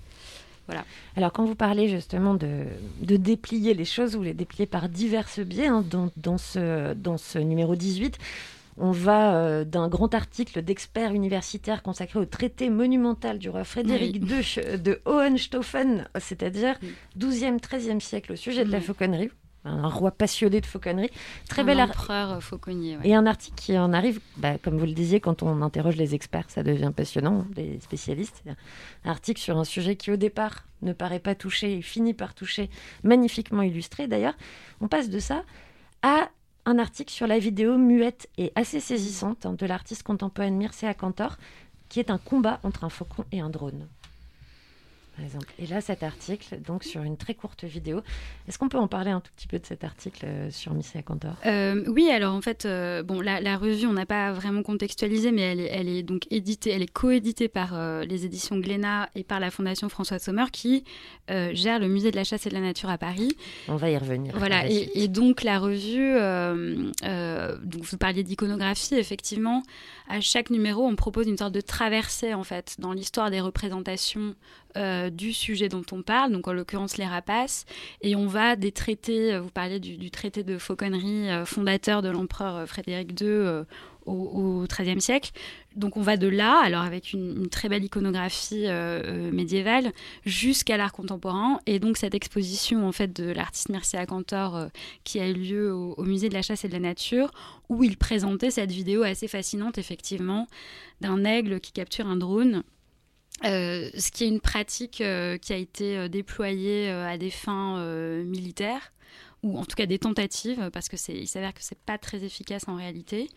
Alors, 1.17 1.33
quand 1.33 1.45
vous 1.45 1.55
parlez 1.55 1.89
justement 1.89 2.35
de, 2.35 2.65
de 3.03 3.17
déplier 3.17 3.75
les 3.75 3.85
choses, 3.85 4.15
vous 4.15 4.23
les 4.23 4.35
dépliez 4.35 4.67
par 4.67 4.89
divers 4.89 5.29
biais. 5.39 5.67
hein, 5.67 5.85
dans, 5.89 6.11
dans 6.17 6.39
ce, 6.39 6.95
dans 6.95 7.19
ce 7.19 7.39
numéro 7.39 7.75
18, 7.75 8.19
on 8.81 8.91
va 8.91 9.35
euh, 9.37 9.65
d'un 9.65 9.89
grand 9.89 10.15
article 10.15 10.63
d'experts 10.63 11.13
universitaires 11.13 11.83
consacré 11.83 12.19
au 12.19 12.25
traité 12.25 12.71
monumental 12.71 13.39
du 13.39 13.49
roi 13.51 13.65
Frédéric 13.65 14.17
II 14.17 14.79
de 14.79 15.01
Hohenstaufen, 15.05 16.09
c'est-à-dire 16.19 16.77
Oui. 16.83 16.95
12e, 17.19 17.61
13e 17.61 18.01
siècle, 18.01 18.33
au 18.33 18.37
sujet 18.37 18.65
de 18.65 18.73
la 18.73 18.81
fauconnerie. 18.81 19.31
Un 19.63 19.89
roi 19.89 20.11
passionné 20.11 20.63
de 20.63 20.67
fauconnerie. 20.67 21.11
Très 21.47 21.61
Un 21.61 21.65
bel 21.67 21.81
empereur 21.83 22.31
euh, 22.31 22.41
fauconnier. 22.41 22.97
ouais. 22.97 23.07
Et 23.09 23.15
un 23.15 23.27
article 23.27 23.57
qui 23.61 23.77
en 23.79 23.93
arrive, 23.93 24.19
bah, 24.39 24.57
comme 24.57 24.79
vous 24.79 24.87
le 24.87 24.93
disiez, 24.93 25.21
quand 25.21 25.43
on 25.43 25.61
interroge 25.61 25.97
les 25.97 26.15
experts, 26.15 26.47
ça 26.49 26.63
devient 26.63 26.93
passionnant, 26.97 27.45
les 27.57 27.79
spécialistes. 27.81 28.43
Un 29.05 29.11
article 29.11 29.39
sur 29.39 29.59
un 29.59 29.65
sujet 29.65 29.97
qui, 29.97 30.11
au 30.11 30.17
départ, 30.17 30.65
ne 30.81 30.95
paraît 30.95 31.19
pas 31.19 31.35
touché 31.35 31.75
et 31.77 31.83
finit 31.83 32.15
par 32.15 32.35
toucher, 32.35 32.71
magnifiquement 33.05 33.61
illustré 33.61 34.09
d'ailleurs. 34.09 34.35
On 34.81 34.89
passe 34.89 35.11
de 35.11 35.19
ça 35.19 35.43
à 36.03 36.31
un 36.67 36.79
article 36.79 37.13
sur 37.13 37.27
la 37.27 37.39
vidéo 37.39 37.77
muette 37.77 38.29
et 38.39 38.53
assez 38.55 38.81
saisissante 38.81 39.47
hein, 39.47 39.55
de 39.55 39.67
l'artiste 39.67 40.03
contemporaine 40.03 40.57
Mircea 40.57 40.95
Cantor, 40.95 41.37
qui 41.89 42.01
est 42.01 42.11
un 42.11 42.19
combat 42.19 42.61
entre 42.63 42.85
un 42.85 42.89
faucon 42.89 43.25
et 43.33 43.41
un 43.41 43.51
drone. 43.51 43.89
Par 45.21 45.27
exemple. 45.27 45.53
Et 45.59 45.67
là, 45.67 45.83
cet 45.83 46.03
article, 46.03 46.61
donc 46.67 46.83
sur 46.83 47.03
une 47.03 47.19
très 47.19 47.35
courte 47.35 47.65
vidéo, 47.65 48.01
est-ce 48.49 48.59
qu'on 48.59 48.71
peut 48.71 48.79
en 48.79 48.89
parler 48.89 49.11
un 49.11 49.21
tout 49.21 49.31
petit 49.37 49.47
peu 49.47 49.59
de 49.59 49.67
cet 49.67 49.85
article 49.85 50.25
euh, 50.25 50.51
sur 50.51 50.73
Mircea 50.73 51.03
Cantor 51.05 51.35
Euh, 51.45 51.85
oui, 51.89 52.09
alors 52.09 52.35
en 52.35 52.41
fait, 52.41 52.65
euh, 52.65 53.03
bon, 53.03 53.21
la, 53.21 53.39
la 53.43 53.59
revue, 53.59 53.87
on 53.87 53.93
n'a 53.93 54.07
pas 54.07 54.33
vraiment 54.33 54.63
contextualisé, 54.63 55.31
mais 55.31 55.43
elle 55.43 55.61
est, 55.61 55.69
elle 55.73 55.89
est 55.89 56.03
donc 56.03 56.23
éditée, 56.31 56.71
elle 56.71 56.81
est 56.81 56.91
coéditée 56.91 57.49
par 57.49 57.75
euh, 57.75 58.03
les 58.05 58.25
éditions 58.25 58.57
Glénat 58.59 59.11
et 59.15 59.23
par 59.23 59.41
la 59.41 59.51
Fondation 59.51 59.91
François 59.91 60.19
Sommer 60.19 60.47
qui 60.51 60.85
gère 61.29 61.79
le 61.79 61.87
musée 61.87 62.11
de 62.11 62.17
la 62.17 62.25
chasse 62.25 62.47
et 62.47 62.49
de 62.49 62.55
la 62.55 62.61
nature 62.61 62.89
à 62.89 62.99
Paris. 62.99 63.37
On 63.69 63.77
va 63.77 63.91
y 63.91 63.97
revenir. 63.97 64.35
Voilà, 64.37 64.69
et, 64.69 64.91
et 64.95 65.07
donc 65.07 65.45
la 65.45 65.61
revue, 65.61 66.15
donc 67.63 67.85
vous 67.85 67.97
parliez 67.99 68.25
d'iconographie, 68.25 68.97
effectivement, 68.97 69.63
à 70.11 70.21
chaque 70.21 70.51
numéro, 70.51 70.85
on 70.87 70.97
propose 70.97 71.29
une 71.29 71.39
sorte 71.39 71.55
de 71.55 71.61
traversée 71.61 72.35
en 72.35 72.43
fait 72.43 72.77
dans 72.81 72.93
l'histoire 72.93 73.31
des 73.31 73.41
représentations 73.41 74.35
euh, 74.77 75.09
du 75.09 75.33
sujet 75.33 75.69
dont 75.69 75.85
on 75.93 76.03
parle, 76.03 76.33
donc 76.33 76.49
en 76.49 76.53
l'occurrence 76.53 76.97
les 76.97 77.07
rapaces, 77.07 77.65
et 78.03 78.17
on 78.17 78.27
va 78.27 78.57
des 78.57 78.73
traités, 78.73 79.35
euh, 79.35 79.41
vous 79.41 79.51
parliez 79.51 79.79
du, 79.79 80.11
traité 80.11 80.43
de 80.43 80.59
fauconnerie 80.59 81.31
euh, 81.31 81.45
fondateur 81.45 82.03
de 82.03 82.09
l'empereur 82.09 82.69
Frédéric 82.69 83.21
II 83.21 83.65
au, 84.11 84.67
XIIIe 84.67 85.01
siècle. 85.01 85.31
Donc 85.77 85.97
on 85.97 86.03
va 86.03 86.17
de 86.17 86.27
là, 86.27 86.61
alors 86.63 86.83
avec 86.83 87.13
une, 87.13 87.49
très 87.49 87.69
belle 87.69 87.85
iconographie 87.85 88.67
euh, 88.67 89.03
euh, 89.05 89.33
médiévale, 89.33 89.93
jusqu'à 90.25 90.77
l'art 90.77 90.93
contemporain. 90.93 91.61
Et 91.67 91.79
donc 91.79 91.97
cette 91.97 92.15
exposition 92.15 92.87
en 92.87 92.93
fait 92.93 93.13
de 93.13 93.31
l'artiste 93.31 93.69
Mircea 93.69 94.07
Cantor 94.07 94.57
euh, 94.57 94.69
qui 95.05 95.21
a 95.21 95.29
eu 95.29 95.35
lieu 95.35 95.73
au, 95.73 96.03
musée 96.05 96.29
de 96.29 96.35
la 96.35 96.43
chasse 96.43 96.65
et 96.65 96.69
de 96.69 96.73
la 96.73 96.81
nature, 96.81 97.31
où 97.69 97.85
il 97.85 97.97
présentait 97.97 98.51
cette 98.51 98.73
vidéo 98.73 99.03
assez 99.03 99.29
fascinante 99.29 99.79
effectivement 99.79 100.47
d'un 101.01 101.25
aigle 101.25 101.61
qui 101.61 101.73
capture 101.73 102.07
un 102.07 102.17
drone. 102.17 102.63
Ce 103.43 104.11
qui 104.11 104.25
est 104.25 104.29
une 104.29 104.41
pratique 104.41 104.97
qui 104.97 105.03
a 105.53 105.57
été 105.57 106.09
déployée 106.11 106.91
à 106.91 107.17
des 107.17 107.31
fins 107.31 107.83
militaires 108.25 108.93
ou 109.43 109.59
en 109.59 109.65
tout 109.65 109.77
cas 109.77 109.87
des 109.87 109.99
tentatives 109.99 110.71
parce 110.73 110.89
que 110.89 110.97
c'est 110.97 111.15
il 111.15 111.27
s'avère 111.27 111.55
que 111.55 111.63
c'est 111.63 111.79
pas 111.79 111.99
très 111.99 112.25
efficace 112.25 112.69
en 112.69 112.77
réalité. 112.77 113.29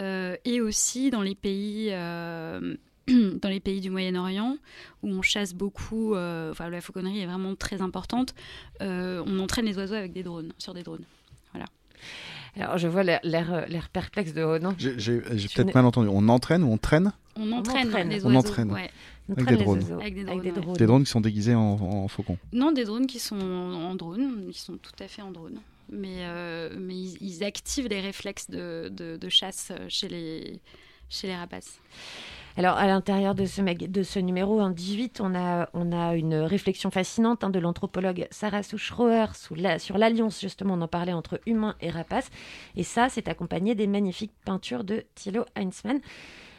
Euh, 0.00 0.36
et 0.44 0.60
aussi 0.60 1.10
dans 1.10 1.22
les 1.22 1.34
pays 1.34 1.88
euh, 1.90 2.76
dans 3.08 3.48
les 3.48 3.60
pays 3.60 3.80
du 3.80 3.90
Moyen-Orient 3.90 4.58
où 5.02 5.08
on 5.08 5.22
chasse 5.22 5.54
beaucoup 5.54 6.14
euh, 6.14 6.50
enfin 6.50 6.68
la 6.68 6.80
fauconnerie 6.80 7.20
est 7.20 7.26
vraiment 7.26 7.54
très 7.54 7.80
importante 7.80 8.34
on 8.80 9.38
entraîne 9.38 9.64
les 9.64 9.78
oiseaux 9.78 9.94
avec 9.94 10.12
des 10.12 10.22
drones 10.22 10.52
sur 10.58 10.74
des 10.74 10.82
drones 10.82 11.04
Alors, 12.58 12.78
je 12.78 12.88
vois 12.88 13.02
l'air- 13.02 13.88
perplexe 13.92 14.32
de 14.32 14.42
Ronan. 14.42 14.74
J'ai 14.78 15.20
peut-être 15.20 15.74
mal 15.74 15.84
entendu. 15.84 16.08
On 16.10 16.28
entraîne 16.28 16.62
ou 16.64 16.72
on 16.72 16.78
traîne 16.78 17.12
on 17.38 17.52
entraîne, 17.52 17.88
entraîne. 17.88 18.08
les 18.08 18.24
On 18.24 18.28
oiseaux 18.34 18.38
entraîne. 18.48 18.72
ouais. 18.72 18.90
On 19.28 19.32
Avec 19.34 19.44
traîne 19.44 19.56
des 19.56 19.58
les 19.58 19.64
drones. 19.64 19.78
oiseaux. 19.80 20.00
Avec 20.00 20.14
des 20.14 20.20
Avec 20.22 20.40
des 20.42 20.48
drones, 20.50 20.54
ouais. 20.56 20.62
drones. 20.62 20.76
Des 20.78 20.86
drones 20.86 21.04
qui 21.04 21.10
sont 21.10 21.20
déguisés 21.20 21.54
en, 21.54 21.60
en 21.80 22.08
faucon. 22.08 22.38
Non, 22.54 22.72
des 22.72 22.84
drones 22.84 23.06
qui 23.06 23.18
sont 23.18 23.38
en, 23.38 23.72
en 23.90 23.94
drone, 23.94 24.48
qui 24.52 24.58
sont 24.60 24.78
tout 24.78 24.92
à 25.00 25.06
fait 25.08 25.20
en 25.20 25.32
drone. 25.32 25.58
Mais, 25.90 26.20
euh, 26.20 26.74
mais 26.80 26.94
ils, 26.94 27.18
ils 27.20 27.44
activent 27.44 27.88
les 27.88 28.00
réflexes 28.00 28.48
de, 28.48 28.88
de- 28.90 29.16
de 29.18 29.28
chasse 29.28 29.70
chez 29.88 30.08
les, 30.08 30.60
chez 31.10 31.26
les 31.26 31.36
rapaces. 31.36 31.78
Alors, 32.58 32.78
à 32.78 32.86
l'intérieur 32.86 33.34
de 33.34 33.44
ce, 33.44 33.60
mag- 33.60 33.90
de 33.90 34.02
ce 34.02 34.18
numéro 34.18 34.60
en 34.62 34.70
18, 34.70 35.20
on 35.20 35.34
a, 35.34 35.68
on 35.74 35.92
a 35.92 36.14
une 36.16 36.36
réflexion 36.36 36.90
fascinante 36.90 37.44
hein, 37.44 37.50
de 37.50 37.58
l'anthropologue 37.58 38.26
Sarah 38.30 38.62
Souchroer 38.62 39.26
la- 39.56 39.78
sur 39.78 39.98
l'alliance, 39.98 40.40
justement, 40.40 40.72
on 40.74 40.80
en 40.80 40.88
parlait 40.88 41.12
entre 41.12 41.38
humains 41.44 41.76
et 41.82 41.90
rapaces. 41.90 42.30
Et 42.74 42.82
ça, 42.82 43.10
c'est 43.10 43.28
accompagné 43.28 43.74
des 43.74 43.86
magnifiques 43.86 44.32
peintures 44.46 44.84
de 44.84 45.04
Thilo 45.14 45.44
Heinzmann. 45.54 46.00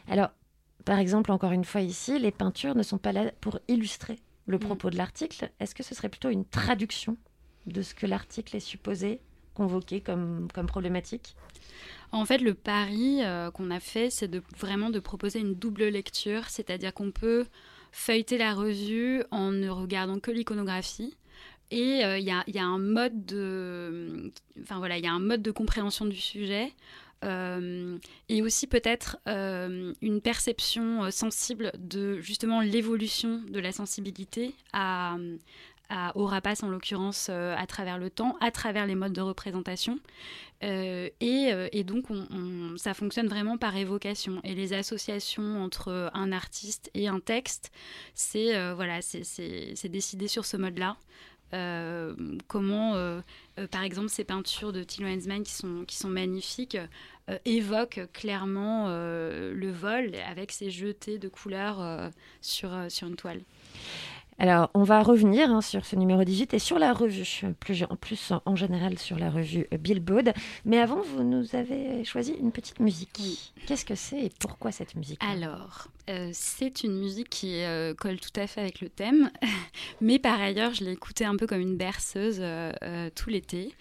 Alors, 0.08 0.30
par 0.86 1.00
exemple, 1.00 1.32
encore 1.32 1.52
une 1.52 1.66
fois 1.66 1.82
ici, 1.82 2.20
les 2.20 2.32
peintures 2.32 2.76
ne 2.76 2.84
sont 2.84 3.00
pas 3.00 3.12
là 3.12 3.32
pour 3.42 3.60
illustrer 3.68 4.20
le 4.46 4.60
propos 4.60 4.92
de 4.92 4.98
l'article. 4.98 5.50
Est-ce 5.60 5.74
que 5.74 5.84
ce 5.84 5.96
serait 5.96 6.10
plutôt 6.10 6.30
une 6.30 6.46
traduction 6.46 7.18
de 7.66 7.82
ce 7.82 7.96
que 7.96 8.06
l'article 8.06 8.56
est 8.56 8.62
supposé 8.62 9.20
comme, 10.04 10.48
problématique 10.68 11.36
En 12.12 12.26
fait, 12.26 12.40
le 12.40 12.54
pari 12.54 13.24
euh, 13.24 13.52
qu'on 13.52 13.72
a 13.72 13.80
fait, 13.80 14.10
c'est 14.10 14.28
de, 14.28 14.42
vraiment 14.58 14.90
de 14.90 15.00
proposer 15.00 15.40
une 15.40 15.56
double 15.56 15.86
lecture, 15.86 16.50
c'est-à-dire 16.50 16.94
qu'on 16.94 17.12
peut 17.12 17.46
feuilleter 17.92 18.38
la 18.38 18.54
revue 18.54 19.24
en 19.32 19.52
ne 19.52 19.70
regardant 19.70 20.20
que 20.20 20.32
l'iconographie. 20.32 21.16
Et 21.70 22.06
euh, 22.06 22.18
il 22.18 22.26
y, 22.26 22.60
a, 22.60 22.64
un 22.64 22.80
mode 22.80 23.26
de, 23.26 24.32
voilà, 24.70 24.98
il 24.98 25.04
y 25.04 25.08
a 25.08 25.12
un 25.12 25.20
mode 25.20 25.42
de 25.42 25.52
compréhension 25.52 26.06
du 26.06 26.16
sujet 26.16 26.72
euh, 27.26 27.98
et 28.30 28.42
aussi 28.42 28.68
peut-être 28.68 29.18
une 29.26 30.22
perception 30.22 31.12
sensible 31.12 31.74
de 31.78 32.20
justement 32.22 32.62
l'évolution 32.62 33.42
de 33.50 33.60
la 33.60 33.74
sensibilité 33.74 34.56
à, 34.72 35.18
à, 35.90 36.16
au 36.18 36.26
rapace 36.26 36.64
en 36.64 36.70
l'occurrence 36.70 37.28
euh, 37.30 37.56
à 37.58 37.66
travers 37.68 37.98
le 37.98 38.10
temps, 38.10 38.38
à 38.42 38.52
travers 38.52 38.86
les 38.86 38.96
modes 38.96 39.14
de 39.14 39.22
représentation. 39.22 40.00
Euh, 40.64 41.10
et, 41.20 41.54
euh, 41.54 41.68
et 41.72 41.84
donc 41.84 42.10
on- 42.10 42.76
ça 42.78 42.94
fonctionne 42.94 43.28
vraiment 43.28 43.58
par 43.58 43.76
évocation. 43.76 44.42
Et 44.44 44.56
les 44.56 44.74
associations 44.74 45.64
entre 45.64 46.10
un 46.14 46.32
artiste 46.32 46.90
et 46.94 47.08
un 47.08 47.20
texte, 47.20 47.72
c'est 48.16 48.74
voilà, 48.74 49.02
c'est- 49.02 49.88
décidé 49.90 50.28
sur 50.28 50.46
ce 50.46 50.58
mode-là. 50.58 50.98
Comment, 52.48 53.22
par 53.72 53.84
exemple, 53.84 54.10
ces 54.10 54.26
peintures 54.26 54.74
de 54.74 54.84
Thilo 54.84 55.08
Hensman 55.08 55.44
qui 55.44 55.54
sont, 55.54 55.86
qui 55.88 55.96
sont 55.96 56.10
magnifiques 56.10 56.78
évoquent 57.46 58.02
clairement 58.14 58.88
le 58.90 59.72
vol 59.72 60.12
avec 60.28 60.52
ces 60.52 60.70
jetés 60.70 61.20
de 61.20 61.30
couleurs 61.30 62.12
sur, 62.42 62.72
sur 62.90 63.08
une 63.08 63.16
toile. 63.16 63.42
Alors, 64.40 64.70
on 64.76 64.84
va 64.84 65.02
revenir 65.02 65.50
hein, 65.50 65.62
sur 65.62 65.84
ce 65.84 65.96
numéro 65.96 66.24
18 66.24 66.54
et 66.54 66.60
sur 66.60 66.78
la 66.78 66.94
revue, 66.94 67.26
plus, 67.60 67.84
en 67.90 67.96
plus 67.96 68.32
en 68.46 68.56
général 68.56 69.00
sur 69.00 69.18
la 69.18 69.32
revue 69.32 69.68
Billboard. 69.80 70.34
Mais 70.64 70.80
avant, 70.80 71.02
vous 71.02 71.24
nous 71.24 71.56
avez 71.56 72.04
choisi 72.04 72.34
une 72.34 72.52
petite 72.52 72.80
musique. 72.80 73.10
Oui. 73.20 73.52
Qu'est-ce 73.66 73.86
que 73.86 73.96
c'est 73.96 74.26
et 74.26 74.32
pourquoi 74.40 74.72
cette 74.72 74.96
musique 74.96 75.20
Alors, 75.24 75.88
euh, 76.10 76.30
c'est 76.34 76.84
une 76.84 77.00
musique 77.00 77.30
qui 77.30 77.64
euh, 77.64 77.96
colle 77.96 78.20
tout 78.20 78.40
à 78.40 78.46
fait 78.46 78.62
avec 78.62 78.80
le 78.82 78.90
thème, 78.90 79.32
mais 80.02 80.20
par 80.20 80.40
ailleurs, 80.40 80.74
je 80.74 80.84
l'ai 80.84 80.92
écoutée 80.92 81.26
un 81.26 81.36
peu 81.36 81.48
comme 81.48 81.62
une 81.62 81.78
berceuse 81.78 82.38
euh, 82.40 83.10
tout 83.16 83.32
l'été. 83.32 83.74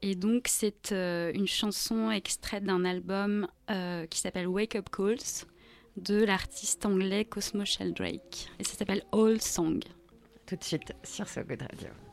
Et 0.00 0.14
donc, 0.14 0.46
c'est 0.48 0.92
une 0.92 1.48
chanson 1.48 2.10
extraite 2.10 2.64
d'un 2.64 2.84
album 2.84 3.46
qui 4.08 4.20
s'appelle 4.20 4.46
Wake 4.46 4.76
Up 4.76 4.88
Calls 4.90 5.44
de 5.96 6.24
l'artiste 6.24 6.86
anglais 6.86 7.24
Cosmo 7.24 7.64
Sheldrake. 7.64 8.48
Et 8.58 8.64
ça 8.64 8.74
s'appelle 8.74 9.02
Old 9.12 9.42
Song. 9.42 9.80
Tout 10.48 10.56
de 10.56 10.64
suite 10.64 10.94
sur 11.04 11.28
So 11.28 11.42
Good 11.44 11.60
Radio. 11.60 12.07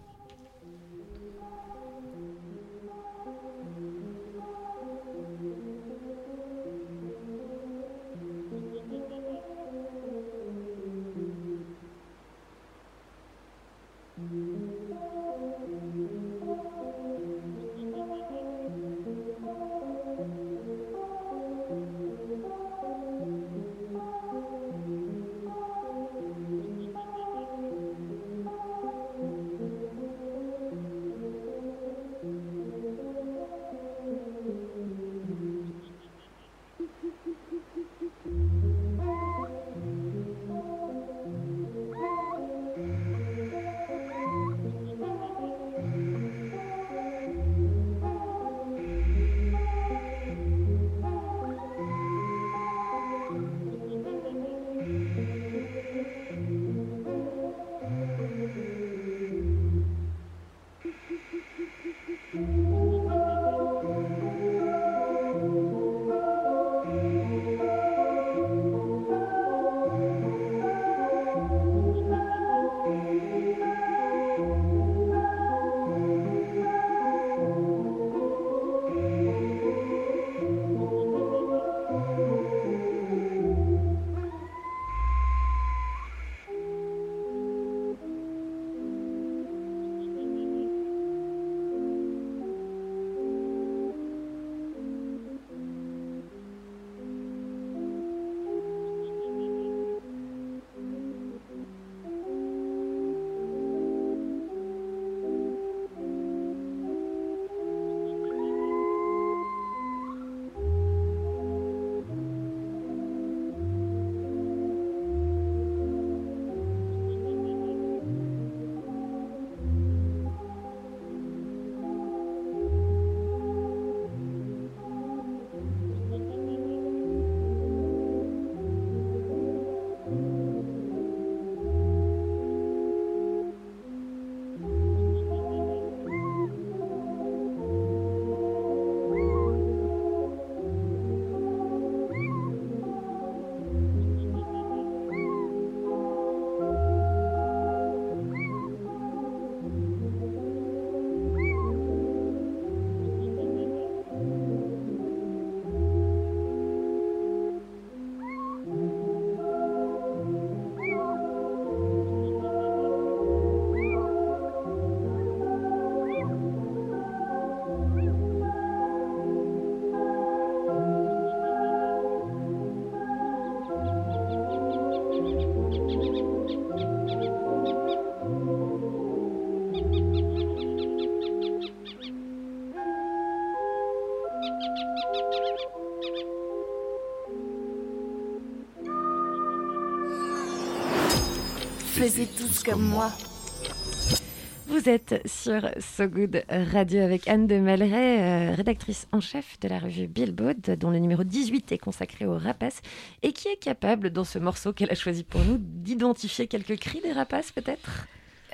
Vous 194.68 194.90
êtes 194.90 195.28
sur 195.28 195.68
So 195.80 196.06
Good 196.08 196.44
Radio 196.50 197.02
avec 197.02 197.28
Anne 197.28 197.48
de 197.48 197.58
Malray, 197.58 198.22
euh, 198.22 198.54
rédactrice 198.54 199.08
en 199.12 199.22
chef 199.22 199.60
de 199.60 199.68
la 199.68 199.80
revue 199.80 200.06
Billboard, 200.06 200.78
dont 200.78 200.92
le 200.92 201.00
numéro 201.00 201.24
18 201.24 201.72
est 201.72 201.80
consacré 201.80 202.28
aux 202.28 202.38
rapaces 202.38 202.84
et 203.24 203.34
qui 203.34 203.48
est 203.48 203.56
capable, 203.56 204.12
dans 204.12 204.24
ce 204.24 204.38
morceau 204.38 204.72
qu'elle 204.72 204.92
a 204.92 204.96
choisi 204.96 205.24
pour 205.24 205.42
nous, 205.42 205.58
d'identifier 205.58 206.46
quelques 206.46 206.78
cris 206.78 207.02
des 207.02 207.12
rapaces 207.12 207.52
peut-être? 207.52 208.06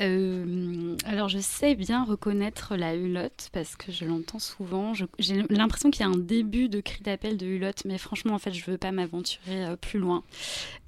Euh, 0.01 0.95
alors, 1.05 1.29
je 1.29 1.37
sais 1.39 1.75
bien 1.75 2.03
reconnaître 2.03 2.75
la 2.75 2.95
hulotte 2.95 3.49
parce 3.53 3.75
que 3.75 3.91
je 3.91 4.05
l'entends 4.05 4.39
souvent. 4.39 4.93
J'ai 5.19 5.43
l'impression 5.49 5.91
qu'il 5.91 6.01
y 6.05 6.09
a 6.09 6.11
un 6.11 6.17
début 6.17 6.69
de 6.69 6.81
cri 6.81 7.01
d'appel 7.03 7.37
de 7.37 7.45
hulotte, 7.45 7.83
mais 7.85 7.97
franchement, 7.97 8.33
en 8.33 8.39
fait, 8.39 8.51
je 8.53 8.65
veux 8.69 8.77
pas 8.77 8.91
m'aventurer 8.91 9.65
euh, 9.65 9.75
plus 9.75 9.99
loin. 9.99 10.23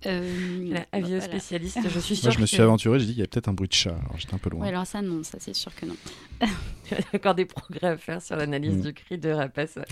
Euh, 0.06 0.74
La 0.92 1.00
voilà. 1.00 1.22
spécialiste, 1.22 1.80
je 1.90 2.00
suis 2.00 2.16
sûre 2.16 2.26
Moi, 2.30 2.36
je 2.36 2.42
me 2.42 2.46
suis 2.46 2.58
que- 2.58 2.62
aventuré, 2.64 3.00
j'ai 3.00 3.06
dit 3.06 3.12
qu'il 3.14 3.22
y 3.22 3.24
a 3.24 3.28
peut-être 3.28 3.48
un 3.50 3.54
bruit 3.54 3.68
de 3.70 3.74
chat. 3.74 3.92
Alors, 3.92 4.18
j'étais 4.18 4.34
un 4.34 4.38
peu 4.40 4.50
loin. 4.50 4.62
Ouais, 4.62 4.70
alors 4.70 4.86
ça, 4.88 5.02
non, 5.02 5.24
ça, 5.24 5.38
c'est 5.40 5.56
sûr 5.56 5.74
que 5.76 5.86
non. 5.86 5.96
Il 6.92 6.98
y 6.98 7.02
a 7.02 7.04
encore 7.16 7.36
des 7.36 7.46
progrès 7.46 7.88
à 7.88 7.98
faire 7.98 8.22
sur 8.22 8.36
l'analyse 8.36 8.74
Mm. 8.76 8.82
du 8.82 8.94
cri 8.94 9.18
de 9.18 9.30
rapace. 9.30 9.78
Ouais. 9.78 9.84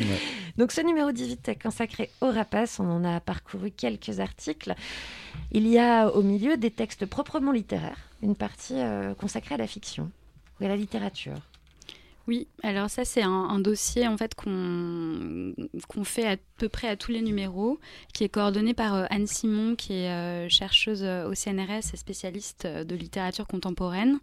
Donc 0.58 0.72
ce 0.72 0.82
numéro 0.82 1.12
18 1.12 1.48
est 1.50 1.62
consacré 1.62 2.10
aux 2.20 2.32
rapaces. 2.32 2.80
On 2.80 2.90
en 2.90 3.04
a 3.06 3.20
parcouru 3.22 3.72
quelques 3.72 4.20
articles. 4.20 4.74
Il 5.52 5.68
y 5.68 5.78
a 5.80 6.10
au 6.10 6.22
milieu 6.22 6.58
des 6.58 6.70
textes 6.72 7.06
proprement 7.06 7.52
littéraires, 7.54 7.98
une 8.22 8.36
partie 8.36 8.76
euh, 8.76 9.14
consacrée 9.14 9.56
à 9.56 9.58
la 9.58 9.68
fiction 9.68 10.12
ou 10.60 10.66
à 10.66 10.68
la 10.68 10.76
littérature. 10.76 11.38
Oui, 12.28 12.48
alors 12.62 12.90
ça 12.90 13.04
c'est 13.04 13.24
un, 13.24 13.60
dossier 13.60 14.08
en 14.08 14.16
fait 14.16 14.36
qu'on 14.36 15.54
qu'on 15.88 16.04
fait 16.04 16.28
à 16.28 16.38
peu 16.58 16.70
près 16.70 16.88
à 16.88 16.96
tous 16.96 17.12
les 17.12 17.22
numéros, 17.22 17.80
qui 18.14 18.24
est 18.24 18.30
coordonné 18.30 18.76
par 18.76 18.94
euh, 18.94 19.06
Anne 19.10 19.26
Simon, 19.26 19.76
qui 19.76 19.94
est 19.94 20.10
euh, 20.10 20.48
chercheuse 20.48 21.04
au 21.04 21.34
CNRS 21.34 21.94
et 21.94 21.98
spécialiste 21.98 22.68
de 22.68 22.96
littérature 22.96 23.48
contemporaine. 23.48 24.20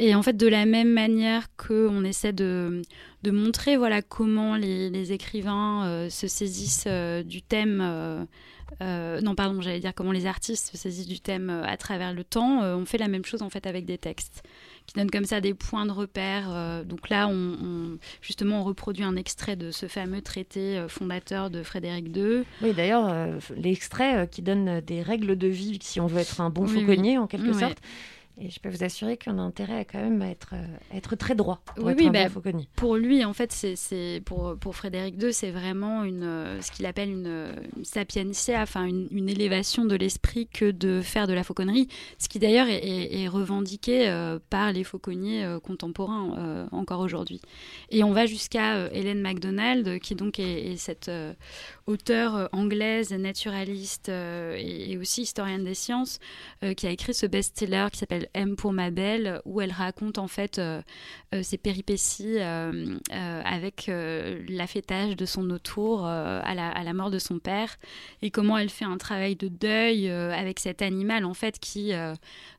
Et 0.00 0.14
en 0.14 0.22
fait, 0.22 0.36
de 0.36 0.46
la 0.46 0.64
même 0.64 0.92
manière 0.92 1.48
qu'on 1.56 2.04
essaie 2.04 2.32
de, 2.32 2.82
de 3.24 3.30
montrer 3.32 3.76
voilà, 3.76 4.00
comment 4.00 4.54
les, 4.54 5.12
écrivains 5.12 6.08
se 6.08 6.28
saisissent 6.28 6.86
du 6.86 7.42
thème, 7.42 8.26
euh, 8.82 9.20
non 9.20 9.34
pardon, 9.34 9.60
j'allais 9.60 9.80
dire 9.80 9.92
comment 9.94 10.12
les 10.12 10.26
artistes 10.26 10.70
se 10.70 10.76
saisissent 10.76 11.06
du 11.08 11.20
thème 11.20 11.50
euh, 11.50 11.64
à 11.64 11.76
travers 11.76 12.12
le 12.12 12.22
temps, 12.24 12.62
euh, 12.62 12.76
on 12.76 12.84
fait 12.84 12.98
la 12.98 13.08
même 13.08 13.24
chose 13.24 13.42
en 13.42 13.50
fait 13.50 13.66
avec 13.66 13.84
des 13.86 13.98
textes 13.98 14.42
qui 14.86 14.94
donnent 14.94 15.10
comme 15.10 15.24
ça 15.26 15.40
des 15.40 15.52
points 15.54 15.84
de 15.84 15.90
repère. 15.92 16.48
euh, 16.50 16.82
donc 16.84 17.08
là, 17.10 17.28
on, 17.28 17.32
on- 17.34 17.98
justement, 18.22 18.60
on 18.60 18.64
reproduit 18.64 19.04
un 19.04 19.16
extrait 19.16 19.56
de 19.56 19.70
ce 19.70 19.86
fameux 19.86 20.22
traité 20.22 20.84
fondateur 20.88 21.50
de 21.50 21.62
Frédéric 21.62 22.14
II. 22.16 22.44
Oui, 22.62 22.72
d'ailleurs, 22.74 23.14
l'extrait 23.56 24.28
qui 24.30 24.42
donne 24.42 24.80
des 24.80 25.02
règles 25.02 25.36
de 25.36 25.46
vie 25.48 25.78
si 25.82 26.00
on 26.00 26.06
veut 26.06 26.20
être 26.20 26.40
un 26.40 26.48
bon 26.50 26.64
Oui, 26.64 26.70
oui. 26.74 26.80
fauconnier, 26.80 27.18
en 27.18 27.26
quelque 27.26 27.52
sorte. 27.52 27.78
Et 28.40 28.50
je 28.50 28.60
peux 28.60 28.68
vous 28.68 28.84
assurer 28.84 29.16
qu'on 29.18 29.36
a 29.38 29.42
intérêt 29.42 29.78
à 29.78 29.84
quand 29.84 29.98
même 29.98 30.22
être, 30.22 30.50
euh, 30.52 30.96
être 30.96 31.16
très 31.16 31.34
droit 31.34 31.60
pour 31.74 31.84
Oui, 31.84 31.92
être 31.92 31.98
oui, 31.98 32.06
un 32.06 32.10
bah, 32.12 32.28
bon. 32.28 32.64
Pour 32.76 32.96
lui, 32.96 33.24
en 33.24 33.32
fait, 33.32 33.50
c'est, 33.50 33.74
c'est 33.74 34.22
pour, 34.24 34.56
pour 34.60 34.76
Frédéric 34.76 35.20
II, 35.20 35.32
c'est 35.32 35.50
vraiment 35.50 36.04
une, 36.04 36.22
euh, 36.22 36.60
ce 36.62 36.70
qu'il 36.70 36.86
appelle 36.86 37.10
une, 37.10 37.26
euh, 37.26 37.52
une 37.76 37.84
sapientia, 37.84 38.62
enfin 38.62 38.84
une, 38.84 39.08
une 39.10 39.28
élévation 39.28 39.84
de 39.86 39.96
l'esprit 39.96 40.46
que 40.46 40.70
de 40.70 41.00
faire 41.02 41.26
de 41.26 41.32
la 41.32 41.42
fauconnerie, 41.42 41.88
ce 42.18 42.28
qui 42.28 42.38
d'ailleurs 42.38 42.68
est, 42.68 42.78
est- 42.78 43.22
est 43.22 43.28
revendiqué 43.28 44.08
euh, 44.08 44.38
par 44.50 44.70
les 44.72 44.84
fauconniers 44.84 45.44
euh, 45.44 45.58
contemporains 45.58 46.36
euh, 46.38 46.66
encore 46.70 47.00
aujourd'hui. 47.00 47.40
Et 47.90 48.04
on 48.04 48.12
va 48.12 48.26
jusqu'à 48.26 48.88
Hélène 48.92 49.20
MacDonald, 49.20 49.98
qui 49.98 50.14
donc 50.14 50.38
est, 50.38 50.72
est 50.72 50.76
cette 50.76 51.10
auteure 51.88 52.36
euh, 52.36 52.46
anglaise, 52.52 53.12
naturaliste 53.12 54.10
euh, 54.10 54.56
et, 54.58 54.96
aussi 54.98 55.22
historienne 55.22 55.64
des 55.64 55.74
sciences, 55.74 56.18
euh, 56.62 56.74
qui 56.74 56.86
a 56.86 56.90
écrit 56.90 57.14
ce 57.14 57.26
best-seller 57.26 57.86
qui 57.90 57.98
s'appelle 57.98 58.28
M 58.34 58.56
pour 58.56 58.72
ma 58.72 58.90
belle, 58.90 59.40
où 59.44 59.60
elle 59.60 59.72
raconte 59.72 60.18
en 60.18 60.28
fait 60.28 60.60
ses 61.42 61.56
péripéties 61.56 62.38
avec 62.40 63.90
l'affêtage 64.48 65.16
de 65.16 65.24
son 65.24 65.48
autour 65.50 66.04
à, 66.04 66.54
la, 66.54 66.68
à 66.68 66.82
la 66.82 66.92
mort 66.92 67.10
de 67.10 67.18
son 67.18 67.38
père 67.38 67.76
et 68.22 68.30
comment 68.30 68.58
elle 68.58 68.68
fait 68.68 68.84
un 68.84 68.98
travail 68.98 69.36
de 69.36 69.48
deuil 69.48 70.10
avec 70.10 70.58
cet 70.58 70.82
animal 70.82 71.24
en 71.24 71.34
fait 71.34 71.58
qui 71.58 71.92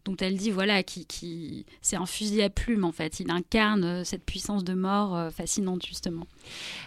dont 0.06 0.16
elle 0.20 0.38
dit 0.38 0.52
voilà 0.52 0.82
qui, 0.84 1.06
qui 1.06 1.66
c'est 1.82 1.98
un 1.98 2.06
fusil 2.06 2.42
à 2.42 2.50
plumes 2.50 2.86
en 2.86 2.92
fait. 2.92 3.20
Il 3.20 3.30
incarne 3.32 4.04
cette 4.04 4.24
puissance 4.24 4.64
de 4.64 4.74
mort 4.74 5.32
fascinante 5.32 5.86
justement. 5.86 6.26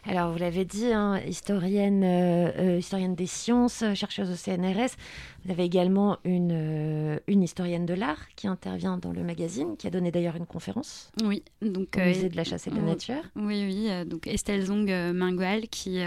Alors, 0.05 0.33
vous 0.33 0.39
l'avez 0.39 0.65
dit, 0.65 0.93
hein, 0.93 1.21
historienne, 1.27 2.03
euh, 2.33 2.51
euh, 2.59 2.79
historienne 2.79 3.15
des 3.15 3.27
sciences, 3.27 3.83
euh, 3.83 3.95
chercheuse 3.95 4.31
au 4.31 4.35
CNRS. 4.37 4.97
Vous 5.45 5.51
avez 5.51 5.65
également 5.65 6.19
une, 6.25 7.19
une 7.27 7.43
historienne 7.43 7.85
de 7.87 7.95
l'art 7.95 8.29
qui 8.37 8.47
intervient 8.49 8.97
dans 8.97 9.13
le 9.13 9.23
magazine, 9.23 9.77
qui 9.77 9.87
a 9.87 9.91
donné 9.91 10.11
d'ailleurs 10.11 10.37
une 10.37 10.47
conférence 10.47 11.11
oui 11.25 11.43
donc 11.61 11.89
au 11.97 12.01
euh, 12.01 12.07
musée 12.07 12.29
de 12.29 12.37
la 12.37 12.45
chasse 12.45 12.67
et 12.67 12.71
de 12.71 12.77
la 12.77 12.83
nature. 12.83 13.23
Oui, 13.37 13.65
oui, 13.67 13.89
donc 14.07 14.27
Estelle 14.27 14.65
Zong 14.67 14.89
Mingual 15.15 15.69
qui, 15.69 16.01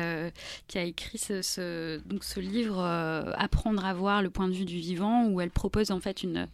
qui 0.67 0.77
a 0.77 0.83
écrit 0.83 1.17
ce, 1.17 1.41
ce- 1.41 1.99
donc 2.05 2.23
ce 2.23 2.39
livre 2.39 2.79
Apprendre 3.37 3.85
à 3.85 3.93
voir 3.93 4.21
le 4.21 4.29
point 4.29 4.47
de 4.47 4.53
vue 4.53 4.65
du 4.65 4.77
vivant, 4.77 5.27
où 5.27 5.41
elle 5.41 5.51
propose 5.51 5.91
en 5.91 5.99
fait 5.99 6.23
une, 6.23 6.47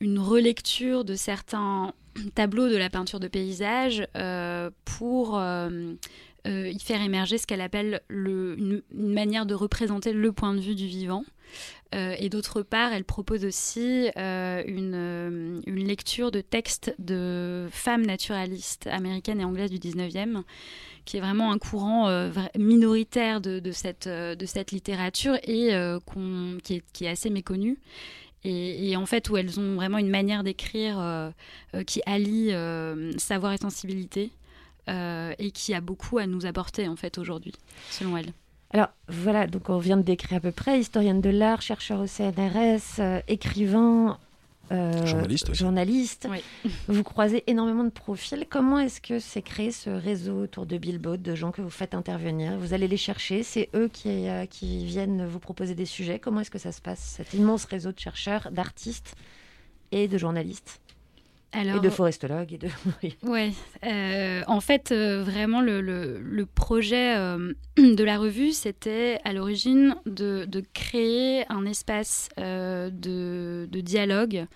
une 0.00 0.18
relecture 0.18 1.04
de 1.04 1.14
certains 1.14 1.92
tableaux 2.34 2.68
de 2.68 2.76
la 2.76 2.88
peinture 2.90 3.20
de 3.20 3.28
paysage 3.28 4.06
euh, 4.16 4.70
pour 4.84 5.36
euh, 5.38 5.94
euh, 6.46 6.68
y 6.68 6.78
faire 6.78 7.00
émerger 7.00 7.38
ce 7.38 7.46
qu'elle 7.46 7.62
appelle 7.62 8.02
le, 8.08 8.54
une, 8.58 8.82
manière 8.92 9.46
de 9.46 9.54
représenter 9.54 10.12
le 10.12 10.30
point 10.30 10.52
de 10.52 10.60
vue 10.60 10.74
du 10.74 10.86
vivant. 10.86 11.24
Euh, 11.94 12.14
et 12.18 12.28
d'autre 12.28 12.60
part, 12.60 12.92
elle 12.92 13.04
propose 13.04 13.46
aussi 13.46 14.10
euh, 14.18 14.62
une, 14.66 15.62
lecture 15.66 16.30
de 16.30 16.42
textes 16.42 16.94
de 16.98 17.66
femmes 17.70 18.04
naturalistes 18.04 18.86
américaines 18.88 19.40
et 19.40 19.44
anglaises 19.44 19.70
du 19.70 19.78
19e, 19.78 20.42
qui 21.06 21.16
est 21.16 21.20
vraiment 21.20 21.50
un 21.50 21.58
courant 21.58 22.10
minoritaire 22.58 23.40
de, 23.40 23.70
cette, 23.72 24.70
littérature 24.70 25.36
et 25.44 25.70
qui, 26.62 27.04
est, 27.04 27.08
assez 27.08 27.30
méconnu. 27.30 27.78
Et, 28.44 28.94
en 28.96 29.06
fait, 29.06 29.30
où 29.30 29.38
elles 29.38 29.58
ont 29.58 29.76
vraiment 29.76 29.98
une 29.98 30.10
manière 30.10 30.42
d'écrire 30.42 31.32
qui 31.86 32.02
allie 32.04 32.50
savoir 33.18 33.54
et 33.54 33.58
sensibilité. 33.58 34.30
Euh, 34.88 35.34
et 35.38 35.50
qui 35.50 35.74
a 35.74 35.80
beaucoup 35.80 36.18
à 36.18 36.26
nous 36.26 36.46
apporter 36.46 36.88
en 36.88 36.96
fait 36.96 37.18
aujourd'hui, 37.18 37.54
selon 37.90 38.16
elle. 38.16 38.32
Alors 38.72 38.88
voilà, 39.08 39.46
donc 39.46 39.68
on 39.70 39.78
vient 39.78 39.96
de 39.96 40.02
décrire 40.02 40.38
à 40.38 40.40
peu 40.40 40.50
près, 40.50 40.80
historienne 40.80 41.20
de 41.20 41.30
l'art, 41.30 41.62
chercheur 41.62 42.00
au 42.00 42.06
CNRS, 42.06 42.98
euh, 42.98 43.20
écrivain, 43.28 44.18
euh, 44.72 45.06
Journaliste 45.06 45.50
aussi. 45.50 45.58
journaliste. 45.60 46.28
Oui. 46.30 46.70
Vous 46.88 47.02
croisez 47.02 47.44
énormément 47.46 47.84
de 47.84 47.90
profils. 47.90 48.46
Comment 48.48 48.78
est-ce 48.78 49.00
que 49.00 49.18
s'est 49.18 49.42
créé 49.42 49.70
ce 49.70 49.90
réseau 49.90 50.42
autour 50.42 50.66
de 50.66 50.78
Billboard, 50.78 51.20
de 51.20 51.34
gens 51.34 51.52
que 51.52 51.60
vous 51.60 51.70
faites 51.70 51.94
intervenir? 51.94 52.56
Vous 52.58 52.72
allez 52.72 52.88
les 52.88 52.96
chercher, 52.96 53.42
c'est 53.42 53.68
eux 53.74 53.88
qui, 53.92 54.08
euh, 54.08 54.46
qui 54.46 54.84
viennent 54.84 55.26
vous 55.26 55.38
proposer 55.38 55.74
des 55.74 55.86
sujets. 55.86 56.18
Comment 56.18 56.40
est-ce 56.40 56.50
que 56.50 56.58
ça 56.58 56.72
se 56.72 56.80
passe, 56.80 57.00
cet 57.16 57.34
immense 57.34 57.66
réseau 57.66 57.92
de 57.92 57.98
chercheurs, 57.98 58.50
d'artistes 58.50 59.14
et 59.92 60.08
de 60.08 60.18
journalistes? 60.18 60.80
Alors, 61.54 61.76
et 61.76 61.80
de 61.80 61.88
forestologues 61.90 62.52
et 62.52 62.58
de... 62.58 62.68
Oui. 63.02 63.16
Ouais, 63.22 63.52
euh, 63.84 64.42
en 64.46 64.60
fait, 64.60 64.90
euh, 64.92 65.22
vraiment, 65.22 65.60
le, 65.60 65.80
le- 65.80 66.20
le 66.20 66.46
projet 66.46 67.16
euh, 67.16 67.52
de 67.76 68.04
la 68.04 68.18
revue, 68.18 68.52
c'était 68.52 69.20
à 69.24 69.32
l'origine 69.32 69.94
de, 70.06 70.44
de 70.46 70.62
créer 70.74 71.44
un 71.50 71.64
espace 71.66 72.28
de, 72.36 73.68
de 73.70 73.80
dialogue 73.80 74.46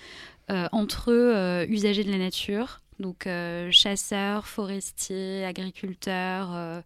entre 0.73 1.65
usagers 1.69 2.05
de 2.05 2.11
la 2.11 2.19
nature, 2.19 2.81
donc 2.99 3.29
chasseurs, 3.71 4.47
forestiers, 4.47 5.45
agriculteurs, 5.45 6.83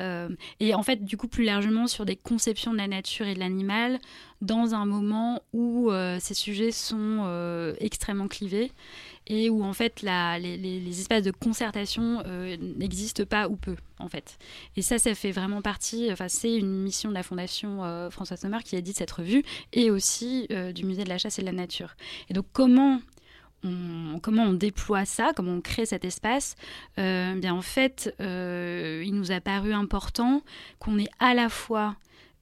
euh, 0.00 0.28
et 0.58 0.74
en 0.74 0.82
fait, 0.82 1.04
du 1.04 1.18
coup, 1.18 1.28
plus 1.28 1.44
largement 1.44 1.86
sur 1.86 2.06
des 2.06 2.16
conceptions 2.16 2.72
de 2.72 2.78
la 2.78 2.88
nature 2.88 3.26
et 3.26 3.34
de 3.34 3.38
l'animal, 3.38 3.98
dans 4.40 4.74
un 4.74 4.86
moment 4.86 5.42
où 5.52 5.90
euh, 5.90 6.16
ces 6.20 6.32
sujets 6.34 6.72
sont 6.72 7.24
euh, 7.26 7.74
extrêmement 7.78 8.26
clivés 8.26 8.72
et 9.26 9.50
où 9.50 9.62
en 9.62 9.72
fait 9.72 10.02
les, 10.02 11.00
espaces 11.00 11.22
de 11.22 11.30
concertation 11.30 12.22
euh, 12.26 12.56
n'existent 12.76 13.24
pas 13.24 13.48
ou 13.48 13.56
peu 13.56 13.76
en 13.98 14.08
fait. 14.08 14.38
Et 14.76 14.82
ça, 14.82 14.98
ça 14.98 15.14
fait 15.14 15.30
vraiment 15.30 15.62
partie, 15.62 16.08
enfin 16.12 16.28
c'est 16.28 16.54
une 16.54 16.82
mission 16.82 17.08
de 17.08 17.14
la 17.14 17.22
Fondation 17.22 17.84
euh, 17.84 18.10
François 18.10 18.36
Sommer 18.36 18.58
qui 18.64 18.76
édite 18.76 18.98
cette 18.98 19.10
revue 19.10 19.42
et 19.72 19.90
aussi 19.90 20.46
euh, 20.50 20.72
du 20.72 20.84
Musée 20.84 21.04
de 21.04 21.08
la 21.08 21.18
Chasse 21.18 21.38
et 21.38 21.42
de 21.42 21.46
la 21.46 21.52
Nature. 21.52 21.94
Et 22.28 22.34
donc 22.34 22.46
comment 22.52 23.00
on, 23.64 24.18
comment 24.20 24.52
déploie 24.52 25.04
ça, 25.04 25.32
comment 25.36 25.52
on 25.52 25.60
crée 25.60 25.86
cet 25.86 26.04
espace, 26.04 26.56
euh, 26.98 27.36
bien 27.36 27.54
en 27.54 27.62
fait, 27.62 28.12
il 28.18 29.12
nous 29.14 29.30
a 29.30 29.40
paru 29.40 29.72
important 29.72 30.42
qu'on 30.80 30.98
ait 30.98 31.10
à 31.20 31.34
la 31.34 31.48
fois 31.48 31.96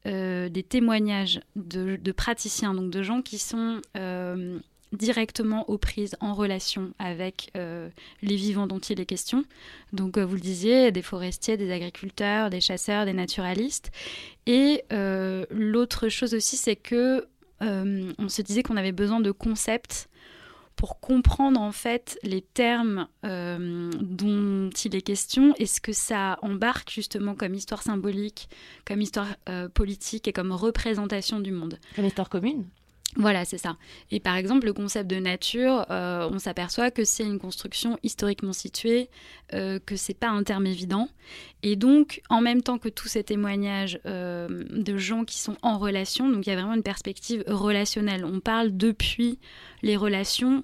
des 0.06 0.64
témoignages 0.66 1.42
de, 1.56 2.12
praticiens, 2.12 2.72
donc 2.72 2.90
de 2.90 3.02
gens 3.02 3.20
qui 3.20 3.36
sont 3.36 3.82
directement 4.92 5.68
aux 5.70 5.78
prises 5.78 6.16
en 6.20 6.34
relation 6.34 6.92
avec 6.98 7.50
euh, 7.56 7.88
les 8.22 8.36
vivants 8.36 8.66
dont 8.66 8.78
il 8.78 9.00
est 9.00 9.06
question. 9.06 9.44
Donc, 9.92 10.18
euh, 10.18 10.24
vous 10.24 10.34
le 10.34 10.40
disiez, 10.40 10.90
des 10.90 11.02
forestiers, 11.02 11.56
des 11.56 11.70
agriculteurs, 11.72 12.50
des 12.50 12.60
chasseurs, 12.60 13.04
des 13.04 13.12
naturalistes. 13.12 13.90
Et 14.46 14.82
euh, 14.92 15.46
l'autre 15.50 16.08
chose 16.08 16.34
aussi, 16.34 16.56
c'est 16.56 16.76
que 16.76 17.26
on 17.62 18.30
se 18.30 18.40
disait 18.40 18.62
qu'on 18.62 18.78
avait 18.78 18.90
besoin 18.90 19.20
de 19.20 19.32
concepts 19.32 20.08
pour 20.76 20.98
comprendre 20.98 21.60
en 21.60 21.72
fait 21.72 22.18
les 22.22 22.40
termes 22.40 23.06
dont 23.22 24.70
il 24.82 24.96
est 24.96 25.02
question 25.02 25.52
et 25.58 25.66
ce 25.66 25.78
que 25.78 25.92
ça 25.92 26.38
embarque 26.40 26.90
justement 26.90 27.34
comme 27.34 27.52
histoire 27.52 27.82
symbolique, 27.82 28.48
comme 28.86 29.02
histoire 29.02 29.28
politique 29.74 30.26
et 30.26 30.32
comme 30.32 30.52
représentation 30.52 31.38
du 31.38 31.52
monde. 31.52 31.78
Comme 31.96 32.06
histoire 32.06 32.30
commune 32.30 32.64
Voilà, 33.16 33.44
c'est 33.44 33.58
ça. 33.58 33.76
Et 34.12 34.20
par 34.20 34.36
exemple, 34.36 34.66
le 34.66 34.72
concept 34.72 35.10
de 35.10 35.16
nature, 35.16 35.84
euh, 35.90 36.28
on 36.30 36.38
s'aperçoit 36.38 36.92
que 36.92 37.04
c'est 37.04 37.24
une 37.24 37.40
construction 37.40 37.98
historiquement 38.04 38.52
située, 38.52 39.10
euh, 39.52 39.80
que 39.84 39.96
c'est 39.96 40.14
pas 40.14 40.28
un 40.28 40.44
terme 40.44 40.66
évident. 40.66 41.08
Et 41.64 41.74
donc, 41.74 42.22
en 42.30 42.40
même 42.40 42.62
temps 42.62 42.78
que 42.78 42.88
tous 42.88 43.08
ces 43.08 43.24
témoignages 43.24 43.98
euh, 44.06 44.64
de 44.70 44.96
gens 44.96 45.24
qui 45.24 45.38
sont 45.40 45.56
en 45.62 45.78
relation, 45.78 46.28
donc 46.28 46.46
il 46.46 46.50
y 46.50 46.52
a 46.52 46.56
vraiment 46.56 46.74
une 46.74 46.84
perspective 46.84 47.42
relationnelle. 47.48 48.24
On 48.24 48.38
parle 48.38 48.76
depuis 48.76 49.40
les 49.82 49.96
relations 49.96 50.62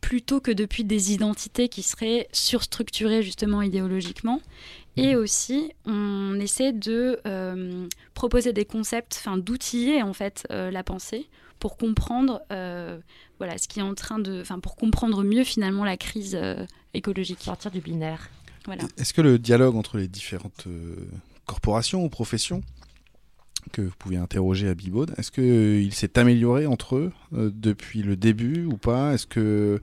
plutôt 0.00 0.40
que 0.40 0.50
depuis 0.50 0.84
des 0.84 1.12
identités 1.12 1.68
qui 1.68 1.82
seraient 1.82 2.26
surstructurées 2.32 3.22
justement 3.22 3.60
idéologiquement. 3.60 4.40
Et 4.96 5.14
aussi, 5.14 5.72
on 5.84 6.40
essaie 6.40 6.72
de 6.72 7.20
euh, 7.26 7.86
proposer 8.14 8.52
des 8.52 8.64
concepts, 8.64 9.16
enfin 9.18 9.38
d'outiller 9.38 10.02
en 10.02 10.12
fait 10.12 10.46
la 10.50 10.82
pensée 10.82 11.28
pour 11.62 11.76
comprendre, 11.76 12.42
euh, 12.50 12.98
voilà, 13.38 13.56
ce 13.56 13.68
qui 13.68 13.78
est 13.78 13.84
en 13.84 13.94
train 13.94 14.18
de, 14.18 14.40
enfin 14.40 14.58
pour 14.58 14.74
comprendre 14.74 15.22
mieux 15.22 15.44
finalement 15.44 15.84
la 15.84 15.96
crise 15.96 16.34
euh, 16.34 16.66
écologique. 16.92 17.38
Sortir 17.40 17.70
du 17.70 17.80
binaire. 17.80 18.30
Voilà. 18.66 18.82
Est-ce 18.98 19.14
que 19.14 19.20
le 19.20 19.38
dialogue 19.38 19.76
entre 19.76 19.96
les 19.96 20.08
différentes 20.08 20.66
euh, 20.66 20.96
corporations 21.46 22.04
ou 22.04 22.08
professions 22.08 22.62
que 23.70 23.82
vous 23.82 23.94
pouvez 23.96 24.16
interroger 24.16 24.68
à 24.68 24.74
Bibaude, 24.74 25.14
est-ce 25.18 25.30
qu'il 25.30 25.94
s'est 25.94 26.18
amélioré 26.18 26.66
entre 26.66 26.96
eux 26.96 27.12
euh, 27.32 27.52
depuis 27.54 28.02
le 28.02 28.16
début 28.16 28.64
ou 28.64 28.76
pas? 28.76 29.14
Est-ce 29.14 29.28
que, 29.28 29.80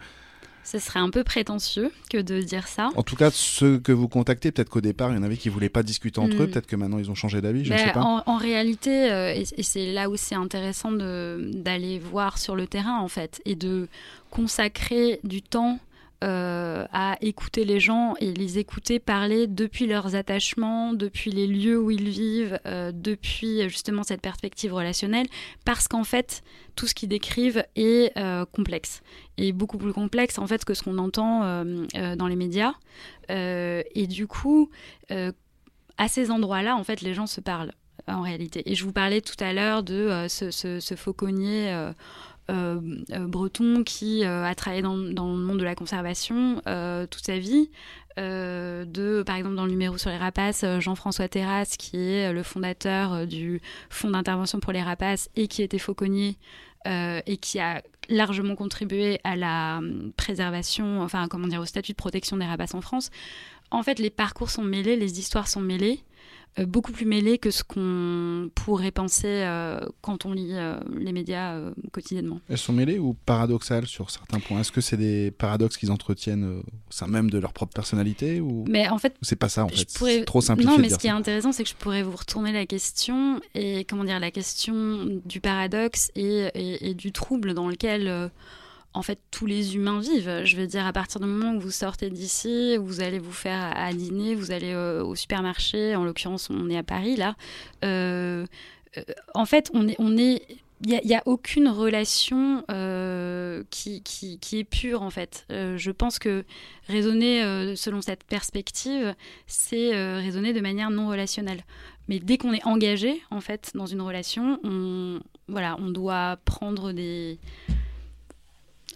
Ce 0.63 0.77
serait 0.77 0.99
un 0.99 1.09
peu 1.09 1.23
prétentieux 1.23 1.91
que 2.11 2.17
de 2.19 2.41
dire 2.41 2.67
ça. 2.67 2.89
en 2.95 3.01
tout 3.03 3.15
cas, 3.15 3.31
ceux 3.31 3.79
que 3.79 3.91
vous 3.91 4.07
contactez, 4.07 4.51
peut-être 4.51 4.69
qu'au 4.69 4.81
départ, 4.81 5.11
il 5.11 5.15
y 5.15 5.17
en 5.17 5.23
avait 5.23 5.37
qui 5.37 5.49
voulaient 5.49 5.69
pas 5.69 5.81
discuter 5.83 6.19
entre 6.19 6.43
eux, 6.43 6.47
peut-être 6.47 6.67
que 6.67 6.75
maintenant 6.75 6.99
ils 6.99 7.09
ont 7.09 7.15
changé 7.15 7.41
d'avis, 7.41 7.65
je 7.65 7.73
ne 7.73 7.77
Ben, 7.77 7.85
sais 7.87 7.91
pas. 7.93 8.01
en, 8.01 8.21
en 8.25 8.37
réalité, 8.37 9.11
euh, 9.11 9.33
et, 9.33 9.45
et 9.57 9.63
c'est 9.63 9.91
là 9.91 10.09
où 10.09 10.15
c'est 10.15 10.35
intéressant 10.35 10.91
d'aller 10.91 11.97
voir 11.99 12.37
sur 12.37 12.55
le 12.55 12.67
terrain 12.67 12.99
en 12.99 13.07
fait, 13.07 13.41
et 13.45 13.55
de 13.55 13.87
consacrer 14.29 15.19
du 15.23 15.41
temps 15.41 15.79
euh, 16.23 16.85
à 16.91 17.17
écouter 17.21 17.63
les 17.63 17.79
gens 17.79 18.13
et 18.19 18.33
les 18.33 18.59
écouter 18.59 18.99
parler 18.99 19.47
depuis 19.47 19.87
leurs 19.87 20.15
attachements, 20.15 20.93
depuis 20.93 21.31
les 21.31 21.47
lieux 21.47 21.79
où 21.79 21.91
ils 21.91 22.09
vivent, 22.09 22.59
euh, 22.65 22.91
depuis 22.93 23.69
justement 23.69 24.03
cette 24.03 24.21
perspective 24.21 24.73
relationnelle, 24.73 25.27
parce 25.63 25.87
qu'en 25.87 26.03
fait, 26.03 26.43
tout 26.75 26.87
ce 26.87 26.93
qu'ils 26.93 27.09
décrivent 27.09 27.63
est 27.75 28.17
euh, 28.17 28.45
complexe, 28.45 29.01
et 29.37 29.51
beaucoup 29.51 29.77
plus 29.77 29.93
complexe 29.93 30.37
en 30.39 30.47
fait 30.47 30.65
que 30.65 30.73
ce 30.73 30.83
qu'on 30.83 30.97
entend 30.97 31.43
euh, 31.43 31.85
euh, 31.95 32.15
dans 32.15 32.27
les 32.27 32.35
médias. 32.35 32.73
Euh, 33.31 33.81
et 33.95 34.07
du 34.07 34.27
coup, 34.27 34.69
euh, 35.11 35.31
à 35.97 36.07
ces 36.07 36.31
endroits-là, 36.31 36.75
en 36.75 36.83
fait, 36.83 37.01
les 37.01 37.13
gens 37.13 37.27
se 37.27 37.41
parlent 37.41 37.71
en 38.07 38.21
réalité. 38.21 38.69
Et 38.69 38.75
je 38.75 38.83
vous 38.83 38.91
parlais 38.91 39.21
tout 39.21 39.35
à 39.39 39.53
l'heure 39.53 39.83
de 39.83 39.93
euh, 39.93 40.27
ce, 40.27 40.95
fauconnier 40.95 41.71
euh, 41.71 41.73
euh, 41.73 41.91
euh, 41.91 41.93
breton 42.49 43.83
qui 43.83 44.25
euh, 44.25 44.43
a 44.43 44.55
travaillé 44.55 44.81
dans, 44.81 44.95
le 44.95 45.13
monde 45.13 45.59
de 45.59 45.63
la 45.63 45.75
conservation 45.75 46.61
euh, 46.67 47.05
toute 47.07 47.25
sa 47.25 47.37
vie. 47.37 47.69
Euh, 48.17 49.23
par 49.23 49.35
exemple, 49.35 49.55
dans 49.55 49.65
le 49.65 49.71
numéro 49.71 49.97
sur 49.97 50.09
les 50.09 50.17
rapaces, 50.17 50.63
euh, 50.63 50.79
Jean-François 50.79 51.27
Terrasse, 51.27 51.77
qui 51.77 51.97
est 51.97 52.29
euh, 52.29 52.33
le 52.33 52.43
fondateur 52.43 53.13
euh, 53.13 53.25
du 53.25 53.61
Fonds 53.89 54.09
d'intervention 54.09 54.59
pour 54.59 54.73
les 54.73 54.81
rapaces 54.81 55.29
et 55.35 55.47
qui 55.47 55.61
était 55.61 55.79
fauconnier 55.79 56.37
euh, 56.87 57.21
et 57.25 57.37
qui 57.37 57.59
a 57.59 57.81
largement 58.09 58.55
contribué 58.55 59.19
à 59.23 59.35
la 59.35 59.77
hum, 59.77 60.11
préservation, 60.17 61.01
enfin, 61.01 61.27
comment 61.29 61.47
dire, 61.47 61.61
au 61.61 61.65
statut 61.65 61.93
de 61.93 61.97
protection 61.97 62.35
des 62.37 62.45
rapaces 62.45 62.73
en 62.73 62.81
France. 62.81 63.09
En 63.71 63.83
fait, 63.83 63.99
les 63.99 64.09
parcours 64.09 64.49
sont 64.49 64.63
mêlés, 64.63 64.95
les 64.95 65.19
histoires 65.19 65.47
sont 65.47 65.61
mêlées, 65.61 65.99
euh, 65.99 66.08
beaucoup 66.65 66.91
plus 66.91 67.05
mêlées 67.05 67.37
que 67.37 67.51
ce 67.51 67.63
qu'on 67.63 68.49
pourrait 68.55 68.91
penser 68.91 69.27
euh, 69.27 69.79
quand 70.01 70.25
on 70.25 70.33
lit 70.33 70.49
euh, 70.53 70.77
les 70.97 71.11
médias 71.11 71.55
euh, 71.55 71.71
quotidiennement. 71.91 72.39
Elles 72.49 72.57
sont 72.57 72.73
mêlées 72.73 72.99
ou 72.99 73.13
paradoxales 73.25 73.85
sur 73.87 74.09
certains 74.09 74.39
points? 74.39 74.59
Est-ce 74.61 74.71
que 74.71 74.81
c'est 74.81 74.97
des 74.97 75.31
paradoxes 75.31 75.77
qu'ils 75.77 75.91
entretiennent 75.91 76.43
euh, 76.43 76.59
au 76.59 76.91
sein 76.91 77.07
même 77.07 77.29
de 77.29 77.37
leur 77.39 77.53
propre 77.53 77.73
personnalité 77.73 78.41
ou, 78.41 78.65
Mais 78.67 78.89
en 78.89 78.97
fait, 78.97 79.15
c'est 79.21 79.35
pas 79.35 79.49
ça 79.49 79.65
en 79.65 79.69
fait? 79.69 79.85
pourrais- 79.97 80.19
C'est 80.19 80.25
trop 80.25 80.41
simplifié 80.41 80.71
Non, 80.75 80.79
mais 80.81 80.89
ce 80.89 80.97
qui 80.97 81.07
est 81.07 81.11
intéressant, 81.11 81.51
c'est 81.51 81.63
que 81.63 81.69
je 81.69 81.75
pourrais 81.75 82.03
vous 82.03 82.15
retourner 82.15 82.51
la 82.51 82.65
question 82.65 83.39
et 83.55 83.85
comment 83.85 84.03
dire 84.03 84.19
la 84.19 84.31
question 84.31 85.21
du 85.25 85.39
paradoxe 85.41 86.11
et, 86.15 86.47
et- 86.55 86.89
et 86.89 86.93
du 86.93 87.11
trouble 87.11 87.53
dans 87.53 87.69
lequel 87.69 88.07
euh, 88.07 88.27
en 88.93 89.01
fait 89.01 89.19
tous 89.31 89.45
les 89.45 89.75
humains 89.75 89.99
vivent. 89.99 90.41
Je 90.43 90.55
veux 90.55 90.67
dire, 90.67 90.85
à 90.85 90.93
partir 90.93 91.19
du 91.19 91.27
moment 91.27 91.55
où 91.55 91.59
vous 91.59 91.71
sortez 91.71 92.09
d'ici, 92.09 92.77
vous 92.77 93.01
allez 93.01 93.19
vous 93.19 93.31
faire 93.31 93.71
à, 93.75 93.93
dîner, 93.93 94.35
vous 94.35 94.51
allez 94.51 94.73
euh, 94.73 95.03
au 95.03 95.15
supermarché. 95.15 95.95
En 95.95 96.03
l'occurrence, 96.03 96.49
on 96.49 96.69
est 96.69 96.77
à 96.77 96.83
Paris 96.83 97.15
là. 97.15 97.35
Euh, 97.85 98.45
euh, 98.97 99.03
en 99.35 99.45
fait, 99.45 99.69
on 99.73 99.87
est, 99.87 99.95
on 99.99 100.17
est 100.17 100.41
il 100.81 100.97
n'y 101.03 101.13
a, 101.13 101.21
aucune 101.25 101.67
relation 101.67 102.63
qui, 103.69 104.01
qui, 104.01 104.59
est 104.59 104.63
pure 104.63 105.01
en 105.01 105.09
fait. 105.09 105.45
Je 105.49 105.91
pense 105.91 106.19
que 106.19 106.45
raisonner 106.87 107.75
selon 107.75 107.99
cette 107.99 108.23
perspective, 108.23 109.13
c'est 109.45 109.91
raisonner 110.21 110.53
de 110.53 110.61
manière 110.61 110.89
non 110.89 111.09
relationnelle. 111.09 111.65
Mais 112.07 112.19
dès 112.19 112.37
qu'on 112.37 112.53
est 112.53 112.65
engagé 112.65 113.21
en 113.29 113.41
fait 113.41 113.71
dans 113.75 113.87
une 113.87 113.99
relation, 113.99 114.57
on, 114.63 115.19
voilà, 115.49 115.75
on 115.79 115.89
doit 115.89 116.37
prendre 116.45 116.93
des, 116.93 117.39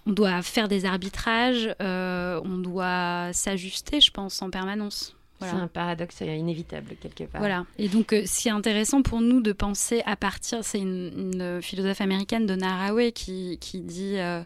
on 0.06 0.12
doit 0.12 0.42
faire 0.42 0.68
des 0.68 0.86
arbitrages, 0.86 1.74
euh, 1.82 2.42
on 2.44 2.58
doit 2.58 3.30
s'ajuster, 3.34 4.02
je 4.02 4.12
pense, 4.12 4.42
en 4.42 4.50
permanence. 4.50 5.16
Voilà. 5.40 5.54
C'est 5.54 5.64
un 5.64 5.68
paradoxe 5.68 6.22
inévitable 6.22 6.96
quelque 7.02 7.26
part. 7.26 7.42
Voilà. 7.42 7.66
Et 7.78 7.90
donc, 7.90 8.14
euh, 8.14 8.26
ce 8.26 8.42
qui 8.42 8.48
est 8.48 8.52
intéressant 8.52 9.02
pour 9.02 9.22
nous 9.22 9.42
de 9.42 9.52
penser 9.52 10.02
à 10.06 10.16
partir, 10.16 10.64
c'est 10.64 10.80
une, 10.80 11.34
une 11.34 11.62
philosophe 11.62 12.02
américaine, 12.02 12.46
Donna 12.46 12.74
Haraway, 12.74 13.12
qui, 13.12 13.58
qui 13.60 13.82
dit 13.82 14.18
euh, 14.18 14.42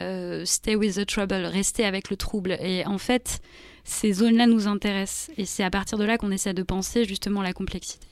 euh, 0.00 0.44
Stay 0.44 0.76
with 0.76 0.96
the 0.96 1.06
trouble, 1.06 1.34
rester 1.34 1.84
avec 1.84 2.10
le 2.10 2.16
trouble. 2.16 2.56
Et 2.60 2.86
en 2.86 2.98
fait, 2.98 3.40
ces 3.84 4.12
zones-là 4.12 4.46
nous 4.46 4.68
intéressent. 4.68 5.30
Et 5.36 5.44
c'est 5.44 5.64
à 5.64 5.70
partir 5.70 5.98
de 5.98 6.04
là 6.04 6.18
qu'on 6.18 6.30
essaie 6.30 6.54
de 6.54 6.62
penser 6.62 7.04
justement 7.04 7.42
la 7.42 7.52
complexité. 7.52 8.06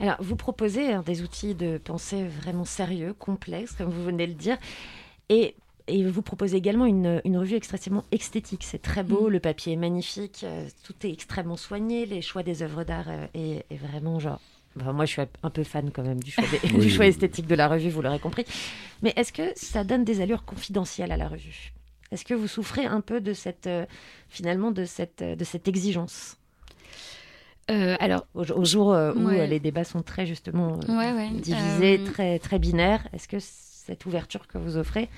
Alors, 0.00 0.16
vous 0.20 0.36
proposez 0.36 0.96
des 1.04 1.22
outils 1.22 1.56
de 1.56 1.78
pensée 1.78 2.24
vraiment 2.42 2.64
sérieux, 2.64 3.14
complexes, 3.14 3.72
comme 3.72 3.90
vous 3.90 4.04
venez 4.04 4.26
de 4.26 4.32
le 4.32 4.38
dire. 4.38 4.56
Et, 5.28 5.56
et 5.88 6.04
vous 6.04 6.22
proposez 6.22 6.56
également 6.56 6.86
une, 6.86 7.20
une 7.24 7.36
revue 7.38 7.56
extrêmement 7.56 8.04
esthétique. 8.12 8.62
C'est 8.64 8.80
très 8.82 9.02
beau, 9.02 9.28
Mm. 9.28 9.32
le 9.32 9.40
papier 9.40 9.72
est 9.72 9.76
magnifique, 9.76 10.40
euh, 10.44 10.66
tout 10.84 10.94
est 11.04 11.10
extrêmement 11.12 11.56
soigné, 11.56 12.06
les 12.06 12.22
choix 12.22 12.42
des 12.42 12.62
œuvres 12.62 12.84
d'art 12.84 13.06
euh, 13.08 13.26
est, 13.34 13.64
est 13.70 13.76
vraiment 13.76 14.18
genre. 14.20 14.40
Enfin, 14.80 14.92
moi, 14.92 15.06
je 15.06 15.12
suis 15.12 15.22
un 15.42 15.50
peu 15.50 15.64
fan 15.64 15.90
quand 15.90 16.02
même 16.04 16.22
du 16.22 16.30
choix, 16.30 16.44
des- 16.52 16.60
Oui, 16.74 16.80
du 16.86 16.90
choix 16.90 17.04
oui. 17.06 17.10
esthétique 17.10 17.46
de 17.48 17.54
la 17.56 17.66
revue, 17.68 17.88
vous 17.90 18.02
l'aurez 18.02 18.20
compris. 18.20 18.44
Mais 19.02 19.12
est-ce 19.16 19.32
que 19.32 19.50
ça 19.56 19.82
donne 19.82 20.04
des 20.04 20.20
allures 20.20 20.44
confidentielles 20.44 21.10
à 21.10 21.16
la 21.16 21.26
revue? 21.26 21.72
Est-ce 22.12 22.24
que 22.24 22.34
vous 22.34 22.46
souffrez 22.46 22.84
un 22.86 23.00
peu 23.00 23.20
de 23.20 23.32
cette, 23.32 23.66
euh, 23.66 23.84
finalement, 24.28 24.70
de 24.70 24.84
cette, 24.84 25.22
de 25.22 25.44
cette 25.44 25.66
exigence? 25.68 26.36
Euh, 27.70 27.96
alors, 28.00 28.26
au, 28.34 28.44
au 28.50 28.64
jour 28.64 28.94
euh, 28.94 29.12
où 29.14 29.26
Ouais. 29.26 29.40
euh, 29.40 29.46
les 29.46 29.60
débats 29.60 29.84
sont 29.84 30.02
très 30.02 30.24
justement 30.26 30.78
euh, 30.88 30.96
ouais, 30.98 31.12
ouais. 31.12 31.30
divisés, 31.40 31.98
Euh, 32.00 32.10
très, 32.12 32.38
très 32.38 32.58
binaires. 32.58 33.06
Est-ce 33.12 33.28
que 33.28 33.36
cette 33.40 34.06
ouverture 34.06 34.46
que 34.46 34.56
vous 34.56 34.76
offrez, 34.78 35.08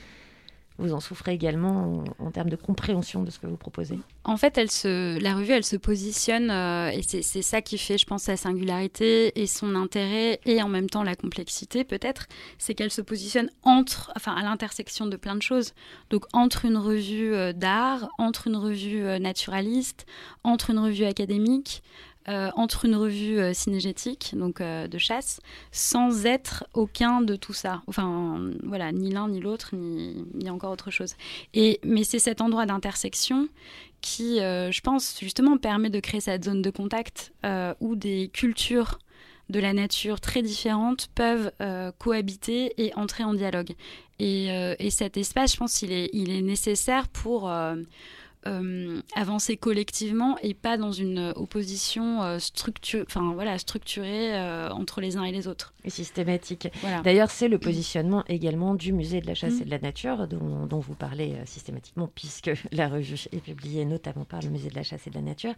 vous 0.81 0.95
en 0.95 1.01
souffrez 1.01 1.33
également 1.33 2.05
en, 2.19 2.31
termes 2.31 2.51
de 2.51 2.57
compréhension 2.57 3.23
de 3.23 3.31
ce 3.31 3.39
que 3.39 3.47
vous 3.47 3.57
proposez 3.57 3.99
En 4.25 4.37
fait, 4.37 4.59
elle 4.59 4.71
se, 4.71 5.21
la 5.21 5.35
revue, 5.35 5.53
elle 5.53 5.65
se 5.65 5.77
positionne, 5.77 6.51
euh, 6.51 6.91
et 6.91 7.03
c'est 7.03 7.23
c'est 7.23 7.43
ça 7.43 7.63
qui 7.63 7.79
fait, 7.79 7.99
je 7.99 8.07
pense, 8.07 8.25
sa 8.25 8.37
singularité 8.37 9.41
et 9.41 9.47
son 9.47 9.75
intérêt, 9.75 10.41
et 10.47 10.63
en 10.63 10.69
même 10.69 10.89
temps 10.89 11.03
la 11.03 11.17
complexité, 11.17 11.85
peut-être, 11.85 12.27
c'est 12.59 12.75
qu'elle 12.75 12.91
se 12.91 13.03
positionne 13.03 13.51
entre, 13.63 14.13
enfin, 14.17 14.35
à 14.35 14.43
l'intersection 14.43 15.07
de 15.07 15.17
plein 15.17 15.37
de 15.37 15.43
choses. 15.43 15.75
Donc, 16.11 16.25
entre 16.33 16.65
une 16.65 16.79
revue 16.79 17.35
euh, 17.35 17.53
d'art, 17.53 18.09
entre 18.19 18.49
une 18.49 18.57
revue 18.57 19.05
euh, 19.05 19.19
naturaliste, 19.19 20.07
entre 20.45 20.71
une 20.71 20.79
revue 20.79 21.05
académique, 21.05 21.83
euh, 22.29 22.51
entre 22.55 22.85
une 22.85 22.97
revue 22.97 23.39
euh, 23.39 23.55
cinégétique, 23.55 24.35
donc 24.37 24.61
euh, 24.61 24.87
de 24.87 24.99
chasse, 24.99 25.41
sans 25.73 26.27
être 26.27 26.65
aucun 26.75 27.23
de 27.23 27.35
tout 27.35 27.55
ça. 27.55 27.81
Enfin, 27.87 28.51
voilà, 28.63 28.93
ni 28.93 29.11
l'un 29.11 29.29
ni 29.29 29.41
l'autre, 29.41 29.75
ni, 29.75 30.51
encore 30.51 30.71
autre 30.71 30.91
chose. 30.91 31.15
Et, 31.55 31.81
mais 31.83 32.05
c'est 32.05 32.19
cet 32.19 32.43
endroit 32.43 32.67
d'intersection 32.67 33.49
qui, 34.03 34.41
euh, 34.41 34.71
je 34.71 34.81
pense, 34.83 35.19
justement 35.19 35.57
permet 35.57 35.89
de 35.89 35.99
créer 35.99 36.21
cette 36.21 36.45
zone 36.45 36.61
de 36.61 36.71
contact 36.71 37.33
où 37.81 37.97
des 37.97 38.31
cultures 38.33 38.99
de 39.49 39.59
la 39.59 39.73
nature 39.73 40.21
très 40.21 40.43
différentes 40.43 41.09
peuvent 41.15 41.51
cohabiter 41.99 42.75
et 42.77 42.95
entrer 42.95 43.25
en 43.25 43.35
dialogue. 43.35 43.73
Et, 44.19 44.47
et 44.79 44.91
cet 44.91 45.17
espace, 45.17 45.55
je 45.55 45.57
pense, 45.57 45.83
il 45.83 45.93
est, 45.93 46.11
il 46.13 46.31
est 46.31 46.43
nécessaire 46.43 47.09
pour 47.09 47.51
euh, 48.47 49.03
avancer 49.15 49.57
collectivement 49.57 50.39
et 50.43 50.55
pas 50.55 50.79
dans 50.79 50.93
une 50.93 51.33
opposition 51.37 52.23
euh, 52.23 52.39
enfin, 53.07 53.33
voilà, 53.35 53.59
structurée 53.59 54.35
euh, 54.35 54.71
entre 54.71 55.01
les 55.01 55.17
uns 55.17 55.25
et 55.25 55.33
les 55.33 55.47
autres. 55.47 55.75
et 55.85 55.91
systématique 55.91 56.69
Voilà. 56.81 57.03
D'ailleurs, 57.03 57.31
c'est 57.31 57.49
le 57.49 57.59
positionnement 57.59 58.25
également 58.29 58.75
du 58.75 58.93
musée 58.93 59.21
de 59.21 59.27
la 59.27 59.35
chasse 59.35 59.61
et 59.61 59.65
de 59.65 59.71
la 59.71 59.79
nature 59.79 60.27
dont, 60.27 60.67
dont 60.67 60.81
vous 60.81 60.95
parlez 60.95 61.35
euh, 61.35 61.45
systématiquement 61.45 62.09
puisque 62.15 62.51
la 62.73 62.89
revue 62.89 63.27
est 63.33 63.41
publiée 63.41 63.85
notamment 63.85 64.25
par 64.25 64.41
le 64.41 64.49
musée 64.49 64.71
de 64.71 64.77
la 64.77 64.83
chasse 64.83 65.07
et 65.07 65.11
de 65.11 65.17
la 65.17 65.23
nature. 65.23 65.55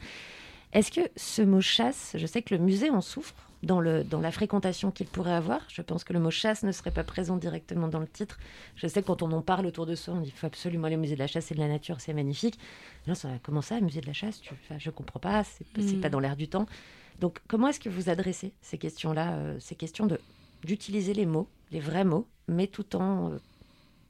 Est-ce 0.72 0.90
que 0.90 1.08
ce 1.16 1.42
mot 1.42 1.60
chasse, 1.60 2.16
je 2.18 2.26
sais 2.26 2.42
que 2.42 2.54
le 2.54 2.60
musée 2.60 2.90
en 2.90 3.00
souffre 3.00 3.34
dans, 3.62 3.80
le, 3.80 4.02
dans 4.04 4.20
la 4.20 4.32
fréquentation 4.32 4.90
qu'il 4.90 5.06
pourrait 5.06 5.32
avoir. 5.34 5.60
Je 5.68 5.82
pense 5.82 6.04
que 6.04 6.12
le 6.12 6.18
mot 6.20 6.30
chasse 6.30 6.62
ne 6.64 6.72
serait 6.72 6.90
pas 6.90 7.04
présent 7.04 7.36
directement 7.36 7.88
dans 7.88 8.00
le 8.00 8.08
titre. 8.08 8.38
Je 8.76 8.86
sais 8.86 9.02
que 9.02 9.06
quand 9.06 9.22
on 9.22 9.30
en 9.32 9.42
parle 9.42 9.66
autour 9.66 9.86
de 9.86 9.94
soi, 9.94 10.14
on 10.14 10.20
dit 10.20 10.30
il 10.34 10.38
faut 10.38 10.46
absolument 10.46 10.86
aller 10.86 10.96
au 10.96 11.00
musée 11.00 11.14
de 11.14 11.20
la 11.20 11.26
chasse 11.26 11.50
et 11.52 11.54
de 11.54 11.60
la 11.60 11.68
nature, 11.68 12.00
c'est 12.00 12.12
magnifique. 12.14 12.58
Ça, 13.14 13.28
comment 13.42 13.62
ça, 13.62 13.80
musée 13.80 14.00
de 14.00 14.06
la 14.06 14.12
chasse 14.12 14.40
tu, 14.40 14.52
enfin, 14.54 14.78
Je 14.78 14.90
comprends 14.90 15.20
pas, 15.20 15.44
c'est 15.44 15.64
c'est 15.80 15.96
Mm. 15.96 16.00
pas 16.00 16.08
dans 16.10 16.20
l'air 16.20 16.36
du 16.36 16.48
temps. 16.48 16.66
Donc, 17.20 17.38
comment 17.46 17.68
est-ce 17.68 17.78
que 17.80 17.88
vous 17.88 18.08
adressez 18.08 18.52
ces 18.62 18.78
questions-là, 18.78 19.32
euh, 19.34 19.56
ces 19.60 19.74
questions 19.76 20.06
de 20.06 20.18
d'utiliser 20.64 21.12
les 21.12 21.26
mots, 21.26 21.48
les 21.72 21.80
vrais 21.80 22.04
mots, 22.04 22.26
mais 22.48 22.68
tout 22.68 22.94
en 22.96 23.32
euh, 23.32 23.38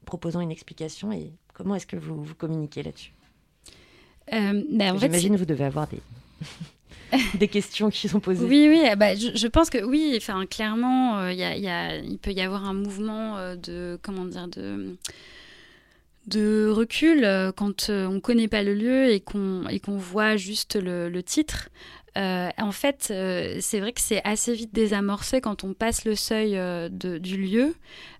proposant 0.05 0.39
une 0.39 0.51
explication 0.51 1.11
et 1.11 1.31
comment 1.53 1.75
est-ce 1.75 1.87
que 1.87 1.95
vous, 1.97 2.23
vous 2.23 2.35
communiquez 2.35 2.83
là-dessus? 2.83 3.11
Euh, 4.31 4.63
ben, 4.71 4.97
J'imagine 4.97 5.33
que 5.33 5.39
vous 5.39 5.45
devez 5.45 5.65
avoir 5.65 5.87
des, 5.87 5.99
des 7.39 7.47
questions 7.47 7.89
qui 7.89 8.07
sont 8.07 8.19
posées. 8.19 8.45
Oui, 8.45 8.67
oui, 8.69 8.83
eh 8.89 8.95
ben, 8.95 9.17
je, 9.17 9.47
pense 9.47 9.69
que 9.69 9.83
oui, 9.83 10.19
clairement, 10.49 11.19
euh, 11.19 11.31
il 11.31 12.17
peut 12.17 12.31
y 12.31 12.41
avoir 12.41 12.65
un 12.65 12.73
mouvement 12.73 13.37
euh, 13.37 13.55
de, 13.55 13.99
comment 14.01 14.25
dire, 14.25 14.47
de, 14.47 14.97
recul 16.69 17.23
euh, 17.23 17.51
quand 17.51 17.89
on 17.89 18.19
connaît 18.19 18.47
pas 18.47 18.63
le 18.63 18.73
lieu 18.73 19.11
et 19.11 19.19
qu'on 19.19 19.97
voit 19.97 20.37
juste 20.37 20.75
le, 20.75 21.21
titre. 21.21 21.69
En 22.15 22.71
fait, 22.71 23.13
c'est 23.61 23.79
vrai 23.79 23.93
que 23.93 24.01
c'est 24.01 24.21
assez 24.23 24.53
vite 24.53 24.73
désamorcé 24.73 25.41
quand 25.41 25.63
on 25.63 25.73
passe 25.73 26.05
le 26.05 26.15
seuil 26.15 26.59
du 26.89 27.37
lieu. 27.37 27.75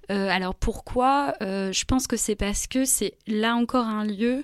Alors 0.09 0.55
pourquoi? 0.55 1.35
Je 1.41 1.85
pense 1.85 2.07
que 2.07 2.17
c'est 2.17 2.35
parce 2.35 2.67
que 2.67 2.85
c'est 2.85 3.13
là 3.27 3.55
encore 3.55 3.85
un 3.85 4.05
lieu 4.05 4.43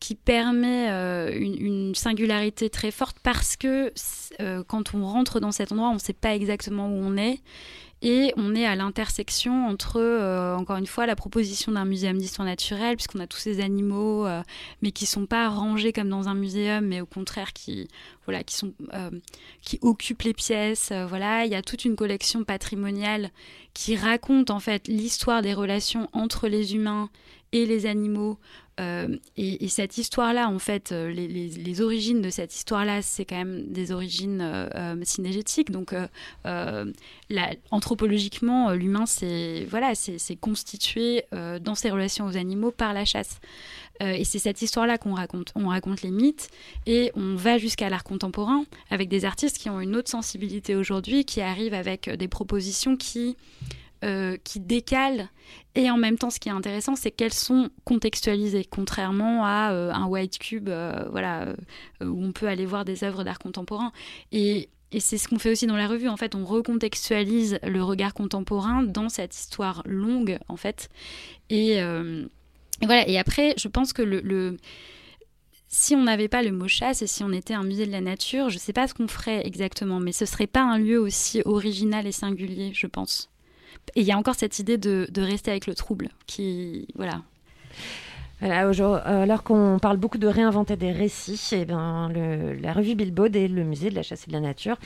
qui 0.00 0.14
permet 0.14 0.90
euh, 0.90 1.30
une, 1.38 1.94
singularité 1.94 2.70
très 2.70 2.90
forte 2.90 3.18
parce 3.22 3.56
que 3.56 3.92
euh, 4.40 4.64
quand 4.66 4.94
on 4.94 5.04
rentre 5.04 5.38
dans 5.40 5.52
cet 5.52 5.72
endroit, 5.72 5.90
on 5.90 5.94
ne 5.94 5.98
sait 5.98 6.14
pas 6.14 6.34
exactement 6.34 6.88
où 6.88 6.96
on 6.96 7.16
est. 7.16 7.40
Et 8.02 8.32
on 8.38 8.54
est 8.54 8.64
à 8.64 8.76
l'intersection 8.76 9.66
entre, 9.66 10.00
euh, 10.00 10.56
encore 10.56 10.78
une 10.78 10.86
fois, 10.86 11.04
la 11.04 11.16
proposition 11.16 11.72
d'un 11.72 11.84
muséum 11.84 12.16
d'histoire 12.16 12.48
naturelle, 12.48 12.96
puisqu'on 12.96 13.18
a 13.18 13.26
tous 13.26 13.36
ces 13.40 13.60
animaux, 13.60 14.26
mais 14.80 14.90
qui 14.90 15.04
sont 15.04 15.26
pas 15.26 15.50
rangés 15.50 15.92
comme 15.92 16.08
dans 16.08 16.26
un 16.26 16.34
muséum, 16.34 16.86
mais 16.86 17.02
au 17.02 17.06
contraire 17.06 17.52
qui, 17.52 17.88
voilà, 18.24 18.42
qui 18.42 18.54
sont, 18.54 18.72
qui 19.60 19.78
occupent 19.82 20.22
les 20.22 20.32
pièces. 20.32 20.92
voilà, 21.10 21.44
il 21.44 21.52
y 21.52 21.54
a 21.54 21.60
toute 21.60 21.84
une 21.84 21.94
collection 21.94 22.42
patrimoniale 22.42 23.28
qui 23.74 23.96
raconte 23.96 24.48
en 24.48 24.60
fait 24.60 24.88
l'histoire 24.88 25.42
des 25.42 25.52
relations 25.52 26.08
entre 26.14 26.48
les 26.48 26.74
humains 26.74 27.10
et 27.52 27.66
les 27.66 27.86
animaux. 27.86 28.38
Euh, 28.78 29.18
et, 29.36 29.64
et 29.64 29.68
cette 29.68 29.98
histoire-là, 29.98 30.48
en 30.48 30.58
fait, 30.58 30.90
euh, 30.92 31.10
les, 31.10 31.28
les- 31.28 31.48
les 31.48 31.80
origines 31.82 32.22
de 32.22 32.30
cette 32.30 32.54
histoire-là, 32.54 33.02
c'est 33.02 33.26
quand 33.26 33.36
même 33.36 33.66
des 33.66 33.92
origines 33.92 34.40
euh, 34.40 34.68
euh, 34.74 34.96
synégétiques. 35.04 35.70
Donc, 35.70 35.94
euh, 36.46 36.92
anthropologiquement, 37.70 38.72
l'humain, 38.72 39.04
c'est 39.06 39.66
voilà, 39.68 39.94
c'est 39.94 40.36
constitué 40.36 41.24
dans 41.32 41.74
ses 41.74 41.90
relations 41.90 42.26
aux 42.26 42.36
animaux 42.36 42.70
par 42.70 42.94
la 42.94 43.04
chasse. 43.04 43.40
Et 44.00 44.24
c'est 44.24 44.38
cette 44.38 44.62
histoire-là 44.62 44.96
qu'on 44.96 45.12
raconte. 45.14 45.52
On 45.54 45.68
raconte 45.68 46.00
les 46.00 46.10
mythes 46.10 46.48
et 46.86 47.12
on 47.14 47.34
va 47.36 47.58
jusqu'à 47.58 47.90
l'art 47.90 48.02
contemporain 48.04 48.64
avec 48.88 49.10
des 49.10 49.26
artistes 49.26 49.58
qui 49.58 49.68
ont 49.68 49.78
une 49.78 49.94
autre 49.94 50.08
sensibilité 50.08 50.74
aujourd'hui, 50.74 51.26
qui 51.26 51.42
arrivent 51.42 51.74
avec 51.74 52.08
des 52.08 52.28
propositions 52.28 52.96
qui 52.96 53.36
euh, 54.04 54.36
qui 54.44 54.60
décalent 54.60 55.28
et 55.74 55.90
en 55.90 55.96
même 55.96 56.16
temps, 56.18 56.30
ce 56.30 56.40
qui 56.40 56.48
est 56.48 56.52
intéressant, 56.52 56.96
c'est 56.96 57.10
qu'elles 57.10 57.32
sont 57.32 57.70
contextualisées, 57.84 58.64
contrairement 58.64 59.44
à 59.44 59.72
euh, 59.72 59.92
un 59.92 60.06
white 60.06 60.38
cube, 60.38 60.68
euh, 60.68 61.04
voilà, 61.10 61.54
où 62.00 62.24
on 62.24 62.32
peut 62.32 62.48
aller 62.48 62.66
voir 62.66 62.84
des 62.84 63.04
œuvres 63.04 63.24
d'art 63.24 63.38
contemporain. 63.38 63.92
Et, 64.32 64.68
c'est 64.98 65.18
ce 65.18 65.28
qu'on 65.28 65.38
fait 65.38 65.52
aussi 65.52 65.68
dans 65.68 65.76
la 65.76 65.86
revue. 65.86 66.08
En 66.08 66.16
fait, 66.16 66.34
on 66.34 66.44
recontextualise 66.44 67.60
le 67.62 67.82
regard 67.84 68.12
contemporain 68.12 68.82
dans 68.82 69.08
cette 69.08 69.36
histoire 69.36 69.82
longue, 69.86 70.38
en 70.48 70.56
fait. 70.56 70.88
Et, 71.48 71.80
voilà. 72.82 73.08
Et 73.08 73.16
après, 73.16 73.54
je 73.56 73.68
pense 73.68 73.92
que 73.92 74.02
le- 74.02 74.56
si 75.70 75.94
on 75.94 76.02
n'avait 76.02 76.28
pas 76.28 76.42
le 76.42 76.50
mot 76.50 76.66
chasse 76.66 77.00
et 77.02 77.06
si 77.06 77.22
on 77.22 77.32
était 77.32 77.54
un 77.54 77.62
musée 77.62 77.86
de 77.86 77.92
la 77.92 78.00
nature, 78.00 78.50
je 78.50 78.56
ne 78.56 78.60
sais 78.60 78.72
pas 78.72 78.88
ce 78.88 78.94
qu'on 78.94 79.06
ferait 79.06 79.46
exactement, 79.46 80.00
mais 80.00 80.12
ce 80.12 80.26
serait 80.26 80.48
pas 80.48 80.62
un 80.62 80.78
lieu 80.78 80.98
aussi 80.98 81.42
original 81.44 82.06
et 82.06 82.12
singulier, 82.12 82.72
je 82.74 82.88
pense. 82.88 83.29
Et 83.96 84.00
il 84.02 84.06
y 84.06 84.12
a 84.12 84.16
encore 84.16 84.34
cette 84.34 84.58
idée 84.58 84.78
de, 84.78 85.08
rester 85.20 85.50
avec 85.50 85.66
le 85.66 85.74
trouble, 85.74 86.08
qui, 86.26 86.86
voilà, 86.94 87.22
euh, 88.42 89.22
alors 89.22 89.42
qu'on 89.42 89.78
parle 89.80 89.98
beaucoup 89.98 90.18
de 90.18 90.26
réinventer 90.26 90.76
des 90.76 90.92
récits, 90.92 91.40
eh 91.52 91.64
le- 91.66 92.54
la 92.54 92.72
revue 92.72 92.94
Bilbao 92.94 93.26
et 93.26 93.48
le 93.48 93.64
musée 93.64 93.90
de 93.90 93.94
la 93.94 94.02
chasse 94.02 94.24
et 94.24 94.28
de 94.28 94.32
la 94.32 94.40
nature 94.40 94.78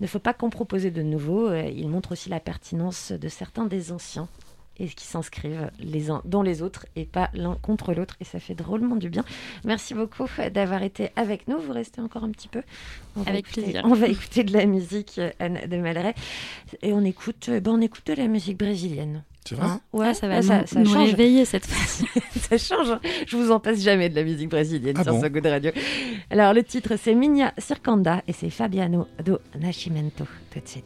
ne 0.00 0.06
faut 0.06 0.18
pas 0.18 0.34
qu'en 0.34 0.50
proposer 0.50 0.90
de 0.90 1.02
nouveaux. 1.02 1.48
euh, 1.48 1.68
Il 1.74 1.88
montre 1.88 2.12
aussi 2.12 2.28
la 2.28 2.40
pertinence 2.40 3.12
de 3.12 3.28
certains 3.28 3.66
des 3.66 3.92
anciens 3.92 4.28
et 4.78 4.86
qui 4.88 5.04
s'inscrivent 5.06 5.70
les 5.78 6.10
uns 6.10 6.22
dans 6.24 6.42
les 6.42 6.62
autres 6.62 6.86
et 6.96 7.04
pas 7.04 7.30
l'un 7.34 7.56
contre 7.62 7.92
l'autre. 7.94 8.16
Et 8.20 8.24
ça 8.24 8.40
fait 8.40 8.54
drôlement 8.54 8.96
du 8.96 9.08
bien. 9.10 9.24
Merci 9.64 9.94
beaucoup 9.94 10.26
d'avoir 10.52 10.82
été 10.82 11.10
avec 11.16 11.46
nous. 11.48 11.58
Vous 11.58 11.72
restez 11.72 12.00
encore 12.00 12.24
un 12.24 12.30
petit 12.30 12.48
peu. 12.48 12.62
On 13.16 13.22
Avec 13.22 13.46
écouter- 13.46 13.62
plaisir. 13.62 13.82
On 13.86 13.94
va 13.94 14.06
écouter 14.08 14.44
de 14.44 14.52
la 14.52 14.66
musique, 14.66 15.16
euh, 15.18 15.30
Anne 15.38 15.60
de 15.68 15.76
Malray. 15.76 16.14
Et 16.82 16.92
on 16.92 17.04
écoute, 17.04 17.46
euh, 17.48 17.60
ben, 17.60 17.72
on 17.72 17.80
écoute 17.80 18.06
de 18.06 18.14
la 18.14 18.26
musique 18.28 18.58
brésilienne. 18.58 19.22
C'est 19.44 19.56
vrai 19.56 19.66
Hein 19.66 19.80
ouais, 19.92 20.06
Ah, 20.08 20.14
ça 20.14 20.28
va 20.28 20.40
ça, 20.40 20.66
ça 20.66 20.78
nous 20.78 20.86
change. 20.92 21.08
réveiller 21.10 21.44
cette 21.44 21.66
fois-ci. 21.66 22.06
ça 22.38 22.56
change. 22.58 22.90
hein. 22.92 23.00
Je 23.26 23.36
vous 23.36 23.50
en 23.50 23.58
passe 23.60 23.80
jamais 23.80 24.08
de 24.08 24.14
la 24.14 24.22
musique 24.22 24.48
brésilienne 24.48 24.94
Ah 24.98 25.02
sur 25.02 25.12
bon 25.14 25.20
ce 25.20 25.26
goût 25.26 25.40
de 25.40 25.48
radio. 25.48 25.72
Alors, 26.30 26.54
le 26.54 26.62
titre, 26.62 26.94
c'est 26.96 27.14
Minha 27.14 27.52
Circanda 27.58 28.22
et 28.28 28.32
c'est 28.32 28.50
Fabiano 28.50 29.06
do 29.24 29.38
Nascimento. 29.60 30.24
Tout 30.52 30.60
de 30.60 30.68
suite. 30.68 30.84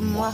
Moi. 0.00 0.32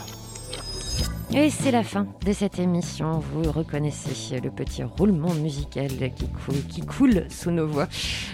Et 1.35 1.51
c'est 1.51 1.71
la 1.71 1.83
fin 1.83 2.07
de 2.27 2.33
cette 2.33 2.59
émission. 2.59 3.21
Vous 3.21 3.51
reconnaissez 3.51 4.41
le 4.41 4.51
petit 4.51 4.83
roulement 4.83 5.33
musical 5.35 5.89
qui 5.89 6.27
coule, 6.29 6.63
qui 6.69 6.81
coule 6.83 7.25
sous 7.31 7.51
nos 7.51 7.67
voix. 7.67 7.89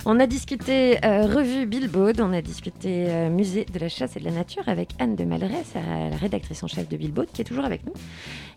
On 0.05 0.19
a 0.19 0.27
discuté 0.27 0.99
euh, 1.05 1.27
revue 1.27 1.67
Billboard, 1.67 2.21
on 2.21 2.33
a 2.33 2.43
discuté 2.43 3.07
euh, 3.09 3.31
musée 3.31 3.67
de 3.73 3.79
la 3.79 3.89
chasse 3.89 4.17
et 4.17 4.21
de 4.21 4.25
la 4.25 4.33
nature 4.33 4.65
avec 4.67 4.91
Anne 4.99 5.15
de 5.17 5.25
Malray, 5.25 5.63
la 5.75 6.17
rédactrice 6.17 6.63
en 6.65 6.67
chef 6.67 6.89
de 6.89 6.97
Billboard, 6.97 7.29
qui 7.33 7.43
est 7.43 7.45
toujours 7.45 7.65
avec 7.65 7.87
nous. 7.87 7.93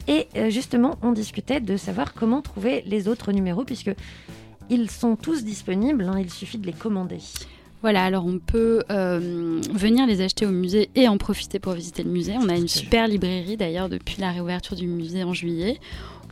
Et 0.08 0.28
euh, 0.38 0.50
justement, 0.50 0.98
on 1.04 1.12
discutait 1.12 1.60
de 1.60 1.78
savoir 1.78 2.14
comment 2.14 2.42
trouver 2.42 2.84
les 2.88 3.08
autres 3.08 3.32
numéros, 3.32 3.64
puisque 3.64 3.92
ils 4.70 4.90
sont 4.90 5.16
tous 5.16 5.44
disponibles, 5.44 6.04
hein, 6.04 6.20
il 6.20 6.32
suffit 6.32 6.58
de 6.58 6.66
les 6.66 6.74
commander. 6.74 7.20
Voilà, 7.82 8.04
alors 8.04 8.26
on 8.26 8.38
peut 8.38 8.84
euh, 8.92 9.60
venir 9.74 10.06
les 10.06 10.22
acheter 10.22 10.46
au 10.46 10.52
musée 10.52 10.90
et 10.96 11.08
en 11.08 11.18
profiter 11.18 11.60
pour 11.60 11.74
visiter 11.74 12.04
le 12.04 12.12
musée. 12.12 12.36
On 12.40 12.48
a 12.48 12.56
une 12.56 12.68
super 12.68 13.08
librairie 13.08 13.58
d'ailleurs 13.58 13.90
depuis 13.90 14.18
la 14.20 14.32
réouverture 14.32 14.76
du 14.76 14.88
musée 14.88 15.24
en 15.24 15.34
juillet. 15.34 15.80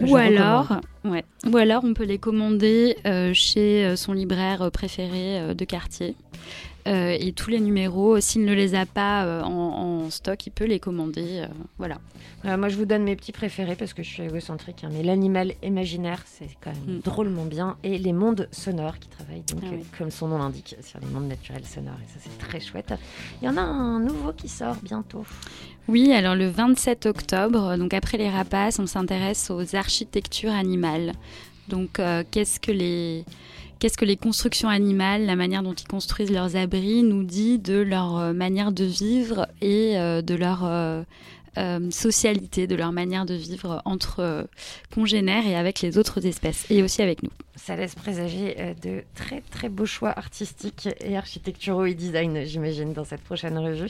Ou 0.01 0.15
alors, 0.15 0.61
recommande. 0.61 0.83
ouais. 1.05 1.23
Ou 1.51 1.57
alors 1.57 1.83
on 1.83 1.93
peut 1.93 2.05
les 2.05 2.19
commander 2.19 2.97
euh, 3.05 3.33
chez 3.33 3.85
euh, 3.85 3.95
son 3.95 4.13
libraire 4.13 4.69
préféré 4.71 5.53
de 5.53 5.65
quartier. 5.65 6.15
Euh, 6.87 7.15
et 7.19 7.33
tous 7.33 7.49
les 7.49 7.59
numéros, 7.59 8.19
s'il 8.19 8.45
ne 8.45 8.53
les 8.53 8.73
a 8.73 8.85
pas 8.85 9.25
euh, 9.25 9.41
en, 9.43 9.49
en 10.05 10.09
stock, 10.09 10.47
il 10.47 10.51
peut 10.51 10.65
les 10.65 10.79
commander. 10.79 11.41
euh, 11.43 11.47
voilà. 11.77 11.97
Moi, 12.43 12.69
je 12.69 12.77
vous 12.77 12.85
donne 12.85 13.03
mes 13.03 13.17
petits 13.17 13.33
préférés 13.33 13.75
parce 13.75 13.93
que 13.93 14.01
je 14.01 14.09
suis 14.09 14.23
égocentrique. 14.23 14.83
hein, 14.85 14.89
mais 14.93 15.03
l'animal 15.03 15.53
imaginaire, 15.61 16.23
c'est 16.25 16.47
quand 16.61 16.71
même 16.71 16.97
Mm. 16.97 16.99
drôlement 17.01 17.45
bien. 17.45 17.75
Et 17.83 17.97
les 17.97 18.13
mondes 18.13 18.47
sonores 18.51 18.97
qui 18.97 19.09
travaillent, 19.09 19.43
donc, 19.51 19.59
Ah 19.63 19.67
oui. 19.73 19.83
comme 19.97 20.09
son 20.09 20.29
nom 20.29 20.37
l'indique, 20.37 20.75
sur 20.81 20.99
les 21.01 21.07
mondes 21.07 21.27
naturels 21.27 21.65
sonores. 21.65 21.97
Et 22.01 22.07
ça, 22.07 22.19
c'est 22.23 22.37
très 22.47 22.61
chouette. 22.61 22.93
Il 23.41 23.45
y 23.45 23.49
en 23.49 23.57
a 23.57 23.61
un 23.61 23.99
nouveau 23.99 24.31
qui 24.31 24.47
sort 24.47 24.77
bientôt. 24.81 25.25
Oui, 25.89 26.13
alors 26.13 26.35
le 26.35 26.47
27 26.49 27.07
octobre, 27.07 27.75
donc 27.77 27.93
après 27.93 28.17
les 28.17 28.29
rapaces, 28.29 28.79
on 28.79 28.87
s'intéresse 28.87 29.49
aux 29.51 29.75
architectures 29.75 30.51
animales. 30.53 31.11
Donc 31.67 31.99
qu'est-ce 32.31 32.59
que 32.59 32.71
les 32.71 33.25
qu'est-ce 33.79 33.97
que 33.97 34.05
les 34.05 34.17
constructions 34.17 34.69
animales, 34.69 35.25
la 35.25 35.35
manière 35.35 35.63
dont 35.63 35.73
ils 35.73 35.87
construisent 35.87 36.31
leurs 36.31 36.55
abris 36.55 37.03
nous 37.03 37.23
dit 37.23 37.57
de 37.57 37.77
leur 37.77 38.17
euh, 38.17 38.33
manière 38.33 38.71
de 38.71 38.83
vivre 38.83 39.47
et 39.61 39.97
euh, 39.97 40.21
de 40.21 40.35
leur 40.35 40.65
euh, 40.65 41.03
socialité, 41.89 42.67
de 42.67 42.75
leur 42.75 42.91
manière 42.91 43.25
de 43.25 43.33
vivre 43.33 43.81
entre 43.85 44.47
congénères 44.93 45.45
et 45.45 45.55
avec 45.55 45.81
les 45.81 45.97
autres 45.97 46.25
espèces 46.25 46.65
et 46.69 46.83
aussi 46.83 47.01
avec 47.01 47.23
nous. 47.23 47.31
Ça 47.55 47.75
laisse 47.75 47.95
présager 47.95 48.75
de 48.81 49.03
très 49.13 49.41
très 49.41 49.67
beaux 49.67 49.85
choix 49.85 50.11
artistiques 50.17 50.87
et 51.01 51.17
architecturaux 51.17 51.83
et 51.85 51.95
design, 51.95 52.45
j'imagine, 52.45 52.93
dans 52.93 53.03
cette 53.03 53.21
prochaine 53.21 53.57
revue. 53.57 53.89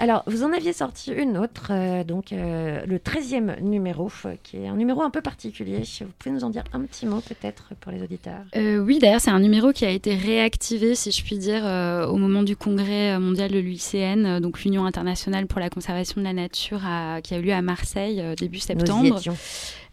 Alors, 0.00 0.22
vous 0.26 0.44
en 0.44 0.52
aviez 0.52 0.72
sorti 0.72 1.10
une 1.12 1.36
autre, 1.36 1.68
euh, 1.70 2.04
donc 2.04 2.32
euh, 2.32 2.84
le 2.86 2.98
13e 2.98 3.60
numéro, 3.60 4.10
euh, 4.26 4.34
qui 4.44 4.58
est 4.58 4.68
un 4.68 4.76
numéro 4.76 5.02
un 5.02 5.10
peu 5.10 5.20
particulier. 5.20 5.82
Vous 6.00 6.06
pouvez 6.18 6.32
nous 6.34 6.44
en 6.44 6.50
dire 6.50 6.62
un 6.72 6.80
petit 6.82 7.04
mot 7.04 7.20
peut-être 7.20 7.72
pour 7.80 7.90
les 7.90 8.00
auditeurs? 8.02 8.42
Euh, 8.56 8.78
oui, 8.78 9.00
d'ailleurs, 9.00 9.20
c'est 9.20 9.30
un 9.32 9.40
numéro 9.40 9.72
qui 9.72 9.84
a 9.84 9.90
été 9.90 10.14
réactivé, 10.14 10.94
si 10.94 11.10
je 11.10 11.24
puis 11.24 11.36
dire, 11.36 11.62
euh, 11.66 12.06
au 12.06 12.16
moment 12.16 12.44
du 12.44 12.54
congrès 12.56 13.18
mondial 13.18 13.50
de 13.50 13.58
l'UICN, 13.58 14.24
euh, 14.26 14.40
donc 14.40 14.62
l'Union 14.62 14.86
internationale 14.86 15.46
pour 15.46 15.58
la 15.58 15.68
conservation 15.68 16.20
de 16.20 16.26
la 16.26 16.32
nature, 16.32 16.80
à- 16.86 17.20
qui 17.20 17.34
a 17.34 17.38
eu 17.38 17.42
lieu 17.42 17.52
à 17.52 17.62
Marseille 17.62 18.20
euh, 18.20 18.34
début 18.36 18.58
Nous 18.58 18.62
y 18.62 18.66
septembre. 18.66 19.16
étions. 19.18 19.36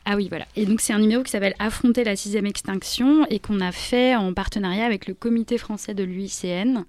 Ah 0.08 0.16
oui, 0.16 0.28
voilà. 0.30 0.46
Et 0.56 0.66
donc 0.68 0.82
c'est 0.82 0.94
un 0.94 1.00
numéro 1.00 1.24
qui 1.24 1.32
s'appelle 1.32 1.56
Affronter 1.58 2.04
la 2.04 2.16
sixième 2.16 2.46
extinction 2.46 3.26
et 3.32 3.40
qu'on 3.40 3.60
a 3.60 3.72
fait 3.72 4.16
en 4.16 4.34
partenariat 4.34 4.86
avec 4.86 5.08
le 5.08 5.16
Comité 5.16 5.58
français 5.58 5.96
de 5.96 6.04
l'UICN. 6.04 6.86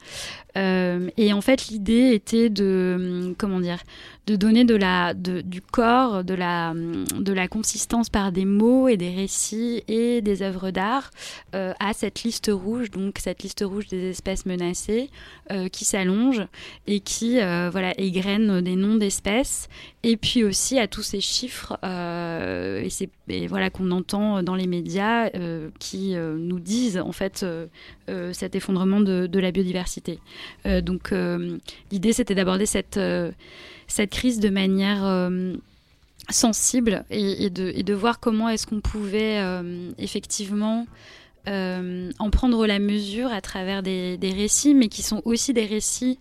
Euh, 0.58 1.08
et 1.16 1.32
en 1.32 1.40
fait, 1.40 1.68
l'idée 1.68 2.12
était 2.12 2.50
de, 2.50 3.34
comment 3.38 3.60
dire, 3.60 3.78
de 4.26 4.34
donner 4.34 4.64
du 4.64 5.62
corps, 5.62 6.24
de 6.24 6.34
la, 6.34 7.48
consistance 7.48 8.10
par 8.10 8.32
des 8.32 8.44
mots 8.44 8.88
et 8.88 8.96
des 8.96 9.14
récits 9.14 9.84
et 9.86 10.20
des 10.20 10.42
œuvres 10.42 10.70
d'art 10.70 11.10
euh, 11.54 11.72
à 11.78 11.92
cette 11.92 12.24
liste 12.24 12.50
rouge, 12.52 12.90
donc 12.90 13.18
cette 13.20 13.42
liste 13.42 13.64
rouge 13.64 13.86
des 13.86 14.10
espèces 14.10 14.44
menacées 14.44 15.10
euh, 15.52 15.68
qui 15.68 15.84
s'allonge 15.84 16.42
et 16.88 17.00
qui, 17.00 17.40
euh, 17.40 17.70
voilà, 17.70 17.92
égrène 17.98 18.60
des 18.62 18.74
noms 18.74 18.96
d'espèces 18.96 19.68
et 20.02 20.16
puis 20.16 20.42
aussi 20.42 20.78
à 20.78 20.88
tous 20.88 21.02
ces 21.02 21.20
chiffres 21.20 21.78
et, 23.28 23.46
voilà 23.48 23.70
qu'on 23.70 23.90
entend 23.90 24.42
dans 24.42 24.54
les 24.54 24.66
médias 24.66 25.30
qui 25.78 26.14
nous 26.14 26.60
disent 26.60 26.98
en 26.98 27.12
fait 27.12 27.44
cet 28.32 28.54
effondrement 28.54 29.00
de, 29.00 29.26
de 29.26 29.38
la 29.40 29.50
biodiversité. 29.50 30.20
Donc 30.64 31.12
l'idée 31.90 32.12
c'était 32.12 32.34
d'aborder 32.34 32.66
cette 32.66 32.98
cette 33.88 34.10
crise 34.10 34.40
de 34.40 34.48
manière 34.48 35.04
euh, 35.04 35.54
sensible 36.30 37.04
et, 37.10 37.50
de, 37.50 37.94
voir 37.94 38.20
comment 38.20 38.48
est-ce 38.48 38.66
qu'on 38.66 38.80
pouvait 38.80 39.38
euh, 39.38 39.90
effectivement 39.98 40.86
euh, 41.48 42.10
en 42.18 42.30
prendre 42.30 42.66
la 42.66 42.78
mesure 42.78 43.32
à 43.32 43.40
travers 43.40 43.82
des, 43.82 44.18
récits, 44.22 44.74
mais 44.74 44.88
qui 44.88 45.02
sont 45.02 45.22
aussi 45.24 45.52
des 45.52 45.66
récits 45.66 46.18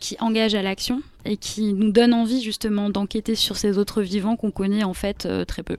qui 0.00 0.16
engagent 0.20 0.54
à 0.54 0.62
l'action 0.62 1.02
et 1.26 1.36
qui 1.36 1.74
nous 1.74 1.90
donnent 1.90 2.14
envie 2.14 2.40
justement 2.40 2.88
d'enquêter 2.88 3.34
sur 3.34 3.56
ces 3.56 3.76
autres 3.76 4.02
vivants 4.02 4.36
qu'on 4.36 4.52
connaît 4.52 4.84
en 4.84 4.94
fait 4.94 5.28
très 5.46 5.62
peu. 5.62 5.76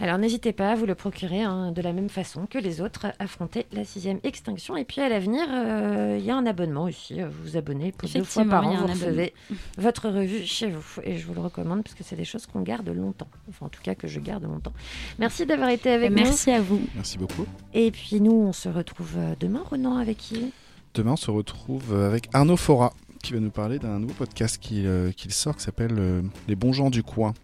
Alors 0.00 0.16
n'hésitez 0.16 0.52
pas 0.52 0.70
à 0.70 0.74
vous 0.74 0.86
le 0.86 0.94
procurer 0.94 1.42
hein, 1.42 1.72
de 1.72 1.82
la 1.82 1.92
même 1.92 2.08
façon 2.08 2.46
que 2.46 2.58
les 2.58 2.80
autres, 2.80 3.08
affronter 3.18 3.66
la 3.72 3.84
sixième 3.84 4.18
extinction. 4.22 4.76
Et 4.76 4.84
puis 4.84 5.00
à 5.02 5.08
l'avenir, 5.10 5.42
euh, 5.50 6.16
il 6.18 6.24
y 6.24 6.30
a 6.30 6.36
un 6.36 6.46
abonnement 6.46 6.84
aussi. 6.84 7.20
euh, 7.20 7.28
Vous 7.28 7.50
vous 7.50 7.56
abonnez 7.58 7.92
pour 7.92 8.08
deux 8.08 8.24
fois 8.24 8.44
par 8.46 8.66
an. 8.66 8.76
Vous 8.76 8.86
recevez 8.86 9.34
votre 9.78 10.08
revue 10.08 10.44
chez 10.46 10.70
vous. 10.70 10.82
Et 11.04 11.18
je 11.18 11.26
vous 11.26 11.34
le 11.34 11.40
recommande 11.40 11.82
parce 11.82 11.94
que 11.94 12.02
c'est 12.02 12.16
des 12.16 12.24
choses 12.24 12.46
qu'on 12.46 12.62
garde 12.62 12.88
longtemps. 12.88 13.28
Enfin, 13.50 13.66
en 13.66 13.68
tout 13.68 13.82
cas, 13.82 13.94
que 13.94 14.08
je 14.08 14.20
garde 14.20 14.44
longtemps. 14.44 14.72
Merci 15.18 15.44
d'avoir 15.44 15.68
été 15.68 15.90
avec 15.90 16.10
nous. 16.10 16.16
Merci 16.16 16.50
à 16.50 16.62
vous. 16.62 16.80
Merci 16.94 17.18
beaucoup. 17.18 17.44
Et 17.74 17.90
puis 17.90 18.22
nous, 18.22 18.32
on 18.32 18.52
se 18.54 18.70
retrouve 18.70 19.12
euh, 19.18 19.34
demain, 19.38 19.62
Renan, 19.70 19.98
avec 19.98 20.16
qui? 20.16 20.50
Demain, 20.94 21.12
on 21.12 21.16
se 21.16 21.30
retrouve 21.30 21.94
avec 21.94 22.28
Arnaud 22.32 22.56
Fora 22.56 22.94
qui 23.22 23.34
va 23.34 23.40
nous 23.40 23.50
parler 23.50 23.78
d'un 23.78 23.98
nouveau 23.98 24.14
podcast 24.14 24.58
qu'il 24.58 24.86
euh, 24.86 25.10
sort 25.28 25.56
qui 25.56 25.62
s'appelle 25.62 25.94
euh, 25.98 26.22
Les 26.48 26.56
bons 26.56 26.72
gens 26.72 26.88
du 26.90 27.02
coin. 27.02 27.34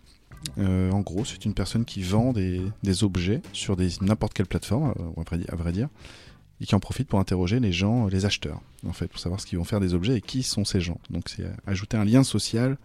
Euh, 0.59 0.91
en 0.91 1.01
gros, 1.01 1.25
c'est 1.25 1.45
une 1.45 1.55
personne 1.55 1.85
qui 1.85 2.03
vend 2.03 2.33
des, 2.33 2.63
des 2.83 3.05
objets 3.05 3.41
sur 3.53 3.77
n'importe 4.01 4.35
quelle 4.35 4.47
plateforme, 4.47 4.95
euh, 4.99 5.23
à 5.49 5.57
vrai, 5.57 5.73
dire, 5.73 5.89
et 6.61 6.67
qui 6.67 6.75
en 6.75 6.81
profite 6.81 7.09
pour 7.09 7.19
interroger 7.21 7.61
les 7.61 7.73
gens, 7.73 8.07
les 8.07 8.25
acheteurs, 8.25 8.61
en 8.87 8.93
fait, 8.93 9.09
pour 9.09 9.19
savoir 9.21 9.41
ce 9.41 9.47
qu'ils 9.47 9.59
vont 9.59 9.65
faire 9.65 9.81
des 9.81 9.95
objets 9.95 10.17
et 10.17 10.21
qui 10.21 10.43
sont 10.43 10.65
ces 10.65 10.81
gens. 10.81 10.99
Donc, 11.11 11.29
c'est 11.29 11.45
euh, 11.45 11.53
ajouter 11.67 11.97
un 11.97 12.05
lien 12.05 12.25
social 12.25 12.79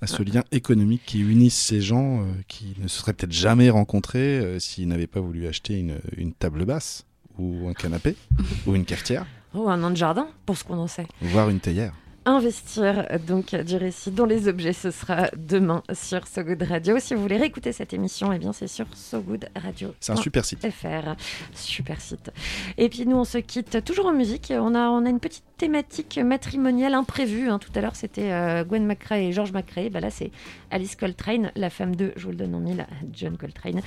à 0.00 0.06
ce 0.08 0.22
lien 0.22 0.42
économique 0.50 1.02
qui 1.06 1.20
unisse 1.20 1.56
ces 1.56 1.80
gens 1.80 2.22
euh, 2.22 2.24
qui 2.48 2.74
ne 2.78 2.88
se 2.88 2.98
seraient 2.98 3.12
peut-être 3.12 3.32
jamais 3.32 3.70
rencontrés 3.70 4.38
euh, 4.40 4.58
s'ils 4.58 4.88
n'avaient 4.88 5.06
pas 5.06 5.20
voulu 5.20 5.46
acheter 5.46 5.78
une, 5.78 6.00
une 6.16 6.32
table 6.32 6.64
basse 6.64 7.06
ou 7.38 7.68
un 7.68 7.72
canapé 7.72 8.16
ou 8.66 8.74
une 8.74 8.84
cafetière, 8.84 9.26
Oh, 9.54 9.68
un 9.68 9.82
an 9.84 9.90
de 9.90 9.96
jardin, 9.96 10.28
pour 10.46 10.56
ce 10.56 10.64
qu'on 10.64 10.78
en 10.78 10.86
sait. 10.86 11.06
voire 11.20 11.50
une 11.50 11.60
théière. 11.60 11.92
Investir 12.24 13.08
donc 13.26 13.52
du 13.54 13.76
récit 13.76 14.12
dans 14.12 14.26
les 14.26 14.46
objets, 14.46 14.72
ce 14.72 14.92
sera 14.92 15.28
demain 15.36 15.82
sur 15.92 16.24
So 16.28 16.44
Good 16.44 16.62
Radio. 16.62 17.00
Si 17.00 17.14
vous 17.14 17.22
voulez 17.22 17.36
réécouter 17.36 17.72
cette 17.72 17.92
émission, 17.92 18.32
eh 18.32 18.38
bien 18.38 18.52
c'est 18.52 18.68
sur 18.68 18.86
So 18.94 19.20
Good 19.20 19.48
Radio. 19.56 19.92
C'est 19.98 20.12
un 20.12 20.16
super 20.16 20.44
site. 20.44 20.64
FR, 20.70 21.16
super 21.52 22.00
site. 22.00 22.30
Et 22.78 22.88
puis 22.88 23.06
nous, 23.06 23.16
on 23.16 23.24
se 23.24 23.38
quitte 23.38 23.84
toujours 23.84 24.06
en 24.06 24.12
musique. 24.12 24.52
On 24.56 24.76
a, 24.76 24.88
on 24.88 25.04
a 25.04 25.10
une 25.10 25.18
petite 25.18 25.42
thématique 25.62 26.18
matrimoniale 26.18 26.92
imprévue. 26.92 27.48
hein. 27.48 27.60
Tout 27.60 27.70
à 27.76 27.80
l'heure, 27.80 27.94
c'était 27.94 28.32
euh, 28.32 28.64
Gwen 28.64 28.84
McRae 28.84 29.20
et 29.28 29.32
George 29.32 29.52
McRae. 29.52 29.90
Bah 29.90 30.00
là, 30.00 30.10
c'est 30.10 30.32
Alice 30.72 30.96
Coltrane, 30.96 31.52
la 31.54 31.70
femme 31.70 31.94
de, 31.94 32.12
je 32.16 32.24
vous 32.24 32.30
le 32.30 32.36
donne 32.36 32.56
en 32.56 32.58
mille, 32.58 32.84
John 33.12 33.36
Coltrane. 33.36 33.80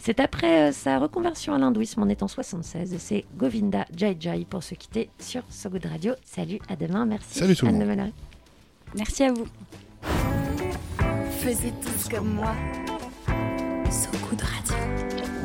C'est 0.00 0.18
après 0.18 0.70
euh, 0.70 0.72
sa 0.72 0.98
reconversion 0.98 1.54
à 1.54 1.58
l'hindouisme 1.58 2.02
en 2.02 2.08
étant 2.08 2.26
76. 2.26 2.94
Et 2.94 2.98
c'est 2.98 3.24
Govinda 3.36 3.84
Jai 3.96 4.16
Jai 4.18 4.44
pour 4.50 4.64
se 4.64 4.74
quitter 4.74 5.08
sur 5.20 5.42
So 5.50 5.70
Good 5.70 5.86
Radio. 5.86 6.14
Salut, 6.24 6.58
à 6.68 6.74
demain. 6.74 7.06
Merci. 7.06 7.38
Salut 7.38 7.54
tout 7.54 7.66
le 7.66 7.72
monde. 7.74 8.10
Merci 8.96 9.22
à 9.22 9.32
vous. 9.32 9.46
Faisais 11.38 11.72
tous 11.80 12.08
comme 12.08 12.34
moi. 12.34 12.56
So 13.88 14.10
Good 14.28 14.42
Radio. 14.42 15.39